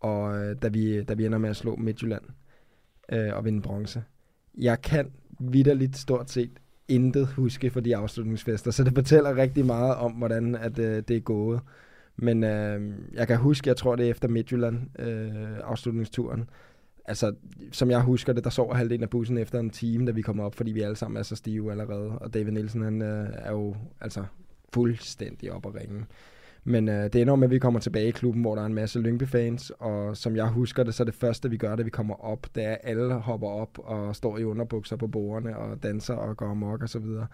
og 0.00 0.38
øh, 0.38 0.56
da, 0.62 0.68
vi, 0.68 1.02
da 1.02 1.14
vi 1.14 1.26
ender 1.26 1.38
med 1.38 1.50
at 1.50 1.56
slå 1.56 1.76
Midtjylland 1.76 2.22
øh, 3.12 3.36
og 3.36 3.44
vinde 3.44 3.62
bronze. 3.62 4.02
Jeg 4.58 4.82
kan 4.82 5.12
vidderligt 5.40 5.96
stort 5.96 6.30
set 6.30 6.50
intet 6.88 7.26
huske 7.26 7.70
for 7.70 7.80
de 7.80 7.96
afslutningsfester, 7.96 8.70
så 8.70 8.84
det 8.84 8.94
fortæller 8.94 9.36
rigtig 9.36 9.66
meget 9.66 9.94
om, 9.94 10.12
hvordan 10.12 10.54
at, 10.54 10.78
øh, 10.78 11.02
det 11.08 11.16
er 11.16 11.20
gået. 11.20 11.60
Men 12.16 12.44
øh, 12.44 12.94
jeg 13.12 13.26
kan 13.26 13.36
huske, 13.36 13.68
jeg 13.68 13.76
tror 13.76 13.96
det 13.96 14.06
er 14.06 14.10
efter 14.10 14.28
Midtjylland 14.28 15.00
øh, 15.00 15.58
afslutningsturen. 15.64 16.50
Altså, 17.04 17.34
som 17.72 17.90
jeg 17.90 18.00
husker 18.00 18.32
det, 18.32 18.44
der 18.44 18.50
sover 18.50 18.74
halvdelen 18.74 19.02
af 19.02 19.10
bussen 19.10 19.38
efter 19.38 19.60
en 19.60 19.70
time, 19.70 20.06
da 20.06 20.12
vi 20.12 20.22
kommer 20.22 20.44
op, 20.44 20.54
fordi 20.54 20.72
vi 20.72 20.80
alle 20.80 20.96
sammen 20.96 21.16
er 21.16 21.22
så 21.22 21.36
stive 21.36 21.70
allerede. 21.70 22.18
Og 22.18 22.34
David 22.34 22.52
Nielsen, 22.52 22.82
han 22.82 23.02
øh, 23.02 23.28
er 23.32 23.52
jo 23.52 23.76
altså 24.00 24.24
fuldstændig 24.74 25.52
op 25.52 25.66
at 25.66 25.74
ringe. 25.74 26.04
Men 26.64 26.88
øh, 26.88 27.04
det 27.12 27.14
ender 27.14 27.36
med, 27.36 27.46
at 27.46 27.50
vi 27.50 27.58
kommer 27.58 27.80
tilbage 27.80 28.08
i 28.08 28.10
klubben, 28.10 28.42
hvor 28.42 28.54
der 28.54 28.62
er 28.62 28.66
en 28.66 28.74
masse 28.74 29.00
Lyngby-fans, 29.00 29.72
og 29.78 30.16
som 30.16 30.36
jeg 30.36 30.46
husker 30.46 30.82
det, 30.82 30.94
så 30.94 31.02
er 31.02 31.04
det 31.04 31.14
første, 31.14 31.50
vi 31.50 31.56
gør, 31.56 31.76
da 31.76 31.82
vi 31.82 31.90
kommer 31.90 32.24
op, 32.24 32.46
det 32.54 32.64
er, 32.64 32.70
at 32.70 32.78
alle 32.82 33.14
hopper 33.14 33.48
op 33.48 33.78
og 33.78 34.16
står 34.16 34.38
i 34.38 34.44
underbukser 34.44 34.96
på 34.96 35.06
bordene 35.06 35.56
og 35.56 35.82
danser 35.82 36.14
og 36.14 36.36
går 36.36 36.46
amok 36.46 36.82
og 36.82 36.88
så 36.88 36.98
videre. 36.98 37.26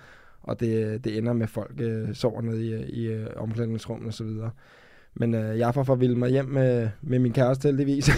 Og 0.42 0.60
det, 0.60 1.04
det 1.04 1.18
ender 1.18 1.32
med, 1.32 1.42
at 1.42 1.48
folk 1.48 1.80
øh, 1.80 2.14
sover 2.14 2.42
nede 2.42 2.66
i, 2.66 2.74
i 2.74 3.06
øh, 3.06 3.26
omklædningsrummet 3.36 4.06
og 4.06 4.14
så 4.14 4.24
videre. 4.24 4.50
Men 5.14 5.34
øh, 5.34 5.58
jeg 5.58 5.74
får 5.74 5.82
forvildet 5.82 6.18
mig 6.18 6.30
hjem 6.30 6.44
med, 6.44 6.88
med 7.02 7.18
min 7.18 7.32
kæreste 7.32 7.68
heldigvis. 7.68 8.10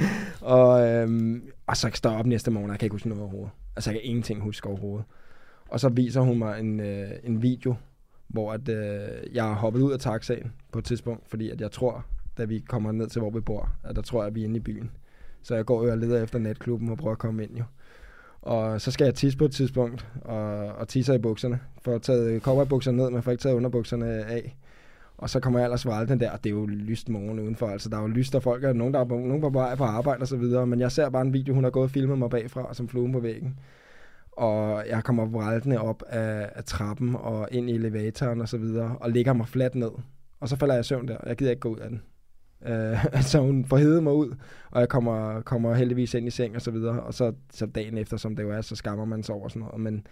og, 0.40 0.88
øh, 0.88 1.36
og 1.66 1.76
så 1.76 1.90
står 1.94 2.10
jeg 2.10 2.18
op 2.18 2.26
næste 2.26 2.50
morgen, 2.50 2.70
og 2.70 2.72
jeg 2.72 2.78
kan 2.78 2.86
ikke 2.86 2.94
huske 2.94 3.08
noget 3.08 3.22
overhovedet. 3.22 3.52
Altså 3.76 3.90
jeg 3.90 4.00
kan 4.00 4.08
ingenting 4.08 4.40
huske 4.40 4.68
overhovedet. 4.68 5.06
Og 5.68 5.80
så 5.80 5.88
viser 5.88 6.20
hun 6.20 6.38
mig 6.38 6.60
en, 6.60 6.80
øh, 6.80 7.08
en 7.24 7.42
video, 7.42 7.74
hvor 8.28 8.52
at, 8.52 8.68
øh, 8.68 9.34
jeg 9.34 9.44
har 9.44 9.54
hoppet 9.54 9.80
ud 9.80 9.92
af 9.92 9.98
taxaen 9.98 10.52
på 10.72 10.78
et 10.78 10.84
tidspunkt, 10.84 11.28
fordi 11.28 11.50
at 11.50 11.60
jeg 11.60 11.70
tror, 11.70 12.04
da 12.38 12.44
vi 12.44 12.58
kommer 12.58 12.92
ned 12.92 13.06
til, 13.06 13.20
hvor 13.20 13.30
vi 13.30 13.40
bor, 13.40 13.70
at 13.84 13.96
der 13.96 14.02
tror 14.02 14.20
jeg, 14.22 14.26
at 14.26 14.34
vi 14.34 14.40
er 14.40 14.44
inde 14.44 14.56
i 14.56 14.60
byen. 14.60 14.90
Så 15.42 15.54
jeg 15.54 15.64
går 15.64 15.84
jo 15.84 15.90
og 15.90 15.98
leder 15.98 16.22
efter 16.22 16.38
natklubben 16.38 16.88
og 16.88 16.98
prøver 16.98 17.12
at 17.12 17.18
komme 17.18 17.42
ind 17.44 17.56
jo. 17.56 17.64
Og 18.42 18.80
så 18.80 18.90
skal 18.90 19.04
jeg 19.04 19.14
tisse 19.14 19.38
på 19.38 19.44
et 19.44 19.52
tidspunkt, 19.52 20.06
og, 20.20 20.66
og 20.66 20.88
tisser 20.88 21.14
i 21.14 21.18
bukserne. 21.18 21.60
For 21.82 21.94
at 21.94 22.02
tage 22.02 22.40
cowboybukserne 22.40 22.96
ned, 22.96 23.10
men 23.10 23.22
får 23.22 23.30
ikke 23.30 23.42
taget 23.42 23.56
underbukserne 23.56 24.06
af. 24.06 24.56
Og 25.18 25.30
så 25.30 25.40
kommer 25.40 25.58
jeg 25.58 25.66
ellers 25.66 26.08
den 26.08 26.20
der, 26.20 26.30
og 26.30 26.44
det 26.44 26.50
er 26.50 26.54
jo 26.54 26.66
lyst 26.66 27.08
morgen 27.08 27.40
udenfor. 27.40 27.68
Altså, 27.68 27.88
der 27.88 27.96
er 27.96 28.00
jo 28.00 28.06
lyst, 28.06 28.34
og 28.34 28.42
folk 28.42 28.64
er 28.64 28.72
nogen, 28.72 28.94
der 28.94 29.00
er 29.00 29.04
på, 29.04 29.14
nogen 29.14 29.40
på 29.40 29.48
vej 29.48 29.74
på 29.74 29.84
arbejde 29.84 30.22
og 30.22 30.28
så 30.28 30.36
videre. 30.36 30.66
Men 30.66 30.80
jeg 30.80 30.92
ser 30.92 31.08
bare 31.08 31.22
en 31.22 31.32
video, 31.32 31.54
hun 31.54 31.64
har 31.64 31.70
gået 31.70 31.84
og 31.84 31.90
filmet 31.90 32.18
mig 32.18 32.30
bagfra, 32.30 32.74
som 32.74 32.88
fluen 32.88 33.12
på 33.12 33.20
væggen. 33.20 33.58
Og 34.36 34.84
jeg 34.88 35.04
kommer 35.04 35.26
vræltende 35.26 35.78
op 35.78 36.02
af, 36.08 36.50
af 36.54 36.64
trappen 36.64 37.16
og 37.18 37.48
ind 37.50 37.70
i 37.70 37.74
elevatoren 37.74 38.40
og 38.40 38.48
så 38.48 38.58
videre, 38.58 38.96
og 39.00 39.10
ligger 39.10 39.32
mig 39.32 39.48
fladt 39.48 39.74
ned. 39.74 39.90
Og 40.40 40.48
så 40.48 40.56
falder 40.56 40.74
jeg 40.74 40.80
i 40.80 40.84
søvn 40.84 41.08
der, 41.08 41.16
og 41.16 41.28
jeg 41.28 41.36
gider 41.36 41.50
ikke 41.50 41.60
gå 41.60 41.68
ud 41.68 41.78
af 41.78 41.88
den. 41.88 42.02
Uh, 42.60 43.04
altså 43.04 43.40
hun 43.40 43.64
får 43.64 43.76
hedet 43.76 44.02
mig 44.02 44.12
ud, 44.12 44.34
og 44.70 44.80
jeg 44.80 44.88
kommer, 44.88 45.40
kommer 45.40 45.74
heldigvis 45.74 46.14
ind 46.14 46.26
i 46.26 46.30
seng 46.30 46.54
og 46.54 46.62
så 46.62 46.70
videre. 46.70 47.02
Og 47.02 47.14
så, 47.14 47.32
så 47.52 47.66
dagen 47.66 47.98
efter, 47.98 48.16
som 48.16 48.36
det 48.36 48.42
jo 48.42 48.50
er, 48.50 48.60
så 48.60 48.76
skammer 48.76 49.04
man 49.04 49.22
sig 49.22 49.34
over 49.34 49.48
sådan 49.48 49.60
noget. 49.60 49.80
Men 49.80 50.06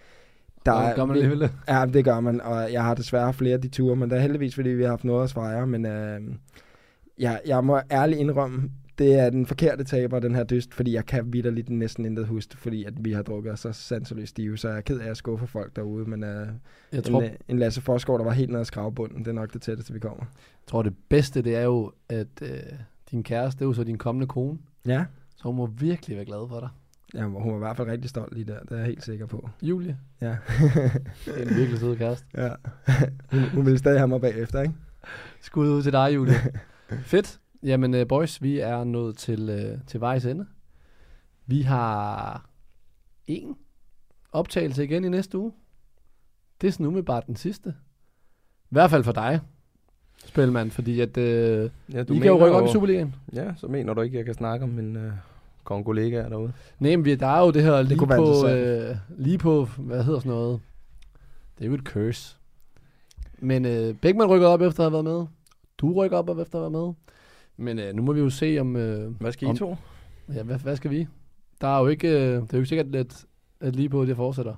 der 0.67 0.73
er, 0.73 0.95
gør 0.95 1.05
man 1.05 1.17
alligevel 1.17 1.41
det. 1.41 1.53
Ja, 1.69 1.87
det 1.93 2.05
gør 2.05 2.21
man, 2.21 2.41
og 2.41 2.73
jeg 2.73 2.85
har 2.85 2.95
desværre 2.95 3.33
flere 3.33 3.55
af 3.55 3.61
de 3.61 3.69
ture, 3.69 3.97
men 3.97 4.11
det 4.11 4.17
er 4.17 4.21
heldigvis, 4.21 4.55
fordi 4.55 4.69
vi 4.69 4.83
har 4.83 4.91
haft 4.91 5.05
noget 5.05 5.25
at 5.25 5.33
fejre, 5.33 5.67
men 5.67 5.87
øh, 5.87 6.21
jeg, 7.19 7.41
jeg 7.47 7.65
må 7.65 7.81
ærligt 7.91 8.21
indrømme, 8.21 8.71
det 8.99 9.15
er 9.19 9.31
den 9.31 9.47
forkerte 9.47 9.85
taber, 9.85 10.19
den 10.19 10.35
her 10.35 10.45
dyst, 10.45 10.75
fordi 10.75 10.93
jeg 10.95 11.07
kan 11.07 11.33
vidderligt 11.33 11.69
næsten 11.71 12.05
intet 12.05 12.27
huske, 12.27 12.57
fordi 12.57 12.85
at 12.85 13.05
vi 13.05 13.13
har 13.13 13.23
drukket 13.23 13.59
så 13.59 13.73
sanseløst 13.73 14.31
stive, 14.31 14.59
så 14.59 14.69
jeg 14.69 14.77
er 14.77 14.81
ked 14.81 14.99
af 15.01 15.11
at 15.11 15.17
skuffe 15.17 15.47
folk 15.47 15.77
derude, 15.77 16.11
men 16.11 16.25
øh, 16.25 16.49
Jeg 16.93 17.05
tror, 17.05 17.23
en, 17.23 17.31
en 17.49 17.59
Lasse 17.59 17.81
Forsgaard, 17.81 18.19
der 18.19 18.25
var 18.25 18.33
helt 18.33 18.51
nede 18.51 18.61
af 18.61 18.67
skravbunden, 18.67 19.19
det 19.19 19.29
er 19.29 19.33
nok 19.33 19.53
det 19.53 19.63
tætteste, 19.63 19.93
vi 19.93 19.99
kommer. 19.99 20.25
tror, 20.67 20.83
det 20.83 20.95
bedste, 21.09 21.43
det 21.43 21.57
er 21.57 21.63
jo, 21.63 21.93
at 22.09 22.27
øh, 22.43 22.49
din 23.11 23.23
kæreste, 23.23 23.59
det 23.59 23.65
er 23.65 23.69
jo 23.69 23.73
så 23.73 23.85
din 23.85 23.99
kommende 23.99 24.27
kone, 24.27 24.59
Ja, 24.87 25.05
så 25.37 25.43
hun 25.45 25.57
må 25.57 25.67
virkelig 25.67 26.17
være 26.17 26.27
glad 26.27 26.49
for 26.49 26.61
dig. 26.61 26.69
ja 27.15 27.25
hun 27.25 27.51
var 27.51 27.57
i 27.57 27.59
hvert 27.59 27.77
fald 27.77 27.89
rigtig 27.89 28.11
stolt 28.11 28.35
lige 28.35 28.45
der, 28.45 28.61
det 28.61 28.73
er 28.73 28.77
jeg 28.77 28.87
helt 28.87 29.05
sikker 29.05 29.27
på. 29.27 29.49
Julie, 29.63 29.99
Ja, 30.21 30.37
det 31.25 31.37
er 31.37 31.43
en 31.51 31.57
virkelig 31.57 31.79
sød 31.79 31.97
kæreste. 31.97 32.27
ja. 32.37 32.49
hun, 33.33 33.41
hun 33.43 33.65
ville 33.67 33.79
stadig 33.79 33.99
have 34.01 34.09
mig 34.09 34.21
bagefter, 34.21 34.61
ikke? 34.63 34.75
Skud 35.41 35.69
ud 35.69 35.83
til 35.83 35.93
dig, 35.93 36.15
Julie. 36.15 36.35
Fedt. 37.13 37.41
Jamen, 37.65 37.95
uh, 37.95 38.07
boys, 38.09 38.43
vi 38.43 38.59
er 38.59 38.85
nået 38.85 39.17
til, 39.17 39.51
uh, 39.75 39.81
til 39.87 40.01
vejs 40.01 40.25
ende. 40.25 40.47
Vi 41.47 41.63
har 41.63 42.47
en 43.27 43.57
optagelse 44.33 44.85
igen 44.85 45.05
i 45.05 45.09
næste 45.09 45.39
uge. 45.39 45.53
Det 46.61 46.67
er 46.69 46.73
sådan 46.73 46.87
umiddelbart 46.87 47.27
den 47.27 47.37
sidste. 47.37 47.75
I 48.65 48.75
hvert 48.75 48.91
fald 48.91 49.05
for 49.05 49.13
dig, 49.13 49.41
Spilmand, 50.27 50.71
fordi 50.71 51.01
at, 51.01 51.17
uh, 51.17 51.23
Ja, 51.25 52.01
I 52.01 52.05
kan 52.05 52.25
jo 52.27 52.45
rykke 52.45 52.57
op 52.57 52.69
i 52.69 52.73
Superligaen. 52.73 53.15
Ja, 53.33 53.55
så 53.57 53.67
mener 53.67 53.95
du 53.95 54.01
ikke, 54.01 54.17
jeg 54.17 54.25
kan 54.25 54.35
snakke 54.35 54.65
om 54.65 54.69
min 54.71 54.97
øh, 54.97 55.13
kongolegaer 55.65 56.29
derude? 56.29 56.53
Nej, 56.79 56.97
men 56.97 57.05
vi- 57.05 57.15
der 57.15 57.27
er 57.27 57.41
jo 57.41 57.51
det 57.51 57.63
her 57.63 57.83
lige 57.83 58.09
være 58.09 58.19
på, 58.19 58.49
øh, 58.49 58.97
lige 59.19 59.39
på, 59.39 59.65
hvad 59.65 60.05
hedder 60.05 60.19
sådan 60.21 60.33
noget? 60.33 60.61
Det 61.59 61.65
er 61.65 61.69
jo 61.69 61.75
et 61.75 61.81
curse. 61.81 62.37
Men 63.39 63.65
øh, 63.65 63.95
Bækman 63.95 64.29
rykker 64.29 64.49
op 64.49 64.61
efter 64.61 64.81
at 64.81 64.85
have 64.85 64.93
været 64.93 65.05
med. 65.19 65.27
Du 65.79 65.93
rykker 65.93 66.17
op 66.19 66.29
efter 66.39 66.59
at 66.59 66.65
have 66.65 66.73
været 66.73 66.87
med. 66.87 66.95
Men 67.57 67.79
øh, 67.79 67.95
nu 67.95 68.03
må 68.03 68.13
vi 68.13 68.21
jo 68.21 68.31
se 68.31 68.59
om... 68.61 68.77
Øh, 68.77 69.21
Hvad 69.21 69.33
skal 69.33 69.49
I 69.49 69.51
Om- 69.51 69.57
to? 69.57 69.77
ja, 70.35 70.43
hvad, 70.43 70.59
hvad 70.59 70.77
skal 70.77 70.91
vi? 70.91 71.09
Der 71.61 71.69
er 71.69 71.81
jo 71.81 71.87
ikke, 71.87 72.09
øh, 72.09 72.15
det 72.17 72.27
er 72.35 72.47
jo 72.53 72.59
ikke 72.59 72.67
sikkert, 72.69 72.95
at, 72.97 73.25
at 73.61 73.77
lige 73.77 73.89
på 73.89 74.05
det 74.05 74.17
fortsætter. 74.17 74.55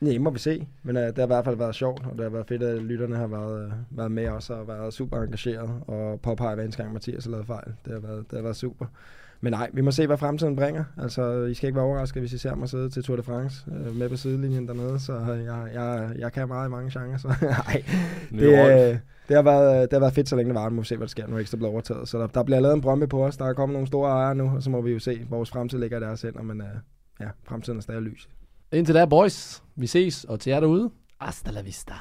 Nej, 0.00 0.18
må 0.18 0.30
vi 0.30 0.38
se. 0.38 0.66
Men 0.82 0.96
uh, 0.96 1.02
det 1.02 1.16
har 1.18 1.24
i 1.24 1.26
hvert 1.26 1.44
fald 1.44 1.56
været 1.56 1.74
sjovt, 1.74 2.06
og 2.06 2.12
det 2.12 2.20
har 2.20 2.28
været 2.30 2.46
fedt, 2.46 2.62
at 2.62 2.82
lytterne 2.82 3.16
har 3.16 3.26
været, 3.26 3.66
uh, 3.66 3.72
været 3.98 4.12
med 4.12 4.28
os 4.28 4.50
og 4.50 4.68
været 4.68 4.94
super 4.94 5.22
engageret 5.22 5.70
og 5.86 6.20
påpeget 6.20 6.56
hver 6.56 6.64
eneste 6.64 6.82
gang, 6.82 6.92
Mathias 6.92 7.24
har 7.24 7.30
lavet 7.30 7.46
fejl. 7.46 7.72
Det 7.84 7.92
har 7.92 8.00
været, 8.00 8.30
det 8.30 8.36
har 8.38 8.42
været 8.42 8.56
super. 8.56 8.86
Men 9.44 9.52
nej, 9.52 9.70
vi 9.72 9.80
må 9.80 9.90
se, 9.90 10.06
hvad 10.06 10.16
fremtiden 10.16 10.56
bringer. 10.56 10.84
Altså, 10.98 11.44
I 11.44 11.54
skal 11.54 11.66
ikke 11.66 11.76
være 11.76 11.84
overrasket, 11.84 12.22
hvis 12.22 12.32
I 12.32 12.38
ser 12.38 12.54
mig 12.54 12.68
sidde 12.68 12.90
til 12.90 13.02
Tour 13.02 13.16
de 13.16 13.22
France 13.22 13.64
øh, 13.72 13.96
med 13.96 14.08
på 14.08 14.16
sidelinjen 14.16 14.68
dernede, 14.68 15.00
så 15.00 15.12
jeg, 15.18 15.68
jeg, 15.74 16.12
jeg 16.18 16.32
kan 16.32 16.48
meget 16.48 16.68
i 16.68 16.70
mange 16.70 17.00
genrer, 17.00 17.18
så 17.18 17.28
nej. 17.66 17.84
Det, 18.30 18.42
øh, 18.42 18.98
det, 19.28 19.36
har 19.36 19.42
været, 19.42 19.90
det 19.90 19.92
har 19.92 20.00
været 20.00 20.14
fedt, 20.14 20.28
så 20.28 20.36
længe 20.36 20.48
det 20.48 20.60
var. 20.60 20.68
Nu 20.68 20.74
må 20.74 20.82
vi 20.82 20.86
se, 20.86 20.96
hvad 20.96 21.06
der 21.06 21.10
sker, 21.10 21.26
nu 21.26 21.38
ekstra 21.38 21.56
bliver 21.56 21.70
overtaget. 21.70 22.08
Så 22.08 22.18
der, 22.18 22.26
der 22.26 22.42
bliver 22.42 22.60
lavet 22.60 22.74
en 22.74 22.80
brømme 22.80 23.06
på 23.06 23.24
os. 23.24 23.36
Der 23.36 23.44
er 23.44 23.52
kommet 23.52 23.72
nogle 23.72 23.86
store 23.86 24.10
ejere 24.10 24.34
nu, 24.34 24.50
og 24.56 24.62
så 24.62 24.70
må 24.70 24.80
vi 24.80 24.92
jo 24.92 24.98
se, 24.98 25.26
vores 25.30 25.50
fremtid 25.50 25.78
ligger 25.78 25.96
i 25.96 26.00
deres 26.00 26.22
hænder, 26.22 26.42
men 26.42 26.60
øh, 26.60 26.66
ja, 27.20 27.28
fremtiden 27.48 27.78
er 27.78 27.82
stadig 27.82 28.02
lys. 28.02 28.28
Indtil 28.72 28.94
da, 28.94 29.04
boys. 29.04 29.62
Vi 29.76 29.86
ses, 29.86 30.24
og 30.24 30.40
til 30.40 30.50
jer 30.50 30.60
derude, 30.60 30.90
hasta 31.20 31.50
la 31.50 31.62
vista. 31.62 31.94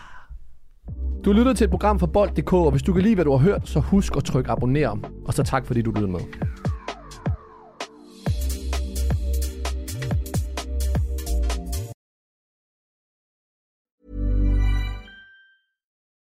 Du 1.25 1.33
lytter 1.33 1.53
til 1.53 1.65
et 1.65 1.71
program 1.71 1.99
fra 1.99 2.07
Bold.dk, 2.07 2.53
og 2.53 2.71
hvis 2.71 2.83
du 2.83 2.93
kan 2.93 3.03
lide, 3.03 3.15
hvad 3.15 3.25
du 3.25 3.31
har 3.31 3.37
hørt, 3.37 3.69
så 3.69 3.79
husk 3.79 4.17
at 4.17 4.23
trykke 4.23 4.51
abonner. 4.51 5.09
Og 5.25 5.33
så 5.33 5.43
tak, 5.43 5.65
fordi 5.65 5.81
du 5.81 5.91
lyttede 5.91 6.11
med. 6.11 6.19